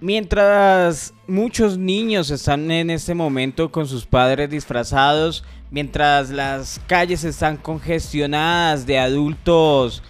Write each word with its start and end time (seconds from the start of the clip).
Mientras 0.00 1.12
muchos 1.26 1.76
niños 1.76 2.30
están 2.30 2.70
en 2.70 2.88
este 2.88 3.12
momento 3.12 3.70
con 3.70 3.86
sus 3.86 4.06
padres 4.06 4.48
disfrazados, 4.48 5.44
mientras 5.70 6.30
las 6.30 6.80
calles 6.86 7.22
están 7.22 7.58
congestionadas 7.58 8.86
de 8.86 8.98
adultos 8.98 10.02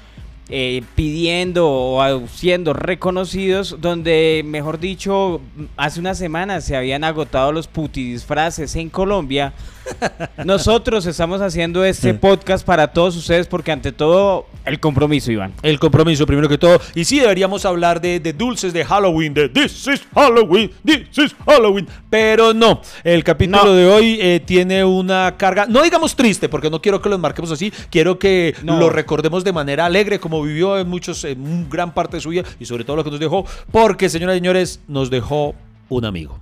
eh, 0.49 0.83
pidiendo 0.95 1.69
o 1.69 2.27
siendo 2.29 2.73
reconocidos, 2.73 3.79
donde, 3.81 4.43
mejor 4.45 4.79
dicho, 4.79 5.41
hace 5.77 5.99
una 5.99 6.15
semana 6.15 6.61
se 6.61 6.77
habían 6.77 7.03
agotado 7.03 7.51
los 7.51 7.67
puti 7.67 8.13
disfraces 8.13 8.77
en 8.77 8.91
Colombia. 8.91 9.53
Nosotros 10.45 11.07
estamos 11.07 11.41
haciendo 11.41 11.85
este 11.85 12.15
podcast 12.15 12.65
para 12.65 12.89
todos 12.89 13.17
ustedes 13.17 13.47
porque 13.47 13.73
ante 13.73 13.93
todo 13.93 14.47
el 14.65 14.81
compromiso, 14.81 15.33
Iván. 15.33 15.53
El 15.63 15.79
compromiso, 15.79 16.27
primero 16.27 16.49
que 16.49 16.59
todo. 16.59 16.81
Y 16.95 17.05
sí, 17.05 17.19
deberíamos 17.21 17.65
hablar 17.65 18.01
de, 18.01 18.21
dulces 18.33 18.73
de 18.73 18.85
Halloween, 18.85 19.35
de 19.35 19.49
This 19.49 19.87
is 19.89 20.03
Halloween, 20.15 20.71
This 20.85 21.19
is 21.19 21.35
Halloween. 21.47 21.87
Pero 22.09 22.55
no, 22.55 22.81
el 23.05 23.25
capítulo 23.25 23.75
de 23.75 23.87
hoy 23.87 24.19
eh, 24.21 24.41
tiene 24.45 24.85
una 24.85 25.35
carga, 25.37 25.67
no 25.67 25.83
digamos 25.83 26.15
triste, 26.15 26.49
porque 26.49 26.71
no 26.71 26.81
quiero 26.81 27.01
que 27.01 27.09
lo 27.09 27.19
marquemos 27.19 27.51
así, 27.51 27.73
quiero 27.91 28.19
que 28.19 28.55
lo 28.63 28.91
recordemos 28.91 29.45
de 29.45 29.53
manera 29.53 29.87
alegre, 29.87 30.19
como 30.19 30.43
vivió 30.43 30.79
en 30.79 30.89
muchos, 30.89 31.25
en 31.25 31.69
gran 31.69 31.93
parte 31.93 32.17
de 32.17 32.21
su 32.21 32.31
vida 32.31 32.45
y 32.59 32.65
sobre 32.65 32.85
todo 32.85 32.97
lo 32.97 33.05
que 33.05 33.11
nos 33.11 33.21
dejó, 33.21 33.45
porque, 33.71 34.09
señoras 34.09 34.37
y 34.37 34.39
señores, 34.39 34.81
nos 34.89 35.11
dejó 35.11 35.55
un 35.89 36.05
amigo. 36.05 36.39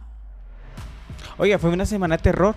Oiga, 1.39 1.59
fue 1.59 1.71
una 1.71 1.87
semana 1.87 2.17
de 2.17 2.23
terror 2.23 2.57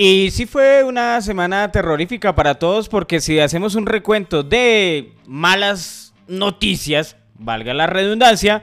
Y 0.00 0.30
sí 0.30 0.46
fue 0.46 0.84
una 0.84 1.20
semana 1.22 1.72
terrorífica 1.72 2.32
para 2.32 2.54
todos 2.54 2.88
porque 2.88 3.20
si 3.20 3.40
hacemos 3.40 3.74
un 3.74 3.84
recuento 3.84 4.44
de 4.44 5.12
malas 5.26 6.14
noticias, 6.28 7.16
valga 7.36 7.74
la 7.74 7.88
redundancia, 7.88 8.62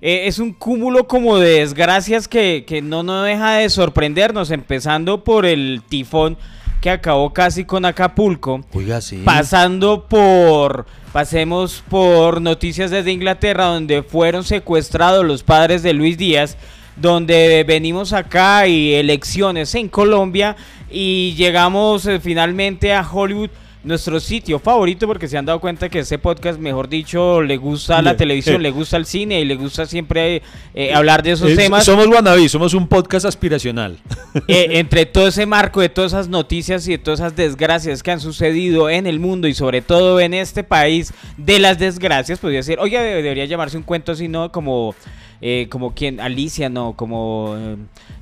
eh, 0.00 0.28
es 0.28 0.38
un 0.38 0.52
cúmulo 0.52 1.08
como 1.08 1.40
de 1.40 1.58
desgracias 1.58 2.28
que, 2.28 2.64
no 2.84 3.02
nos 3.02 3.26
deja 3.26 3.54
de 3.54 3.68
sorprendernos, 3.68 4.52
empezando 4.52 5.24
por 5.24 5.44
el 5.44 5.82
tifón 5.88 6.38
que 6.80 6.90
acabó 6.90 7.32
casi 7.32 7.64
con 7.64 7.84
Acapulco, 7.84 8.60
Oiga, 8.72 9.00
sí. 9.00 9.22
pasando 9.24 10.06
por, 10.06 10.86
pasemos 11.12 11.82
por 11.88 12.40
noticias 12.40 12.92
desde 12.92 13.10
Inglaterra 13.10 13.64
donde 13.64 14.04
fueron 14.04 14.44
secuestrados 14.44 15.24
los 15.24 15.42
padres 15.42 15.82
de 15.82 15.94
Luis 15.94 16.16
Díaz, 16.16 16.56
donde 16.96 17.64
venimos 17.66 18.12
acá 18.12 18.66
y 18.66 18.94
elecciones 18.94 19.74
en 19.74 19.88
Colombia 19.88 20.56
y 20.90 21.34
llegamos 21.34 22.06
eh, 22.06 22.20
finalmente 22.20 22.92
a 22.92 23.08
Hollywood 23.08 23.50
nuestro 23.86 24.18
sitio 24.18 24.58
favorito 24.58 25.06
porque 25.06 25.28
se 25.28 25.38
han 25.38 25.46
dado 25.46 25.60
cuenta 25.60 25.88
que 25.88 26.00
ese 26.00 26.18
podcast, 26.18 26.58
mejor 26.58 26.88
dicho, 26.88 27.40
le 27.40 27.56
gusta 27.56 28.02
la 28.02 28.16
televisión, 28.16 28.60
le 28.60 28.70
gusta 28.72 28.96
el 28.96 29.06
cine 29.06 29.40
y 29.40 29.44
le 29.44 29.54
gusta 29.54 29.86
siempre 29.86 30.42
eh, 30.74 30.92
hablar 30.92 31.22
de 31.22 31.32
esos 31.32 31.54
temas. 31.54 31.84
Somos 31.84 32.08
Wannabe, 32.08 32.48
somos 32.48 32.74
un 32.74 32.88
podcast 32.88 33.24
aspiracional. 33.26 33.98
Eh, 34.48 34.78
entre 34.78 35.06
todo 35.06 35.28
ese 35.28 35.46
marco 35.46 35.80
de 35.80 35.88
todas 35.88 36.12
esas 36.12 36.28
noticias 36.28 36.86
y 36.86 36.92
de 36.92 36.98
todas 36.98 37.20
esas 37.20 37.34
desgracias 37.34 38.02
que 38.02 38.10
han 38.10 38.20
sucedido 38.20 38.90
en 38.90 39.06
el 39.06 39.18
mundo 39.18 39.48
y 39.48 39.54
sobre 39.54 39.80
todo 39.80 40.20
en 40.20 40.34
este 40.34 40.62
país 40.62 41.14
de 41.38 41.58
las 41.58 41.78
desgracias, 41.78 42.38
podría 42.38 42.58
decir, 42.58 42.78
oye, 42.78 43.00
debería 43.00 43.46
llamarse 43.46 43.78
un 43.78 43.82
cuento 43.82 44.12
así, 44.12 44.28
¿no? 44.28 44.52
Como 44.52 44.94
eh, 45.40 45.66
como 45.70 45.94
quien, 45.94 46.20
Alicia, 46.20 46.68
no, 46.68 46.94
como 46.94 47.56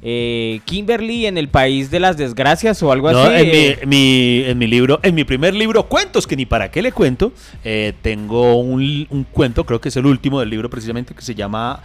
eh, 0.03 0.61
Kimberly 0.65 1.27
en 1.27 1.39
el 1.39 1.49
país 1.49 1.91
de 1.91 2.01
las 2.01 2.17
desgracias 2.17 2.83
o 2.83 2.91
algo 2.91 3.09
así. 3.09 3.35
En 3.35 3.47
mi, 3.47 3.57
eh. 3.57 3.79
mi, 3.87 4.43
en 4.47 4.59
mi 4.59 4.67
libro, 4.67 5.01
en 5.03 5.15
mi 5.15 5.25
primer 5.25 5.55
libro, 5.55 5.85
Cuentos, 5.89 6.27
que 6.27 6.37
ni 6.37 6.47
para 6.47 6.71
qué 6.71 6.83
le 6.83 6.93
cuento, 6.93 7.33
tengo 8.03 8.57
un, 8.57 9.07
un, 9.11 9.25
cuento, 9.25 9.65
creo 9.65 9.81
que 9.81 9.89
es 9.89 9.97
el 9.97 10.07
último 10.07 10.41
del 10.41 10.51
libro 10.51 10.69
precisamente, 10.71 11.15
que 11.15 11.23
se 11.23 11.35
llama 11.35 11.83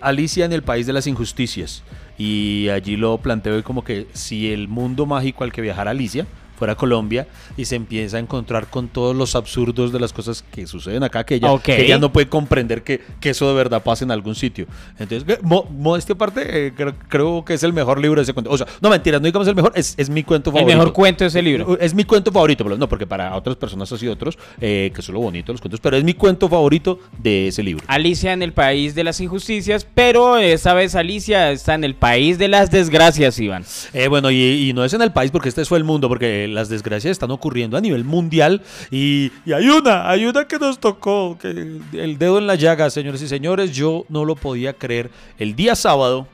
Alicia 0.00 0.44
en 0.44 0.52
el 0.52 0.62
país 0.62 0.86
de 0.86 0.92
las 0.92 1.06
injusticias. 1.06 1.82
Y 2.18 2.68
allí 2.68 2.96
lo 2.96 3.18
planteo 3.18 3.62
como 3.64 3.82
que 3.82 4.06
si 4.12 4.52
el 4.52 4.68
mundo 4.68 5.06
mágico 5.06 5.44
al 5.44 5.52
que 5.52 5.62
viajara 5.62 5.92
Alicia, 5.92 6.26
fuera 6.62 6.76
Colombia 6.76 7.26
y 7.56 7.64
se 7.64 7.74
empieza 7.74 8.18
a 8.18 8.20
encontrar 8.20 8.68
con 8.68 8.86
todos 8.86 9.16
los 9.16 9.34
absurdos 9.34 9.92
de 9.92 9.98
las 9.98 10.12
cosas 10.12 10.44
que 10.52 10.64
suceden 10.68 11.02
acá, 11.02 11.24
que 11.24 11.34
ella, 11.34 11.98
no 11.98 12.12
puede 12.12 12.28
comprender 12.28 12.84
que, 12.84 13.00
que, 13.18 13.30
eso 13.30 13.48
de 13.48 13.54
verdad 13.54 13.82
pase 13.82 14.04
en 14.04 14.12
algún 14.12 14.36
sitio. 14.36 14.66
Entonces, 14.96 15.40
modestia 15.42 16.14
aparte, 16.14 16.68
eh, 16.68 16.72
creo, 17.08 17.44
que 17.44 17.54
es 17.54 17.64
el 17.64 17.72
mejor 17.72 18.00
libro 18.00 18.20
de 18.20 18.22
ese 18.22 18.32
cuento. 18.32 18.52
O 18.52 18.56
sea, 18.56 18.68
no 18.80 18.90
mentiras, 18.90 19.20
no 19.20 19.26
digamos 19.26 19.48
el 19.48 19.56
mejor, 19.56 19.72
es, 19.74 19.94
es 19.96 20.08
mi 20.08 20.22
cuento 20.22 20.52
favorito. 20.52 20.70
El 20.70 20.78
mejor 20.78 20.92
cuento 20.92 21.24
de 21.24 21.28
ese 21.28 21.42
libro. 21.42 21.76
Es 21.80 21.94
mi 21.94 22.04
cuento 22.04 22.30
favorito, 22.30 22.62
pero 22.62 22.76
no, 22.78 22.88
porque 22.88 23.08
para 23.08 23.34
otras 23.34 23.56
personas 23.56 23.90
así 23.90 24.06
otros, 24.06 24.38
eh, 24.60 24.92
que 24.94 25.02
son 25.02 25.16
lo 25.16 25.20
bonito 25.20 25.50
los 25.50 25.60
cuentos, 25.60 25.80
pero 25.80 25.96
es 25.96 26.04
mi 26.04 26.14
cuento 26.14 26.48
favorito 26.48 27.00
de 27.18 27.48
ese 27.48 27.64
libro. 27.64 27.82
Alicia 27.88 28.32
en 28.32 28.42
el 28.42 28.52
país 28.52 28.94
de 28.94 29.02
las 29.02 29.20
injusticias, 29.20 29.84
pero 29.96 30.38
esta 30.38 30.74
vez 30.74 30.94
Alicia 30.94 31.50
está 31.50 31.74
en 31.74 31.82
el 31.82 31.96
país 31.96 32.38
de 32.38 32.46
las 32.46 32.70
desgracias, 32.70 33.40
Iván. 33.40 33.64
Eh, 33.92 34.06
bueno, 34.06 34.30
y, 34.30 34.68
y 34.68 34.72
no 34.72 34.84
es 34.84 34.92
en 34.92 35.02
el 35.02 35.10
país 35.10 35.32
porque 35.32 35.48
este 35.48 35.64
fue 35.64 35.78
el 35.78 35.84
mundo, 35.84 36.08
porque 36.08 36.51
las 36.54 36.68
desgracias 36.68 37.12
están 37.12 37.30
ocurriendo 37.30 37.76
a 37.76 37.80
nivel 37.80 38.04
mundial 38.04 38.62
y, 38.90 39.30
hay 39.52 39.68
una, 39.68 40.08
hay 40.08 40.26
una 40.26 40.46
que 40.46 40.58
nos 40.58 40.78
tocó, 40.78 41.38
que 41.40 41.48
el 41.48 42.18
dedo 42.18 42.38
en 42.38 42.46
la 42.46 42.54
llaga, 42.54 42.90
señores 42.90 43.22
y 43.22 43.28
señores, 43.28 43.74
yo 43.74 44.04
no 44.08 44.24
lo 44.24 44.36
podía 44.36 44.74
creer. 44.74 45.10
El 45.38 45.56
día 45.56 45.74
sábado 45.74 46.28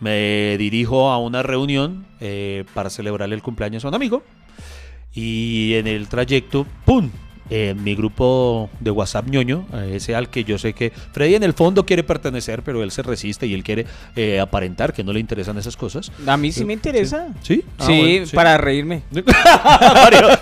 me 0.00 0.56
dirijo 0.58 1.10
a 1.10 1.18
una 1.18 1.42
reunión 1.42 2.06
eh, 2.20 2.64
para 2.74 2.90
celebrar 2.90 3.32
el 3.32 3.42
cumpleaños 3.42 3.84
a 3.84 3.88
un 3.88 3.94
amigo 3.94 4.22
y 5.14 5.74
en 5.74 5.86
el 5.86 6.08
trayecto, 6.08 6.66
¡pum! 6.84 7.10
En 7.52 7.84
mi 7.84 7.94
grupo 7.94 8.70
de 8.80 8.90
WhatsApp 8.90 9.28
ñoño, 9.28 9.66
ese 9.90 10.14
al 10.14 10.30
que 10.30 10.42
yo 10.42 10.56
sé 10.56 10.72
que 10.72 10.90
Freddy 11.12 11.34
en 11.34 11.42
el 11.42 11.52
fondo 11.52 11.84
quiere 11.84 12.02
pertenecer, 12.02 12.62
pero 12.62 12.82
él 12.82 12.90
se 12.90 13.02
resiste 13.02 13.46
y 13.46 13.52
él 13.52 13.62
quiere 13.62 13.84
eh, 14.16 14.40
aparentar 14.40 14.94
que 14.94 15.04
no 15.04 15.12
le 15.12 15.20
interesan 15.20 15.58
esas 15.58 15.76
cosas. 15.76 16.10
A 16.26 16.36
mí 16.38 16.50
sí 16.50 16.64
me 16.64 16.72
interesa. 16.72 17.28
¿Sí? 17.42 17.62
Sí, 17.80 18.22
ah, 18.24 18.30
para 18.34 18.56
reírme. 18.56 19.02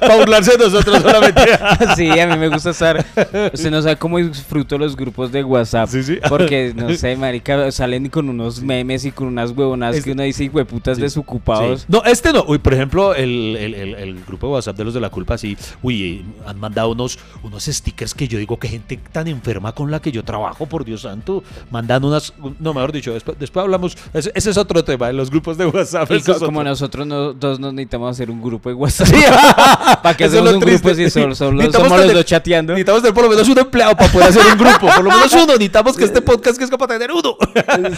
para 0.00 0.16
burlarse 0.18 0.52
de 0.52 0.58
nosotros 0.58 1.02
solamente. 1.02 1.42
sí, 1.96 2.08
a 2.08 2.26
mí 2.28 2.36
me 2.36 2.48
gusta 2.48 2.70
estar. 2.70 3.04
Usted 3.52 3.70
no 3.72 3.82
sabe 3.82 3.96
cómo 3.96 4.18
disfruto 4.18 4.78
los 4.78 4.94
grupos 4.94 5.32
de 5.32 5.42
WhatsApp. 5.42 5.88
Sí, 5.88 6.04
sí. 6.04 6.18
Porque, 6.28 6.72
no 6.76 6.94
sé, 6.94 7.16
marica, 7.16 7.72
salen 7.72 8.08
con 8.08 8.28
unos 8.28 8.62
memes 8.62 9.04
y 9.04 9.10
con 9.10 9.26
unas 9.26 9.50
huevonas 9.50 10.00
que 10.02 10.12
uno 10.12 10.22
dice, 10.22 10.48
hueputas 10.48 10.98
desocupados. 10.98 11.86
No, 11.88 12.04
este 12.04 12.32
no. 12.32 12.44
Uy, 12.46 12.58
por 12.58 12.74
ejemplo, 12.74 13.14
el, 13.14 13.56
el, 13.58 13.74
el, 13.74 14.24
grupo 14.24 14.46
de 14.46 14.52
WhatsApp 14.54 14.76
de 14.76 14.84
los 14.84 14.94
de 14.94 15.00
la 15.00 15.10
culpa, 15.10 15.36
sí. 15.38 15.56
Uy, 15.82 16.24
han 16.46 16.58
mandado 16.60 16.94
unos, 17.42 17.64
stickers 17.64 18.14
que 18.14 18.28
yo 18.28 18.38
digo 18.38 18.58
que 18.58 18.68
gente 18.68 18.98
tan 19.12 19.28
enferma 19.28 19.72
con 19.72 19.90
la 19.90 20.00
que 20.00 20.12
yo 20.12 20.24
trabajo, 20.24 20.66
por 20.66 20.84
Dios 20.84 21.02
santo, 21.02 21.42
mandan 21.70 22.04
unas, 22.04 22.32
no, 22.58 22.74
mejor 22.74 22.92
dicho, 22.92 23.12
después, 23.12 23.38
después 23.38 23.62
hablamos, 23.64 23.96
ese, 24.12 24.32
es 24.34 24.56
otro 24.56 24.84
tema, 24.84 25.10
en 25.10 25.16
los 25.16 25.30
grupos 25.30 25.56
de 25.56 25.66
WhatsApp. 25.66 26.10
como 26.38 26.62
nosotros 26.64 27.08
dos 27.38 27.60
nos 27.60 27.72
necesitamos 27.72 28.10
hacer 28.10 28.30
un 28.30 28.42
grupo 28.42 28.68
de 28.68 28.74
WhatsApp. 28.74 29.08
¿Para 30.02 30.16
que 30.16 30.24
hacemos 30.24 30.54
un 30.54 30.60
grupo 30.60 30.94
si 30.94 31.10
solo, 31.10 31.34
somos 31.34 31.54
los 31.54 31.72
dos 31.72 32.24
chateando? 32.24 32.72
Necesitamos 32.72 33.02
tener 33.02 33.14
por 33.14 33.24
lo 33.24 33.30
menos 33.30 33.48
un 33.48 33.58
empleado 33.58 33.96
para 33.96 34.12
poder 34.12 34.28
hacer 34.28 34.42
un 34.46 34.58
grupo, 34.58 34.86
por 34.86 35.04
lo 35.04 35.10
menos 35.10 35.32
uno, 35.32 35.46
necesitamos 35.46 35.96
que 35.96 36.04
este 36.04 36.22
podcast 36.22 36.58
que 36.58 36.64
es 36.64 36.70
capaz 36.70 36.86
de 36.88 36.98
tener 36.98 37.12
uno. 37.12 37.36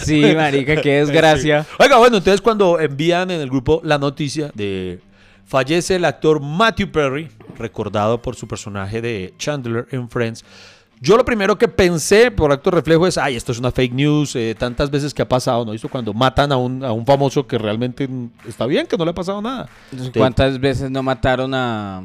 sí, 0.02 0.22
marica, 0.34 0.80
qué 0.80 0.90
desgracia. 1.04 1.66
Oiga, 1.78 1.99
bueno, 1.99 2.19
entonces 2.19 2.40
cuando 2.40 2.78
envían 2.78 3.31
en 3.31 3.40
el 3.40 3.49
grupo 3.49 3.81
la 3.84 3.99
noticia 3.99 4.50
de 4.54 5.00
fallece 5.46 5.96
el 5.96 6.04
actor 6.04 6.40
Matthew 6.40 6.90
Perry, 6.90 7.30
recordado 7.58 8.20
por 8.20 8.36
su 8.36 8.48
personaje 8.48 9.00
de 9.00 9.34
Chandler 9.38 9.86
en 9.90 10.08
Friends. 10.08 10.44
Yo 11.00 11.16
lo 11.16 11.24
primero 11.24 11.58
que 11.58 11.66
pensé 11.66 12.30
por 12.30 12.52
acto 12.52 12.70
reflejo 12.70 13.08
es, 13.08 13.18
ay, 13.18 13.34
esto 13.34 13.50
es 13.50 13.58
una 13.58 13.72
fake 13.72 13.92
news, 13.92 14.36
eh, 14.36 14.54
tantas 14.56 14.88
veces 14.88 15.12
que 15.12 15.22
ha 15.22 15.28
pasado, 15.28 15.64
¿no? 15.64 15.74
Hizo 15.74 15.88
cuando 15.88 16.14
matan 16.14 16.52
a 16.52 16.56
un, 16.56 16.84
a 16.84 16.92
un 16.92 17.04
famoso 17.04 17.44
que 17.44 17.58
realmente 17.58 18.08
está 18.46 18.66
bien, 18.66 18.86
que 18.86 18.96
no 18.96 19.04
le 19.04 19.10
ha 19.10 19.14
pasado 19.14 19.42
nada. 19.42 19.68
¿Cuántas 20.16 20.60
veces 20.60 20.92
no 20.92 21.02
mataron 21.02 21.54
a... 21.54 22.04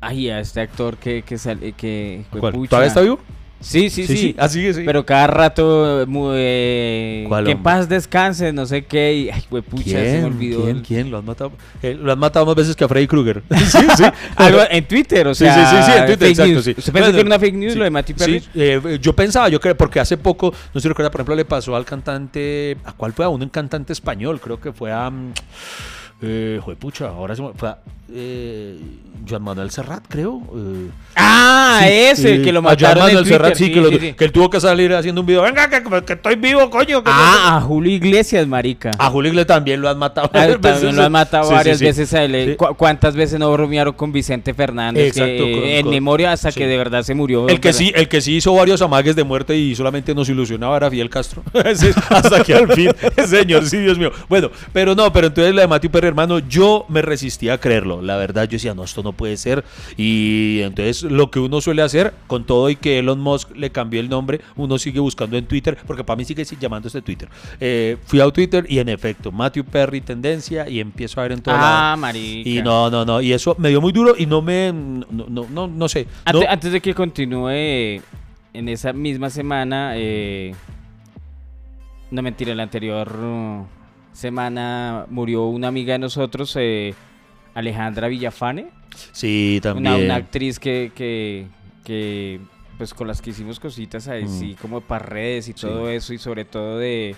Ay, 0.00 0.28
a 0.30 0.40
este 0.40 0.60
actor 0.60 0.96
que, 0.96 1.22
que 1.22 1.38
sale, 1.38 1.72
que... 1.74 2.24
¿Todavía 2.32 2.88
está 2.88 3.00
vivo? 3.00 3.20
Sí, 3.62 3.88
sí, 3.90 4.06
sí. 4.06 4.16
sí, 4.16 4.34
así 4.38 4.66
es, 4.66 4.76
sí. 4.76 4.82
Pero 4.84 5.06
cada 5.06 5.26
rato, 5.28 6.04
eh, 6.34 7.24
¿Cuál 7.28 7.44
que 7.44 7.52
hombre? 7.52 7.62
paz 7.64 7.88
descanse, 7.88 8.52
no 8.52 8.66
sé 8.66 8.84
qué. 8.84 9.14
Y, 9.14 9.30
ay, 9.30 9.42
güey, 9.50 9.62
pucha, 9.62 9.90
se 9.90 10.18
me 10.18 10.24
olvidó. 10.24 10.64
¿Quién? 10.64 10.80
¿Quién? 10.80 11.10
Lo 11.10 11.18
han 11.18 11.24
matado. 11.24 11.52
eh, 11.82 11.96
lo 12.00 12.12
han 12.12 12.18
matado 12.18 12.44
más 12.46 12.54
veces 12.56 12.76
que 12.76 12.84
a 12.84 12.88
Freddy 12.88 13.06
Krueger. 13.06 13.42
sí, 13.66 13.78
sí. 13.96 14.04
Algo 14.36 14.60
en 14.70 14.84
Twitter, 14.86 15.26
o 15.28 15.34
Sí, 15.34 15.44
sea. 15.44 15.54
sí, 15.70 15.76
sí, 15.76 15.82
sí, 15.92 15.98
en 15.98 16.06
Twitter, 16.06 16.28
exacto, 16.28 16.52
news. 16.52 16.64
sí. 16.64 16.70
¿Usted 16.76 16.92
pensó 16.92 16.92
Bueno, 16.92 17.12
que 17.14 17.20
era 17.20 17.26
una 17.26 17.38
fake 17.38 17.54
news 17.54 17.72
sí, 17.72 17.78
lo 17.78 17.84
de 17.84 17.90
Matthew 17.90 18.16
Perry? 18.16 18.40
Sí, 18.40 18.48
eh, 18.54 18.98
yo 19.00 19.12
pensaba, 19.14 19.48
yo 19.48 19.60
creo, 19.60 19.76
porque 19.76 20.00
hace 20.00 20.16
poco, 20.16 20.52
no 20.52 20.80
sé 20.80 20.82
si 20.82 20.88
recuerda, 20.88 21.10
por 21.10 21.20
ejemplo, 21.20 21.34
le 21.36 21.44
pasó 21.44 21.74
al 21.76 21.84
cantante, 21.84 22.76
¿a 22.84 22.92
cuál 22.92 23.12
fue? 23.12 23.24
A 23.24 23.28
un 23.28 23.48
cantante 23.48 23.92
español, 23.92 24.40
creo 24.40 24.60
que 24.60 24.72
fue 24.72 24.92
a... 24.92 25.08
mm, 25.10 25.32
Eh, 26.24 26.60
pucha, 26.78 27.08
ahora 27.08 27.34
se 27.34 27.42
me 27.42 27.52
fue 27.54 27.68
a, 27.68 27.78
eh, 28.14 28.78
Joan 29.28 29.42
Manuel 29.42 29.70
Serrat, 29.70 30.04
creo. 30.08 30.42
eh, 30.56 30.88
Ah, 31.14 31.80
sí, 31.82 31.88
ese, 31.92 32.34
eh, 32.36 32.42
que 32.42 32.52
lo 32.52 32.60
a 32.60 32.62
Joan 32.62 32.72
mataron 32.74 32.98
en 33.08 33.14
Manuel. 33.14 33.26
Serrat, 33.26 33.54
sí, 33.54 33.66
sí, 33.66 33.72
que, 33.72 33.80
lo- 33.80 33.88
sí, 33.90 33.98
sí. 34.00 34.12
que 34.14 34.24
él 34.24 34.32
tuvo 34.32 34.48
que 34.50 34.60
salir 34.60 34.92
haciendo 34.94 35.20
un 35.20 35.26
video. 35.26 35.42
Venga, 35.42 35.68
que, 35.68 35.82
que 36.04 36.12
estoy 36.14 36.34
vivo, 36.36 36.68
coño. 36.70 37.02
que 37.04 37.10
no 37.10 37.16
sé 37.16 37.22
Ah, 37.34 37.56
a 37.58 37.60
Julio 37.60 37.92
Iglesias, 37.92 38.46
marica. 38.46 38.90
A 38.98 39.10
Julio 39.10 39.28
Iglesias 39.30 39.46
también 39.48 39.80
lo 39.80 39.88
han 39.90 39.98
matado. 39.98 40.28
Ah, 40.32 40.38
varias 40.38 40.60
también 40.60 40.82
veces. 40.82 40.96
lo 40.96 41.02
han 41.04 41.12
matado 41.12 41.50
varias 41.50 41.80
veces 41.80 42.12
a 42.14 42.24
él. 42.24 42.34
eh, 42.34 42.46
Sí. 42.50 42.56
¿Cu- 42.56 42.74
¿Cuántas 42.76 43.14
veces 43.14 43.38
no 43.38 43.52
bromearon 43.52 43.94
con 43.94 44.10
Vicente 44.10 44.54
Fernández? 44.54 45.08
Exacto, 45.08 45.44
que, 45.44 45.52
con- 45.52 45.62
en 45.64 45.82
con- 45.82 45.90
memoria 45.90 46.32
hasta 46.32 46.50
que 46.50 46.66
de 46.66 46.76
verdad 46.78 47.02
se 47.02 47.14
murió. 47.14 47.46
El 47.48 47.60
que 47.60 47.72
sí, 47.72 47.92
el 47.94 48.08
que 48.08 48.20
sí 48.20 48.36
hizo 48.36 48.52
varios 48.54 48.80
amagues 48.82 49.14
de 49.14 49.22
muerte 49.24 49.56
y 49.56 49.74
solamente 49.76 50.14
nos 50.14 50.28
ilusionaba 50.28 50.76
era 50.78 50.90
Fidel 50.90 51.10
Castro. 51.10 51.42
Hasta 52.10 52.42
que 52.42 52.54
al 52.54 52.72
fin, 52.72 52.90
señor, 53.26 53.66
sí, 53.66 53.78
Dios 53.78 53.98
mío. 53.98 54.10
Bueno, 54.28 54.50
pero 54.72 54.94
no, 54.94 55.12
pero 55.12 55.28
entonces 55.28 55.54
la 55.54 55.62
de 55.62 55.68
Matthew 55.68 55.90
Perry, 55.90 56.08
hermano, 56.08 56.38
yo 56.40 56.86
me 56.88 57.02
resistía 57.02 57.54
a 57.54 57.58
creerlo. 57.58 58.01
La 58.02 58.16
verdad, 58.16 58.44
yo 58.44 58.52
decía, 58.52 58.74
no, 58.74 58.84
esto 58.84 59.02
no 59.02 59.12
puede 59.12 59.36
ser. 59.36 59.64
Y 59.96 60.60
entonces 60.62 61.02
lo 61.04 61.30
que 61.30 61.38
uno 61.38 61.60
suele 61.60 61.82
hacer, 61.82 62.12
con 62.26 62.44
todo 62.44 62.68
y 62.70 62.76
que 62.76 62.98
Elon 62.98 63.20
Musk 63.20 63.56
le 63.56 63.70
cambió 63.70 64.00
el 64.00 64.08
nombre, 64.08 64.40
uno 64.56 64.78
sigue 64.78 65.00
buscando 65.00 65.36
en 65.36 65.46
Twitter, 65.46 65.78
porque 65.86 66.04
para 66.04 66.16
mí 66.16 66.24
sigue 66.24 66.44
llamándose 66.44 67.00
Twitter. 67.02 67.28
Eh, 67.60 67.96
fui 68.04 68.20
a 68.20 68.28
Twitter 68.30 68.66
y 68.68 68.78
en 68.78 68.88
efecto, 68.88 69.30
Matthew 69.32 69.64
Perry 69.64 70.00
tendencia 70.00 70.68
y 70.68 70.80
empiezo 70.80 71.20
a 71.20 71.24
ver 71.24 71.32
en 71.32 71.42
todo 71.42 71.54
Ah, 71.56 71.60
lado. 71.60 71.96
marica. 71.98 72.48
Y 72.48 72.62
no, 72.62 72.90
no, 72.90 73.04
no. 73.04 73.20
Y 73.20 73.32
eso 73.32 73.54
me 73.58 73.68
dio 73.68 73.80
muy 73.80 73.92
duro 73.92 74.14
y 74.18 74.26
no 74.26 74.42
me. 74.42 74.72
No, 74.72 75.06
no, 75.28 75.46
no, 75.50 75.68
no 75.68 75.88
sé. 75.88 76.06
No- 76.32 76.40
Antes 76.48 76.72
de 76.72 76.80
que 76.80 76.94
continúe, 76.94 77.48
en 78.54 78.68
esa 78.68 78.92
misma 78.92 79.30
semana, 79.30 79.92
eh, 79.96 80.54
no 82.10 82.22
mentira, 82.22 82.54
la 82.54 82.64
anterior 82.64 83.08
uh, 83.16 83.66
semana 84.12 85.06
murió 85.08 85.46
una 85.46 85.68
amiga 85.68 85.94
de 85.94 85.98
nosotros, 86.00 86.54
eh, 86.60 86.94
Alejandra 87.54 88.08
Villafane, 88.08 88.68
sí, 89.12 89.60
también. 89.62 89.94
una, 89.94 90.04
una 90.04 90.14
actriz 90.16 90.58
que, 90.58 90.92
que, 90.94 91.46
que, 91.84 92.40
pues 92.78 92.94
con 92.94 93.06
las 93.08 93.20
que 93.22 93.30
hicimos 93.30 93.60
cositas 93.60 94.08
ahí, 94.08 94.24
Mm. 94.24 94.54
como 94.60 94.80
para 94.80 95.04
redes 95.04 95.48
y 95.48 95.52
Sí. 95.52 95.60
todo 95.60 95.88
eso, 95.90 96.14
y 96.14 96.18
sobre 96.18 96.44
todo 96.44 96.78
de, 96.78 97.14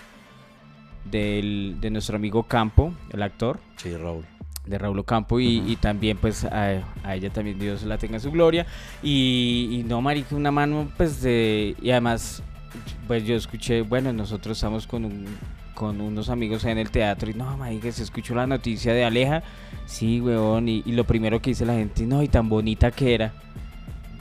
del- 1.11 1.77
de 1.81 1.91
nuestro 1.91 2.17
amigo 2.17 2.43
Campo, 2.45 2.93
el 3.13 3.23
actor 3.23 3.61
Sí, 3.77 3.95
Raúl. 3.97 4.25
de 4.67 4.79
Raúl 4.79 4.99
Ocampo 4.99 5.39
y, 5.41 5.63
y 5.71 5.77
también 5.77 6.17
pues 6.17 6.45
a, 6.45 6.83
a 7.03 7.15
ella 7.15 7.29
también 7.31 7.59
Dios 7.59 7.83
la 7.83 7.99
tenga 7.99 8.15
en 8.15 8.21
su 8.23 8.31
gloria 8.31 8.67
y, 9.03 9.69
y 9.71 9.83
no 9.83 10.01
marica 10.01 10.35
una 10.35 10.51
mano 10.51 10.91
pues 10.97 11.21
de 11.21 11.77
y 11.83 11.91
además 11.91 12.43
pues 13.07 13.25
yo 13.27 13.37
escuché 13.37 13.83
bueno 13.83 14.11
nosotros 14.15 14.57
estamos 14.57 14.87
con 14.87 15.05
un 15.05 15.27
con 15.75 16.01
unos 16.01 16.31
amigos 16.31 16.65
en 16.65 16.79
el 16.79 16.89
teatro 16.91 17.31
y 17.31 17.35
no 17.35 17.59
marica 17.59 17.93
se 17.93 18.03
escuchó 18.05 18.35
la 18.35 18.47
noticia 18.47 18.95
de 18.95 19.05
Aleja 19.05 19.43
sí 19.87 20.21
weón 20.21 20.69
y, 20.69 20.83
y 20.87 20.93
lo 20.93 21.05
primero 21.05 21.41
que 21.41 21.51
dice 21.51 21.65
la 21.67 21.75
gente 21.75 22.05
no 22.07 22.23
y 22.23 22.29
tan 22.29 22.49
bonita 22.49 22.91
que 22.91 23.15
era 23.15 23.33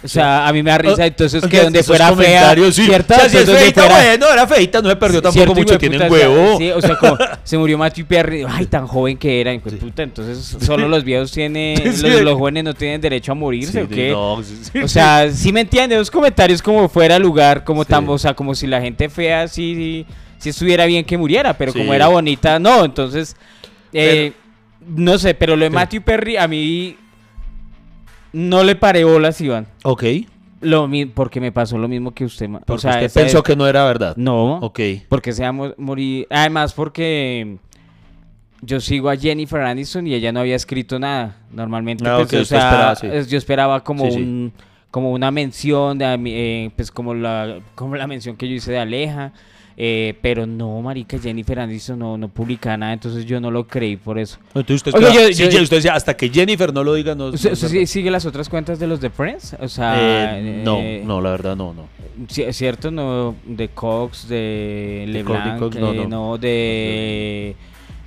o 0.03 0.07
sea, 0.09 0.45
a 0.49 0.51
mí 0.51 0.61
me 0.61 0.69
da 0.69 0.77
risa, 0.79 1.05
entonces 1.05 1.45
que 1.47 1.61
donde 1.61 1.81
fuera 1.81 2.13
fea, 2.13 2.53
sí. 2.73 2.83
¿cierto? 2.83 3.13
O 3.13 3.17
sea, 3.19 3.29
si 3.29 3.37
es 3.37 3.49
feita, 3.49 3.83
fuera- 3.83 3.95
bueno, 3.95 4.33
era 4.33 4.45
feita, 4.45 4.81
no 4.81 4.89
se 4.89 4.97
perdió 4.97 5.21
tampoco 5.21 5.55
mucho, 5.55 5.75
o 5.77 5.79
sea, 5.79 6.11
huevo. 6.11 6.57
sí, 6.57 6.69
o 6.71 6.81
sea, 6.81 6.97
como 6.97 7.17
se 7.45 7.57
murió 7.57 7.77
Matthew 7.77 8.05
Perry, 8.05 8.45
ay, 8.45 8.65
tan 8.65 8.85
joven 8.85 9.15
que 9.17 9.39
era, 9.39 9.53
Sí. 9.53 9.59
puta, 9.77 10.03
entonces 10.03 10.57
solo 10.65 10.89
los 10.89 11.05
viejos 11.05 11.31
tienen, 11.31 11.77
Sí. 11.95 12.01
los, 12.09 12.19
los 12.21 12.37
jóvenes 12.37 12.65
no 12.65 12.73
tienen 12.73 12.99
derecho 12.99 13.31
a 13.31 13.35
morirse, 13.35 13.83
¿o 13.83 13.87
qué? 13.87 14.11
no, 14.11 14.43
sí, 14.43 14.59
sí, 14.73 14.79
O 14.79 14.89
sea, 14.89 15.31
sí 15.31 15.53
me 15.53 15.61
entiende, 15.61 15.95
los 15.95 16.11
comentarios 16.11 16.61
como 16.61 16.89
fuera 16.89 17.17
lugar, 17.17 17.63
como 17.63 17.85
tan, 17.85 18.05
o 18.09 18.17
sea, 18.17 18.33
como 18.33 18.55
si 18.55 18.67
la 18.67 18.81
gente 18.81 19.07
fea 19.07 19.47
sí, 19.47 19.73
sí, 19.73 20.05
sí 20.37 20.49
estuviera 20.49 20.85
bien 20.85 21.05
que 21.05 21.17
muriera, 21.17 21.57
pero 21.57 21.71
como 21.71 21.93
era 21.93 22.09
bonita, 22.09 22.59
no, 22.59 22.83
entonces, 22.83 23.37
eh, 23.93 24.33
no 24.87 25.17
sé, 25.17 25.33
pero 25.33 25.55
lo 25.55 25.63
de. 25.65 25.69
Matthew 25.69 26.01
Perry 26.01 26.37
a 26.37 26.47
mí 26.47 26.95
no 28.31 28.63
le 28.63 28.75
paré 28.75 29.03
bolas, 29.03 29.39
Iván. 29.41 29.67
Ok. 29.83 30.03
Lo 30.61 30.87
mi- 30.87 31.05
porque 31.05 31.41
me 31.41 31.51
pasó 31.51 31.77
lo 31.77 31.87
mismo 31.87 32.11
que 32.11 32.25
usted. 32.25 32.47
ma- 32.47 32.59
Porque 32.59 32.73
o 32.73 32.77
sea, 32.79 32.91
usted 32.91 33.05
esa 33.05 33.19
pensó 33.19 33.43
que 33.43 33.55
no 33.55 33.67
era 33.67 33.83
verdad. 33.85 34.15
No. 34.17 34.57
Ok. 34.59 34.79
Porque 35.09 35.33
se 35.33 35.43
va 35.43 35.49
a 35.49 35.51
mo- 35.51 35.73
morir. 35.77 36.25
Además, 36.29 36.73
porque 36.73 37.57
yo 38.61 38.79
sigo 38.79 39.09
a 39.09 39.17
Jennifer 39.17 39.59
Aniston 39.61 40.07
y 40.07 40.13
ella 40.13 40.31
no 40.31 40.39
había 40.39 40.55
escrito 40.55 40.97
nada. 40.99 41.35
Normalmente, 41.51 42.07
Ah, 42.07 42.15
pues, 42.15 42.27
ok, 42.27 42.33
o 42.33 42.41
usted 42.43 42.45
sea, 42.57 42.69
esperaba, 42.69 42.95
sí. 42.95 43.07
es- 43.11 43.29
yo 43.29 43.37
esperaba 43.37 43.83
como 43.83 44.05
Sí, 44.05 44.11
sí. 44.13 44.17
un 44.21 44.53
como 44.89 45.11
una 45.11 45.31
mención 45.31 45.97
de 45.97 46.05
a 46.05 46.17
eh, 46.23 46.69
pues 46.75 46.91
como 46.91 47.15
la 47.15 47.57
como 47.73 47.95
la 47.95 48.05
mención 48.05 48.37
que 48.37 48.47
yo 48.47 48.53
hice 48.55 48.71
de 48.71 48.77
Aleja. 48.79 49.33
Eh, 49.77 50.15
pero 50.21 50.45
no, 50.45 50.81
marica, 50.81 51.17
Jennifer 51.19 51.59
Aniston 51.59 51.99
no, 51.99 52.17
no 52.17 52.27
publica 52.29 52.75
nada, 52.77 52.93
entonces 52.93 53.25
yo 53.25 53.39
no 53.39 53.49
lo 53.51 53.65
creí 53.67 53.97
por 53.97 54.19
eso. 54.19 54.37
Entonces 54.55 54.75
usted, 54.87 54.91
yo- 54.99 55.27
sí, 55.33 55.43
yo- 55.43 55.49
ya 55.49 55.61
usted 55.61 55.77
decía, 55.77 55.93
hasta 55.95 56.15
que 56.15 56.29
Jennifer 56.29 56.73
no 56.73 56.83
lo 56.83 56.93
diga, 56.93 57.15
no. 57.15 57.29
no 57.29 57.33
¿Usted, 57.33 57.51
es 57.51 57.53
usted 57.63 57.67
verdad. 57.73 57.79
sí- 57.87 57.87
sigue 57.87 58.11
las 58.11 58.25
otras 58.25 58.49
cuentas 58.49 58.79
de 58.79 58.87
los 58.87 59.01
de 59.01 59.09
Friends? 59.09 59.55
O 59.59 59.67
sea, 59.67 60.37
Eh, 60.39 60.61
no, 60.63 60.77
eh, 60.79 61.01
no, 61.05 61.21
la 61.21 61.31
verdad, 61.31 61.55
no, 61.55 61.73
no. 61.73 61.87
Cierto, 62.27 62.91
no, 62.91 63.35
de 63.45 63.69
Cox, 63.69 64.27
de 64.27 65.03
De 65.07 65.11
LeBlanc, 65.13 65.59
Cox, 65.59 65.75
no, 65.77 65.93
eh, 65.93 65.95
no. 65.97 66.07
no, 66.07 66.37
de, 66.37 67.55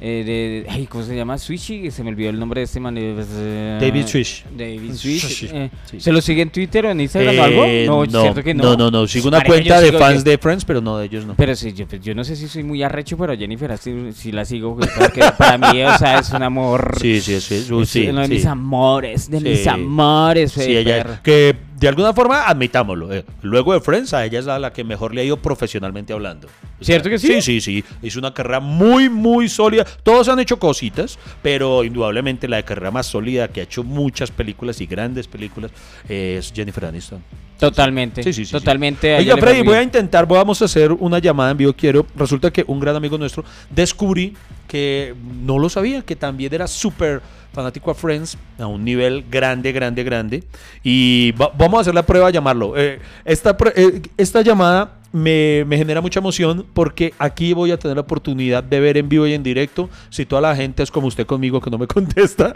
eh, 0.00 0.22
de, 0.66 0.70
ay, 0.70 0.86
¿cómo 0.86 1.04
se 1.04 1.16
llama? 1.16 1.38
Swishy, 1.38 1.90
se 1.90 2.02
me 2.04 2.10
olvidó 2.10 2.30
el 2.30 2.38
nombre 2.38 2.60
de 2.60 2.64
este 2.66 2.80
man. 2.80 2.96
eh, 2.98 3.12
pues, 3.14 3.28
eh, 3.32 3.78
David 3.80 4.06
Swish. 4.06 4.44
David 4.56 4.92
Swish, 4.94 5.20
Swish. 5.20 5.50
eh, 5.52 5.70
Sí. 5.90 6.00
¿Se 6.00 6.12
lo 6.12 6.20
sigue 6.20 6.42
en 6.42 6.50
Twitter 6.50 6.84
o 6.86 6.90
en 6.90 7.00
Instagram 7.00 7.38
o 7.38 7.42
algo? 7.42 8.06
No, 8.06 8.20
cierto 8.22 8.42
que 8.42 8.52
no. 8.54 8.62
no, 8.64 8.76
no, 8.76 8.90
no, 8.90 9.06
Sigo 9.06 9.28
una 9.28 9.38
Marica, 9.38 9.52
cuenta 9.54 9.80
de 9.80 9.88
sigo- 9.90 9.98
fans 9.98 10.24
yo- 10.24 10.30
de 10.30 10.38
Friends, 10.38 10.64
pero 10.64 10.80
no 10.80 10.98
de 10.98 11.06
ellos, 11.06 11.24
no. 11.26 11.34
Pero 11.36 11.54
sí, 11.56 11.72
yo, 11.72 11.86
pues, 11.86 12.02
yo 12.02 12.14
no 12.14 12.24
sé 12.24 12.36
si 12.36 12.46
soy 12.48 12.62
muy 12.62 12.82
arrecho, 12.82 13.16
pero 13.16 13.36
Jennifer 13.36 13.72
así, 13.72 13.92
sí 14.14 14.32
la 14.32 14.44
sigo, 14.44 14.76
porque 14.76 15.22
para 15.38 15.56
mí, 15.72 15.82
o 15.82 15.96
sea, 15.98 16.18
es 16.18 16.30
un 16.30 16.42
amor. 16.42 16.98
Sí, 17.00 17.20
sí, 17.20 17.40
sí. 17.40 17.62
sí, 17.62 17.74
es 17.80 17.88
sí, 17.88 18.06
uno 18.08 18.20
de 18.22 18.28
mis 18.28 18.44
amores, 18.46 19.30
de 19.30 19.40
mis 19.40 19.66
amores. 19.66 20.52
Sí, 20.52 20.76
ella, 20.76 21.20
que 21.22 21.56
de 21.78 21.88
alguna 21.88 22.14
forma, 22.14 22.46
admitámoslo, 22.46 23.12
eh, 23.12 23.24
luego 23.42 23.74
de 23.74 23.80
Friends, 23.80 24.14
a 24.14 24.24
ella 24.24 24.38
es 24.38 24.48
a 24.48 24.58
la 24.58 24.72
que 24.72 24.82
mejor 24.82 25.14
le 25.14 25.20
ha 25.20 25.24
ido 25.24 25.36
profesionalmente 25.36 26.14
hablando. 26.14 26.48
O 26.80 26.84
sea, 26.84 26.94
¿Cierto 26.94 27.10
que 27.10 27.18
sí? 27.18 27.26
Sí, 27.26 27.42
sí, 27.42 27.60
sí. 27.60 27.84
Hizo 28.02 28.18
una 28.18 28.32
carrera 28.32 28.60
muy, 28.60 29.10
muy 29.10 29.48
sólida. 29.50 29.84
Todos 30.02 30.28
han 30.28 30.38
hecho 30.40 30.58
cositas, 30.58 31.18
pero 31.42 31.84
indudablemente 31.84 32.48
la 32.48 32.56
de 32.56 32.64
carrera 32.64 32.90
más 32.90 33.06
sólida, 33.06 33.48
que 33.48 33.60
ha 33.60 33.64
hecho 33.64 33.84
muchas 33.84 34.30
películas 34.30 34.80
y 34.80 34.86
grandes 34.86 35.28
películas, 35.28 35.70
eh, 36.08 36.36
es 36.38 36.50
Jennifer 36.54 36.86
Aniston. 36.86 37.22
Totalmente. 37.58 38.22
Sí, 38.22 38.32
sí, 38.32 38.44
sí, 38.44 38.46
sí. 38.46 38.52
totalmente. 38.52 39.18
ella 39.18 39.34
Oiga, 39.34 39.46
Freddy, 39.46 39.62
voy 39.62 39.76
a 39.76 39.82
intentar, 39.82 40.26
vamos 40.26 40.60
a 40.62 40.66
hacer 40.66 40.92
una 40.92 41.18
llamada 41.18 41.50
en 41.50 41.58
vivo. 41.58 41.72
Quiero, 41.74 42.06
resulta 42.16 42.50
que 42.50 42.64
un 42.66 42.80
gran 42.80 42.96
amigo 42.96 43.18
nuestro 43.18 43.44
descubrí 43.70 44.34
que 44.66 45.14
no 45.42 45.58
lo 45.58 45.68
sabía, 45.68 46.02
que 46.02 46.16
también 46.16 46.52
era 46.52 46.66
súper 46.66 47.22
fanático 47.56 47.90
a 47.90 47.94
Friends 47.94 48.38
a 48.58 48.66
un 48.68 48.84
nivel 48.84 49.24
grande, 49.28 49.72
grande, 49.72 50.04
grande. 50.04 50.44
Y 50.84 51.32
va- 51.32 51.50
vamos 51.58 51.78
a 51.78 51.80
hacer 51.80 51.94
la 51.94 52.04
prueba 52.04 52.28
de 52.28 52.34
llamarlo. 52.34 52.74
Eh, 52.76 53.00
esta, 53.24 53.56
eh, 53.74 54.02
esta 54.16 54.42
llamada 54.42 54.92
me, 55.12 55.64
me 55.66 55.78
genera 55.78 56.00
mucha 56.02 56.20
emoción 56.20 56.66
porque 56.74 57.14
aquí 57.18 57.54
voy 57.54 57.70
a 57.70 57.78
tener 57.78 57.96
la 57.96 58.02
oportunidad 58.02 58.62
de 58.62 58.78
ver 58.80 58.98
en 58.98 59.08
vivo 59.08 59.26
y 59.26 59.32
en 59.32 59.42
directo 59.42 59.88
si 60.10 60.26
toda 60.26 60.42
la 60.42 60.54
gente 60.54 60.82
es 60.82 60.90
como 60.90 61.06
usted 61.06 61.26
conmigo 61.26 61.60
que 61.60 61.70
no 61.70 61.78
me 61.78 61.86
contesta. 61.96 62.52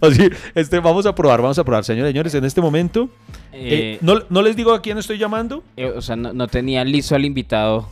Así, 0.00 0.28
este, 0.54 0.80
vamos 0.80 1.06
a 1.06 1.14
probar, 1.14 1.40
vamos 1.42 1.58
a 1.58 1.64
probar, 1.64 1.84
señores, 1.84 2.10
señores, 2.12 2.34
en 2.34 2.44
este 2.44 2.60
momento. 2.60 3.08
eh, 3.52 3.68
Eh, 3.96 3.98
no, 4.00 4.20
no 4.30 4.42
les 4.42 4.56
digo 4.56 4.72
a 4.72 4.80
quién 4.82 4.96
estoy 4.98 5.18
llamando. 5.18 5.62
Eh, 5.76 5.92
o 5.94 6.00
sea, 6.00 6.16
no, 6.16 6.32
no 6.32 6.48
tenía 6.48 6.84
listo 6.84 7.14
al 7.14 7.24
invitado. 7.24 7.88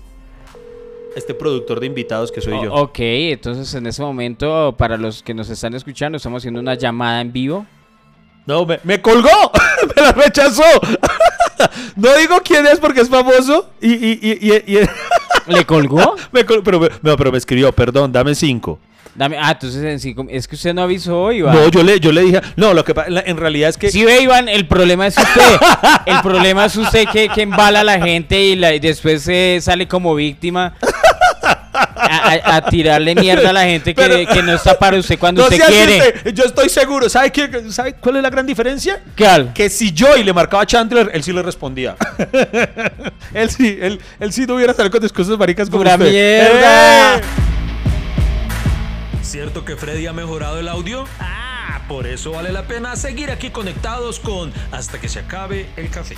Este 1.17 1.35
productor 1.35 1.81
de 1.81 1.87
invitados 1.87 2.33
que 2.33 2.41
soy 2.41 2.55
O- 2.55 2.65
yo. 2.65 2.75
ok, 2.75 2.99
entonces 2.99 3.73
en 3.75 3.87
ese 3.87 4.03
momento, 4.03 4.75
para 4.77 4.97
los 4.97 5.23
que 5.23 5.33
nos 5.35 5.49
están 5.51 5.75
escuchando, 5.75 6.17
estamos 6.17 6.41
haciendo 6.43 6.61
una 6.61 6.75
llamada 6.75 7.21
en 7.21 7.33
vivo. 7.33 7.67
No, 8.47 8.67
me, 8.67 8.79
me 8.85 9.01
colgó. 9.01 9.29
me 9.97 10.03
la 10.03 10.13
rechazó. 10.13 10.63
no 11.97 12.15
digo 12.17 12.37
quién 12.45 12.67
es 12.67 12.79
porque 12.81 13.01
es 13.01 13.09
famoso. 13.09 13.71
Y, 13.81 13.93
y, 13.93 14.19
y, 14.23 14.39
y- 14.67 14.79
y- 14.81 14.89
¿Le 15.53 15.65
colgó? 15.65 16.17
me 16.33 16.45
col- 16.45 16.63
pero, 16.65 16.81
me- 16.81 16.89
no, 17.03 17.17
pero 17.17 17.31
me 17.31 17.39
escribió, 17.39 17.71
perdón, 17.73 18.11
dame 18.13 18.35
cinco. 18.35 18.79
Dame, 19.15 19.39
ah, 19.39 19.53
entonces 19.53 19.81
en 19.85 20.01
cinco, 20.01 20.27
es 20.29 20.49
que 20.49 20.57
usted 20.57 20.75
no 20.75 20.83
avisó, 20.83 21.31
Iván. 21.31 21.55
No, 21.55 21.69
yo 21.69 21.85
le, 21.85 22.01
yo 22.01 22.11
le 22.11 22.23
dije, 22.23 22.41
no, 22.57 22.75
lo 22.75 22.83
que 22.85 22.95
pasa, 22.95 23.23
en 23.25 23.37
realidad 23.37 23.69
es 23.69 23.79
que 23.79 23.89
Sí, 23.93 24.03
ve, 24.05 24.21
Iván, 24.23 24.49
el 24.49 24.67
problema 24.67 25.07
es 25.07 25.17
usted. 25.17 25.57
El 26.07 26.21
problema 26.21 26.65
es 26.65 26.75
usted 26.77 27.05
que, 27.13 27.29
que 27.29 27.43
embala 27.43 27.81
a 27.83 27.85
la 27.85 28.01
gente 28.01 28.43
y, 28.43 28.57
la, 28.57 28.75
y 28.75 28.81
después 28.81 29.29
eh, 29.29 29.59
sale 29.63 29.87
como 29.87 30.17
víctima. 30.17 30.75
A, 31.75 32.57
a 32.57 32.63
tirarle 32.69 33.15
mierda 33.15 33.51
a 33.51 33.53
la 33.53 33.65
gente 33.65 33.95
que, 33.95 34.03
Pero- 34.03 34.33
que 34.33 34.43
no 34.43 34.53
está 34.55 34.79
para 34.79 34.97
usted 34.99 35.19
cuando 35.19 35.43
No 35.43 35.49
usted 35.49 35.65
quiere. 35.67 36.33
Yo 36.33 36.45
estoy 36.45 36.69
seguro. 36.69 37.09
¿Sabe, 37.09 37.31
qué, 37.33 37.51
¿Sabe 37.71 37.95
cuál 37.95 38.17
es 38.17 38.23
la 38.23 38.31
gran 38.31 38.47
diferencia? 38.47 39.03
¿Cuál? 39.17 39.53
Que 39.53 39.69
si 39.69 39.93
Joy 39.95 40.23
le 40.25 40.33
marcaba 40.33 40.63
a 40.63 40.67
Chandler, 40.67 41.11
él 41.13 41.23
sí 41.23 41.33
le 41.33 41.43
respondía. 41.43 41.97
él 43.35 43.51
sí, 43.51 43.79
él, 43.81 44.01
él 44.21 44.33
sí 44.33 44.47
no 44.47 44.55
hubiera 44.57 44.73
salido 44.75 44.93
con 44.93 45.03
discursos 45.03 45.39
maricas 45.39 45.69
como 45.69 45.83
Pura 45.83 45.95
usted. 45.97 46.11
mierda. 46.11 47.17
¡Eh! 47.17 47.21
¿Cierto 49.23 49.65
que 49.65 49.77
Freddy 49.77 50.07
ha 50.07 50.13
mejorado 50.13 50.61
el 50.61 50.69
audio? 50.69 51.07
Ah, 51.19 51.81
por 51.89 52.07
eso 52.07 52.33
vale 52.33 52.53
la 52.53 52.63
pena 52.65 52.95
seguir 52.97 53.31
aquí 53.31 53.51
conectados 53.51 54.21
con 54.21 54.53
Hasta 54.71 55.01
que 55.01 55.09
se 55.09 55.19
acabe 55.21 55.67
el 55.77 55.91
café. 55.91 56.17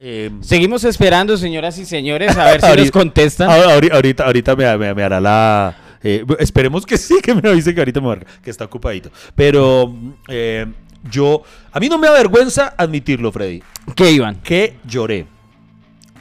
Eh, 0.00 0.30
Seguimos 0.42 0.84
esperando, 0.84 1.36
señoras 1.36 1.76
y 1.78 1.84
señores, 1.84 2.36
a 2.36 2.44
ver 2.44 2.60
si 2.60 2.66
nos 2.66 2.70
Ahorita- 2.76 2.90
contestan. 2.92 3.50
ahora- 3.50 3.74
ahorita, 3.74 3.94
ahorita, 3.96 4.24
ahorita 4.26 4.56
me, 4.56 4.78
me- 4.78 4.94
me 4.94 5.02
hará 5.02 5.20
la. 5.20 5.76
eh, 6.04 6.24
esperemos 6.38 6.86
que 6.86 6.96
sí, 6.96 7.16
que 7.20 7.34
me 7.34 7.48
avise 7.48 7.74
que 7.74 7.80
ahorita 7.80 8.00
me 8.00 8.06
marca, 8.06 8.26
que 8.42 8.50
está 8.50 8.64
ocupadito. 8.64 9.10
Pero 9.34 9.92
eh, 10.28 10.66
yo. 11.10 11.42
A 11.72 11.80
mí 11.80 11.88
no 11.88 11.98
me 11.98 12.06
avergüenza 12.06 12.74
admitirlo, 12.78 13.32
Freddy, 13.32 13.60
¿Qué, 13.96 14.12
Iván? 14.12 14.36
que 14.40 14.76
lloré. 14.86 15.26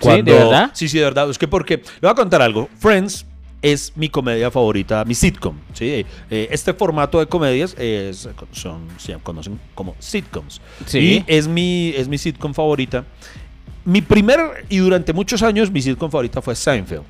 ¿Sí? 0.01 0.09
¿De 0.23 0.33
verdad? 0.33 0.71
Sí, 0.73 0.87
sí, 0.89 0.97
de 0.97 1.03
verdad. 1.03 1.29
Es 1.29 1.37
que 1.37 1.47
porque. 1.47 1.77
Le 1.77 1.83
voy 2.01 2.09
a 2.11 2.15
contar 2.15 2.41
algo. 2.41 2.69
Friends 2.79 3.27
es 3.61 3.93
mi 3.95 4.09
comedia 4.09 4.49
favorita, 4.49 5.03
mi 5.05 5.13
sitcom. 5.13 5.55
¿sí? 5.73 6.03
Eh, 6.31 6.47
este 6.51 6.73
formato 6.73 7.19
de 7.19 7.27
comedias 7.27 7.75
es, 7.77 8.27
son, 8.53 8.87
se 8.97 9.13
conocen 9.21 9.59
como 9.75 9.95
sitcoms. 9.99 10.61
Sí. 10.87 10.97
Y 10.99 11.23
es 11.27 11.47
mi, 11.47 11.89
es 11.95 12.07
mi 12.07 12.17
sitcom 12.17 12.53
favorita. 12.55 13.05
Mi 13.87 14.01
primer 14.01 14.65
y 14.67 14.79
durante 14.79 15.13
muchos 15.13 15.41
años 15.41 15.71
mi 15.71 15.81
sitcom 15.81 16.11
favorita 16.11 16.41
fue 16.41 16.57
Seinfeld. 16.57 17.03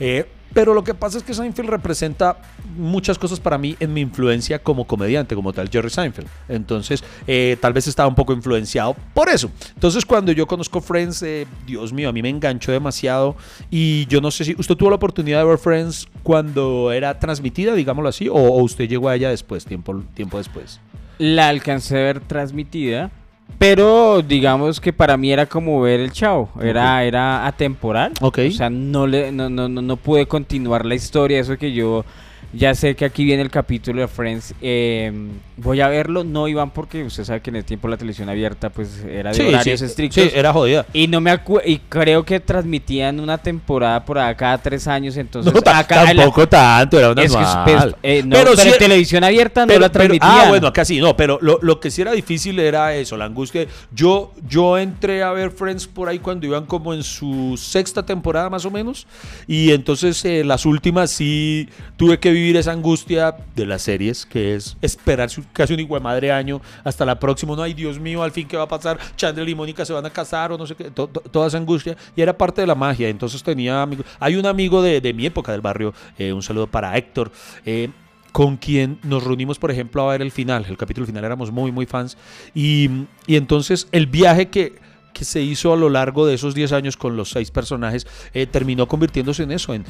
Eh, 0.00 0.26
pero 0.54 0.72
lo 0.72 0.82
que 0.82 0.94
pasa 0.94 1.18
es 1.18 1.22
que 1.22 1.34
Seinfeld 1.34 1.68
representa 1.68 2.38
muchas 2.78 3.18
cosas 3.18 3.38
para 3.38 3.58
mí 3.58 3.76
en 3.78 3.92
mi 3.92 4.00
influencia 4.00 4.58
como 4.58 4.86
comediante, 4.86 5.34
como 5.34 5.52
tal 5.52 5.68
Jerry 5.68 5.90
Seinfeld. 5.90 6.28
Entonces, 6.48 7.04
eh, 7.26 7.58
tal 7.60 7.74
vez 7.74 7.86
estaba 7.88 8.08
un 8.08 8.14
poco 8.14 8.32
influenciado 8.32 8.96
por 9.12 9.28
eso. 9.28 9.50
Entonces, 9.74 10.06
cuando 10.06 10.32
yo 10.32 10.46
conozco 10.46 10.80
Friends, 10.80 11.22
eh, 11.24 11.46
Dios 11.66 11.92
mío, 11.92 12.08
a 12.08 12.12
mí 12.12 12.22
me 12.22 12.30
enganchó 12.30 12.72
demasiado. 12.72 13.36
Y 13.70 14.06
yo 14.06 14.22
no 14.22 14.30
sé 14.30 14.46
si 14.46 14.54
usted 14.56 14.76
tuvo 14.76 14.88
la 14.88 14.96
oportunidad 14.96 15.40
de 15.40 15.44
ver 15.44 15.58
Friends 15.58 16.08
cuando 16.22 16.90
era 16.90 17.18
transmitida, 17.18 17.74
digámoslo 17.74 18.08
así, 18.08 18.30
o, 18.30 18.34
o 18.34 18.62
usted 18.62 18.88
llegó 18.88 19.10
a 19.10 19.16
ella 19.16 19.28
después, 19.28 19.66
tiempo, 19.66 20.02
tiempo 20.14 20.38
después. 20.38 20.80
La 21.18 21.48
alcancé 21.48 21.98
a 21.98 22.02
ver 22.02 22.20
transmitida, 22.20 23.10
pero 23.58 24.22
digamos 24.22 24.80
que 24.80 24.92
para 24.92 25.16
mí 25.16 25.32
era 25.32 25.46
como 25.46 25.80
ver 25.80 26.00
el 26.00 26.12
chavo, 26.12 26.50
era, 26.60 27.02
era 27.04 27.46
atemporal. 27.46 28.12
Ok. 28.20 28.38
O 28.48 28.50
sea, 28.50 28.70
no, 28.70 29.06
le, 29.06 29.32
no, 29.32 29.48
no, 29.48 29.68
no, 29.68 29.82
no 29.82 29.96
pude 29.96 30.26
continuar 30.26 30.84
la 30.84 30.94
historia, 30.94 31.40
eso 31.40 31.56
que 31.56 31.72
yo 31.72 32.04
ya 32.52 32.74
sé 32.74 32.94
que 32.96 33.04
aquí 33.04 33.24
viene 33.24 33.42
el 33.42 33.50
capítulo 33.50 34.00
de 34.02 34.08
Friends. 34.08 34.54
eh, 34.60 35.12
voy 35.56 35.80
a 35.80 35.88
verlo, 35.88 36.24
no 36.24 36.48
Iván, 36.48 36.70
porque 36.70 37.04
usted 37.04 37.24
sabe 37.24 37.40
que 37.40 37.50
en 37.50 37.56
el 37.56 37.64
tiempo 37.64 37.86
la 37.88 37.96
televisión 37.96 38.28
abierta 38.28 38.68
pues 38.70 39.04
era 39.08 39.32
de 39.32 39.48
horarios 39.48 39.80
estrictos. 39.80 40.24
sí, 40.24 40.30
era 40.34 40.52
jodida. 40.52 40.84
Y 40.92 41.06
no 41.06 41.20
me 41.20 41.30
acu- 41.32 41.62
y 41.64 41.78
creo 41.88 42.24
que 42.24 42.40
transmitían 42.40 43.20
una 43.20 43.38
temporada 43.38 44.04
por 44.04 44.18
acá 44.18 44.36
cada 44.36 44.58
tres 44.58 44.88
años, 44.88 45.16
entonces 45.16 45.52
No, 45.52 45.60
acá 45.70 46.02
la- 46.04 46.14
tampoco 46.14 46.48
tanto, 46.48 46.98
era 46.98 47.12
una 47.12 47.22
es 47.22 47.30
que, 47.34 47.38
pues, 47.64 47.94
eh, 48.02 48.22
no, 48.24 48.36
Pero 48.36 48.50
pero, 48.50 48.62
sí- 48.62 48.68
en 48.70 48.78
televisión 48.78 49.22
abierta 49.24 49.60
no 49.62 49.66
Pero- 49.68 49.80
la 49.80 49.88
pero- 49.92 50.04
transmitían. 50.08 50.32
ah, 50.32 50.48
bueno, 50.48 50.66
acá 50.66 50.84
sí, 50.84 50.98
no, 51.00 51.16
pero 51.16 51.38
lo, 51.40 51.58
lo 51.62 51.78
que 51.80 51.90
sí 51.90 52.02
era 52.02 52.12
difícil 52.12 52.58
era 52.58 52.94
eso, 52.94 53.16
la 53.16 53.26
angustia. 53.26 53.66
Yo, 53.94 54.32
yo 54.48 54.78
entré 54.78 55.22
a 55.22 55.30
ver 55.30 55.50
Friends 55.52 55.86
por 55.86 56.08
ahí 56.08 56.18
cuando 56.18 56.46
iban 56.46 56.66
como 56.66 56.92
en 56.92 57.02
su 57.04 57.56
sexta 57.56 58.04
temporada 58.04 58.50
más 58.50 58.64
o 58.64 58.70
menos, 58.70 59.06
y 59.46 59.70
entonces 59.70 60.24
eh, 60.24 60.42
las 60.44 60.66
últimas 60.66 61.10
sí 61.10 61.68
tuve 61.96 62.18
que 62.18 62.30
vivir 62.32 62.41
esa 62.56 62.72
angustia 62.72 63.34
de 63.54 63.66
las 63.66 63.82
series, 63.82 64.26
que 64.26 64.54
es 64.54 64.76
esperar 64.82 65.28
casi 65.52 65.74
un 65.74 65.80
hijo 65.80 65.94
de 65.94 66.00
madre 66.00 66.32
año 66.32 66.60
hasta 66.84 67.04
la 67.04 67.18
próxima. 67.18 67.54
No, 67.56 67.62
ay 67.62 67.74
Dios 67.74 67.98
mío, 67.98 68.22
al 68.22 68.32
fin 68.32 68.46
qué 68.48 68.56
va 68.56 68.64
a 68.64 68.68
pasar, 68.68 68.98
Chandler 69.16 69.48
y 69.48 69.54
Mónica 69.54 69.84
se 69.84 69.92
van 69.92 70.04
a 70.06 70.10
casar 70.10 70.52
o 70.52 70.58
no 70.58 70.66
sé 70.66 70.74
qué, 70.74 70.90
to- 70.90 71.08
to- 71.08 71.20
toda 71.20 71.46
esa 71.48 71.58
angustia, 71.58 71.96
y 72.16 72.20
era 72.22 72.36
parte 72.36 72.60
de 72.60 72.66
la 72.66 72.74
magia. 72.74 73.08
Entonces 73.08 73.42
tenía 73.42 73.82
amigos, 73.82 74.06
hay 74.20 74.36
un 74.36 74.46
amigo 74.46 74.82
de, 74.82 75.00
de 75.00 75.12
mi 75.14 75.26
época 75.26 75.52
del 75.52 75.60
barrio, 75.60 75.94
eh, 76.18 76.32
un 76.32 76.42
saludo 76.42 76.66
para 76.66 76.96
Héctor. 76.96 77.30
eh, 77.64 77.90
con 78.32 78.56
quien 78.56 78.98
nos 79.02 79.22
reunimos, 79.24 79.58
por 79.58 79.70
ejemplo, 79.70 80.08
a 80.08 80.12
ver 80.12 80.22
el 80.22 80.30
final. 80.30 80.64
El 80.66 80.78
capítulo 80.78 81.06
final 81.06 81.22
éramos 81.22 81.52
muy, 81.52 81.70
muy 81.70 81.84
fans. 81.84 82.16
Y, 82.54 82.88
y 83.26 83.36
entonces 83.36 83.88
el 83.92 84.06
viaje 84.06 84.48
que, 84.48 84.76
que 85.12 85.26
se 85.26 85.42
hizo 85.42 85.70
a 85.74 85.76
lo 85.76 85.90
largo 85.90 86.24
de 86.26 86.32
esos 86.32 86.54
10 86.54 86.72
años 86.72 86.96
con 86.96 87.14
los 87.14 87.28
seis 87.28 87.50
personajes 87.50 88.06
eh, 88.32 88.46
terminó 88.46 88.88
convirtiéndose 88.88 89.42
en 89.42 89.52
eso, 89.52 89.74
en, 89.74 89.84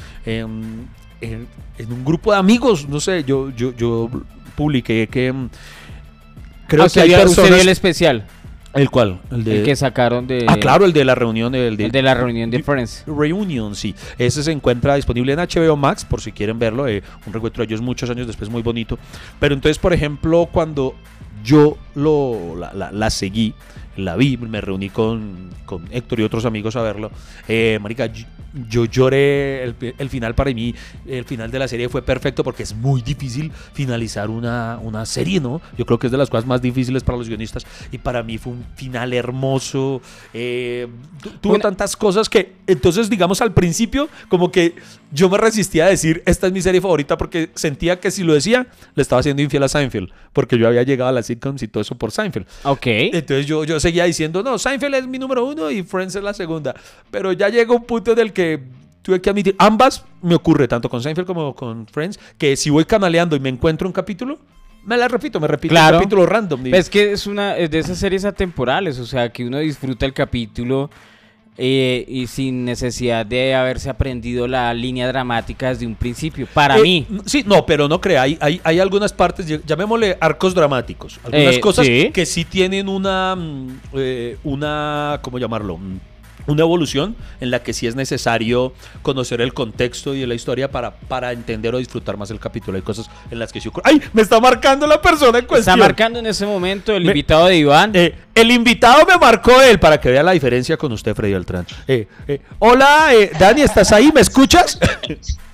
en- 1.23 1.47
en 1.77 1.91
un 1.93 2.03
grupo 2.05 2.31
de 2.31 2.37
amigos. 2.37 2.87
No 2.89 2.99
sé, 2.99 3.23
yo, 3.23 3.49
yo, 3.51 3.73
yo 3.75 4.09
publiqué 4.55 5.07
que 5.07 5.31
mm, 5.31 5.49
creo 6.67 6.83
Ah, 6.83 6.87
que 6.93 7.01
hay 7.01 7.09
vio- 7.09 7.17
usted 7.17 7.25
vio 7.27 7.41
personas... 7.43 7.61
el 7.61 7.69
especial, 7.69 8.25
¿El 8.73 8.89
cual? 8.89 9.19
El 9.31 9.43
de... 9.43 9.59
el 9.59 9.65
que 9.65 9.75
sacaron 9.75 10.25
de, 10.25 10.45
Ah, 10.47 10.57
claro, 10.57 10.85
el 10.85 10.93
de 10.93 11.05
la 11.05 11.13
reunión. 11.13 11.53
El 11.53 11.77
de, 11.77 11.85
el 11.85 11.91
de 11.91 12.01
la 12.01 12.15
reunión 12.15 12.49
de 12.49 12.63
Friends. 12.63 13.03
Reunion, 13.05 13.75
sí. 13.75 13.93
Ese 14.17 14.41
se 14.41 14.51
encuentra 14.51 14.95
disponible 14.95 15.31
en 15.33 15.39
HBO 15.39 15.75
Max, 15.77 16.03
por 16.03 16.21
si 16.21 16.31
quieren 16.31 16.57
verlo. 16.57 16.87
eh, 16.87 17.03
un 17.27 17.33
reencuentro 17.33 17.61
de 17.63 17.65
ellos 17.67 17.81
muchos 17.81 18.09
años 18.09 18.25
después, 18.25 18.49
muy 18.49 18.63
bonito. 18.63 18.97
Pero 19.39 19.53
entonces, 19.53 19.77
por 19.77 19.93
ejemplo, 19.93 20.49
cuando 20.51 20.95
yo 21.43 21.77
lo, 21.93 22.55
la, 22.57 22.73
la- 22.73 22.91
la 22.91 23.09
seguí, 23.11 23.53
la 23.95 24.15
vi, 24.15 24.37
me 24.37 24.59
reuní 24.59 24.89
con, 24.89 25.49
con 25.65 25.85
Héctor 25.91 26.21
y 26.21 26.23
otros 26.23 26.45
amigos 26.45 26.75
a 26.75 26.81
verlo. 26.81 27.11
Eh, 27.47 27.77
marica, 27.79 28.09
yo, 28.69 28.85
lloré. 28.85 29.63
El, 29.63 29.75
el 29.97 30.09
final 30.09 30.35
para 30.35 30.51
mí, 30.53 30.73
el 31.07 31.25
final 31.25 31.49
de 31.51 31.59
la 31.59 31.67
serie 31.67 31.89
fue 31.89 32.01
perfecto 32.01 32.43
porque 32.43 32.63
es 32.63 32.75
muy 32.75 33.01
difícil 33.01 33.51
finalizar 33.73 34.29
una, 34.29 34.79
una 34.81 35.05
serie, 35.05 35.39
¿no? 35.39 35.61
Yo 35.77 35.85
creo 35.85 35.99
que 35.99 36.07
es 36.07 36.11
de 36.11 36.17
las 36.17 36.29
cosas 36.29 36.45
más 36.45 36.61
difíciles 36.61 37.03
para 37.03 37.17
los 37.17 37.27
guionistas. 37.27 37.65
Y 37.91 37.97
para 37.97 38.23
mí 38.23 38.37
fue 38.37 38.53
un 38.53 38.65
final 38.75 39.13
hermoso. 39.13 40.01
eh, 40.33 40.87
tu- 41.21 41.29
tuvo 41.31 41.59
tantas 41.59 41.95
cosas 41.95 42.29
que, 42.29 42.53
entonces, 42.67 43.09
digamos, 43.09 43.41
al 43.41 43.51
principio, 43.53 44.09
como 44.29 44.51
que 44.51 44.75
yo 45.13 45.29
me 45.29 45.37
resistía 45.37 45.85
a 45.85 45.89
decir, 45.89 46.23
esta 46.25 46.47
es 46.47 46.53
mi 46.53 46.61
serie 46.61 46.81
favorita, 46.81 47.17
porque 47.17 47.49
sentía 47.53 47.99
que 47.99 48.09
si 48.09 48.23
lo 48.23 48.33
decía, 48.33 48.65
le 48.95 49.01
estaba 49.01 49.19
haciendo 49.19 49.41
infiel 49.43 49.61
a 49.63 49.67
Seinfeld, 49.67 50.09
porque 50.33 50.57
yo 50.57 50.67
había 50.67 50.81
llegado 50.83 51.09
a 51.09 51.13
las 51.13 51.27
sitcoms 51.27 51.61
y 51.61 51.67
todo 51.67 51.81
eso 51.81 51.95
por 51.95 52.11
Seinfeld. 52.11 52.47
Ok. 52.63 52.85
Entonces 52.87 53.45
yo, 53.45 53.63
yo 53.63 53.79
seguía 53.79 54.05
diciendo, 54.05 54.41
no, 54.41 54.57
Seinfeld 54.57 54.95
es 54.95 55.07
mi 55.07 55.19
número 55.19 55.45
uno 55.45 55.69
y 55.69 55.83
Friends 55.83 56.15
es 56.15 56.23
la 56.23 56.33
segunda. 56.33 56.73
Pero 57.11 57.31
ya 57.31 57.49
llegó 57.49 57.75
un 57.75 57.83
punto 57.83 58.11
en 58.13 58.19
el 58.19 58.33
que 58.33 58.59
tuve 59.03 59.21
que 59.21 59.29
admitir, 59.29 59.55
ambas 59.59 60.03
me 60.21 60.33
ocurre, 60.33 60.67
tanto 60.67 60.89
con 60.89 61.03
Seinfeld 61.03 61.27
como 61.27 61.53
con 61.53 61.85
Friends, 61.87 62.19
que 62.37 62.55
si 62.55 62.69
voy 62.71 62.85
canaleando 62.85 63.35
y 63.35 63.39
me 63.39 63.49
encuentro 63.49 63.87
un 63.87 63.93
capítulo, 63.93 64.39
me 64.85 64.97
la 64.97 65.07
repito, 65.07 65.39
me 65.39 65.47
repito 65.47 65.71
Claro. 65.73 65.97
un 65.97 66.03
capítulo 66.03 66.25
random. 66.25 66.65
Es 66.73 66.89
que 66.89 67.11
es 67.11 67.27
una 67.27 67.55
es 67.55 67.69
de 67.69 67.79
esas 67.79 67.97
series 67.97 68.25
atemporales, 68.25 68.99
o 68.99 69.05
sea, 69.05 69.31
que 69.31 69.45
uno 69.45 69.59
disfruta 69.59 70.05
el 70.05 70.13
capítulo 70.13 70.89
eh, 71.57 72.03
y 72.07 72.27
sin 72.27 72.65
necesidad 72.65 73.25
de 73.25 73.53
haberse 73.55 73.89
aprendido 73.89 74.47
la 74.47 74.73
línea 74.73 75.07
dramática 75.07 75.69
desde 75.69 75.85
un 75.85 75.95
principio. 75.95 76.47
Para 76.53 76.77
Eh, 76.77 76.81
mí. 76.81 77.07
Sí, 77.25 77.43
no, 77.45 77.65
pero 77.65 77.87
no 77.87 78.01
crea. 78.01 78.23
Hay, 78.23 78.37
hay, 78.41 78.59
hay 78.63 78.79
algunas 78.79 79.13
partes, 79.13 79.47
ll- 79.47 79.61
llamémosle 79.65 80.17
arcos 80.19 80.55
dramáticos. 80.55 81.19
Algunas 81.23 81.55
Eh, 81.55 81.59
cosas 81.59 81.85
sí. 81.85 82.09
que 82.13 82.25
sí 82.25 82.43
tienen 82.45 82.89
una, 82.89 83.35
mm, 83.35 83.67
eh, 83.95 84.37
una, 84.43 85.19
¿cómo 85.21 85.37
llamarlo? 85.39 85.79
Una 86.45 86.61
evolución 86.61 87.15
en 87.39 87.51
la 87.51 87.63
que 87.63 87.73
sí 87.73 87.87
es 87.87 87.95
necesario 87.95 88.73
conocer 89.01 89.39
el 89.41 89.53
contexto 89.53 90.13
y 90.13 90.25
la 90.25 90.33
historia 90.35 90.69
para, 90.69 90.91
para 90.91 91.31
entender 91.31 91.73
o 91.73 91.77
disfrutar 91.77 92.17
más 92.17 92.31
el 92.31 92.39
capítulo. 92.39 92.75
Hay 92.75 92.81
cosas 92.81 93.09
en 93.31 93.39
las 93.39 93.53
que 93.53 93.61
sí 93.61 93.69
ocurre. 93.69 93.83
¡Ay! 93.85 94.01
Me 94.11 94.21
está 94.21 94.39
marcando 94.39 94.85
la 94.85 95.01
persona 95.01 95.39
en 95.39 95.45
cuestión. 95.45 95.75
Está 95.75 95.87
marcando 95.87 96.19
en 96.19 96.25
ese 96.27 96.45
momento 96.45 96.93
el 96.95 97.03
Me- 97.03 97.11
invitado 97.11 97.47
de 97.47 97.57
Iván. 97.57 97.91
Eh, 97.95 98.13
el 98.35 98.51
invitado 98.51 99.05
me 99.05 99.17
marcó 99.17 99.61
él 99.61 99.79
para 99.79 99.99
que 99.99 100.09
vea 100.09 100.23
la 100.23 100.31
diferencia 100.33 100.75
con 100.75 100.91
usted, 100.91 101.15
Freddy 101.15 101.33
Beltrán. 101.33 101.65
Eh, 101.87 102.07
eh, 102.27 102.41
hola, 102.59 103.13
eh, 103.13 103.31
Dani, 103.39 103.61
¿estás 103.61 103.91
ahí? 103.91 104.11
¿Me 104.13 104.21
escuchas? 104.21 104.77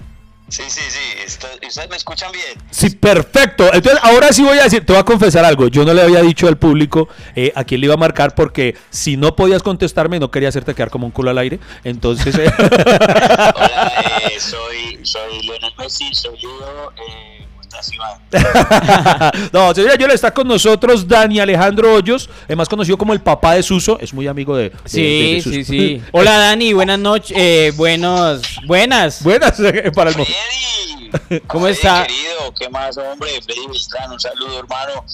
Sí, 0.49 0.63
sí, 0.67 0.81
sí. 0.89 1.25
¿Ustedes 1.67 1.89
me 1.89 1.95
escuchan 1.95 2.31
bien? 2.31 2.57
Sí, 2.71 2.89
perfecto. 2.89 3.65
Entonces, 3.71 3.99
ahora 4.03 4.33
sí 4.33 4.43
voy 4.43 4.57
a 4.57 4.63
decir, 4.63 4.85
te 4.85 4.93
voy 4.93 4.99
a 4.99 5.05
confesar 5.05 5.45
algo. 5.45 5.67
Yo 5.67 5.85
no 5.85 5.93
le 5.93 6.01
había 6.01 6.21
dicho 6.21 6.47
al 6.47 6.57
público 6.57 7.07
eh, 7.35 7.51
a 7.55 7.63
quién 7.63 7.81
le 7.81 7.85
iba 7.85 7.93
a 7.93 7.97
marcar 7.97 8.33
porque 8.35 8.75
si 8.89 9.15
no 9.15 9.35
podías 9.35 9.61
contestarme, 9.63 10.19
no 10.19 10.31
quería 10.31 10.49
hacerte 10.49 10.73
quedar 10.73 10.89
como 10.89 11.05
un 11.05 11.11
culo 11.11 11.29
al 11.29 11.37
aire. 11.37 11.59
Entonces, 11.83 12.35
eh, 12.35 12.51
Hola, 12.59 13.93
eh, 14.31 14.39
soy, 14.39 14.99
soy 15.03 15.43
Leonel 15.43 15.73
Messi, 15.77 16.13
soy 16.13 16.37
Leo. 16.41 16.91
Eh, 16.97 17.45
No, 19.53 19.73
señora, 19.73 19.95
yo 19.95 20.07
le 20.07 20.13
está 20.13 20.33
con 20.33 20.47
nosotros 20.47 21.07
Dani 21.07 21.39
Alejandro 21.39 21.93
Hoyos, 21.93 22.29
más 22.55 22.67
conocido 22.69 22.97
como 22.97 23.13
el 23.13 23.21
papá 23.21 23.53
de 23.55 23.63
Suso. 23.63 23.99
Es 23.99 24.13
muy 24.13 24.27
amigo 24.27 24.55
de. 24.55 24.69
de- 24.69 24.75
de- 24.75 24.79
Sí, 24.85 25.33
de 25.35 25.41
Suso. 25.41 25.55
sí, 25.55 25.63
sí. 25.65 26.01
Hola 26.11 26.37
Dani, 26.37 26.73
buenas 26.73 26.99
noches. 26.99 27.35
Eh, 27.39 27.71
buenos, 27.75 28.41
buenas. 28.67 29.23
Buenas 29.23 29.59
eh, 29.59 29.91
para 29.93 30.09
el 30.11 30.15
Freddy. 30.15 31.41
¿Cómo 31.47 31.65
Freddy, 31.65 31.75
está? 31.77 32.03
querido? 32.07 32.53
¿Qué 32.57 32.69
más, 32.69 32.97
hombre? 32.97 33.29
Freddy 33.43 33.67
Beltrán, 33.67 34.11
un 34.11 34.19
saludo, 34.19 34.59
hermano. 34.59 35.05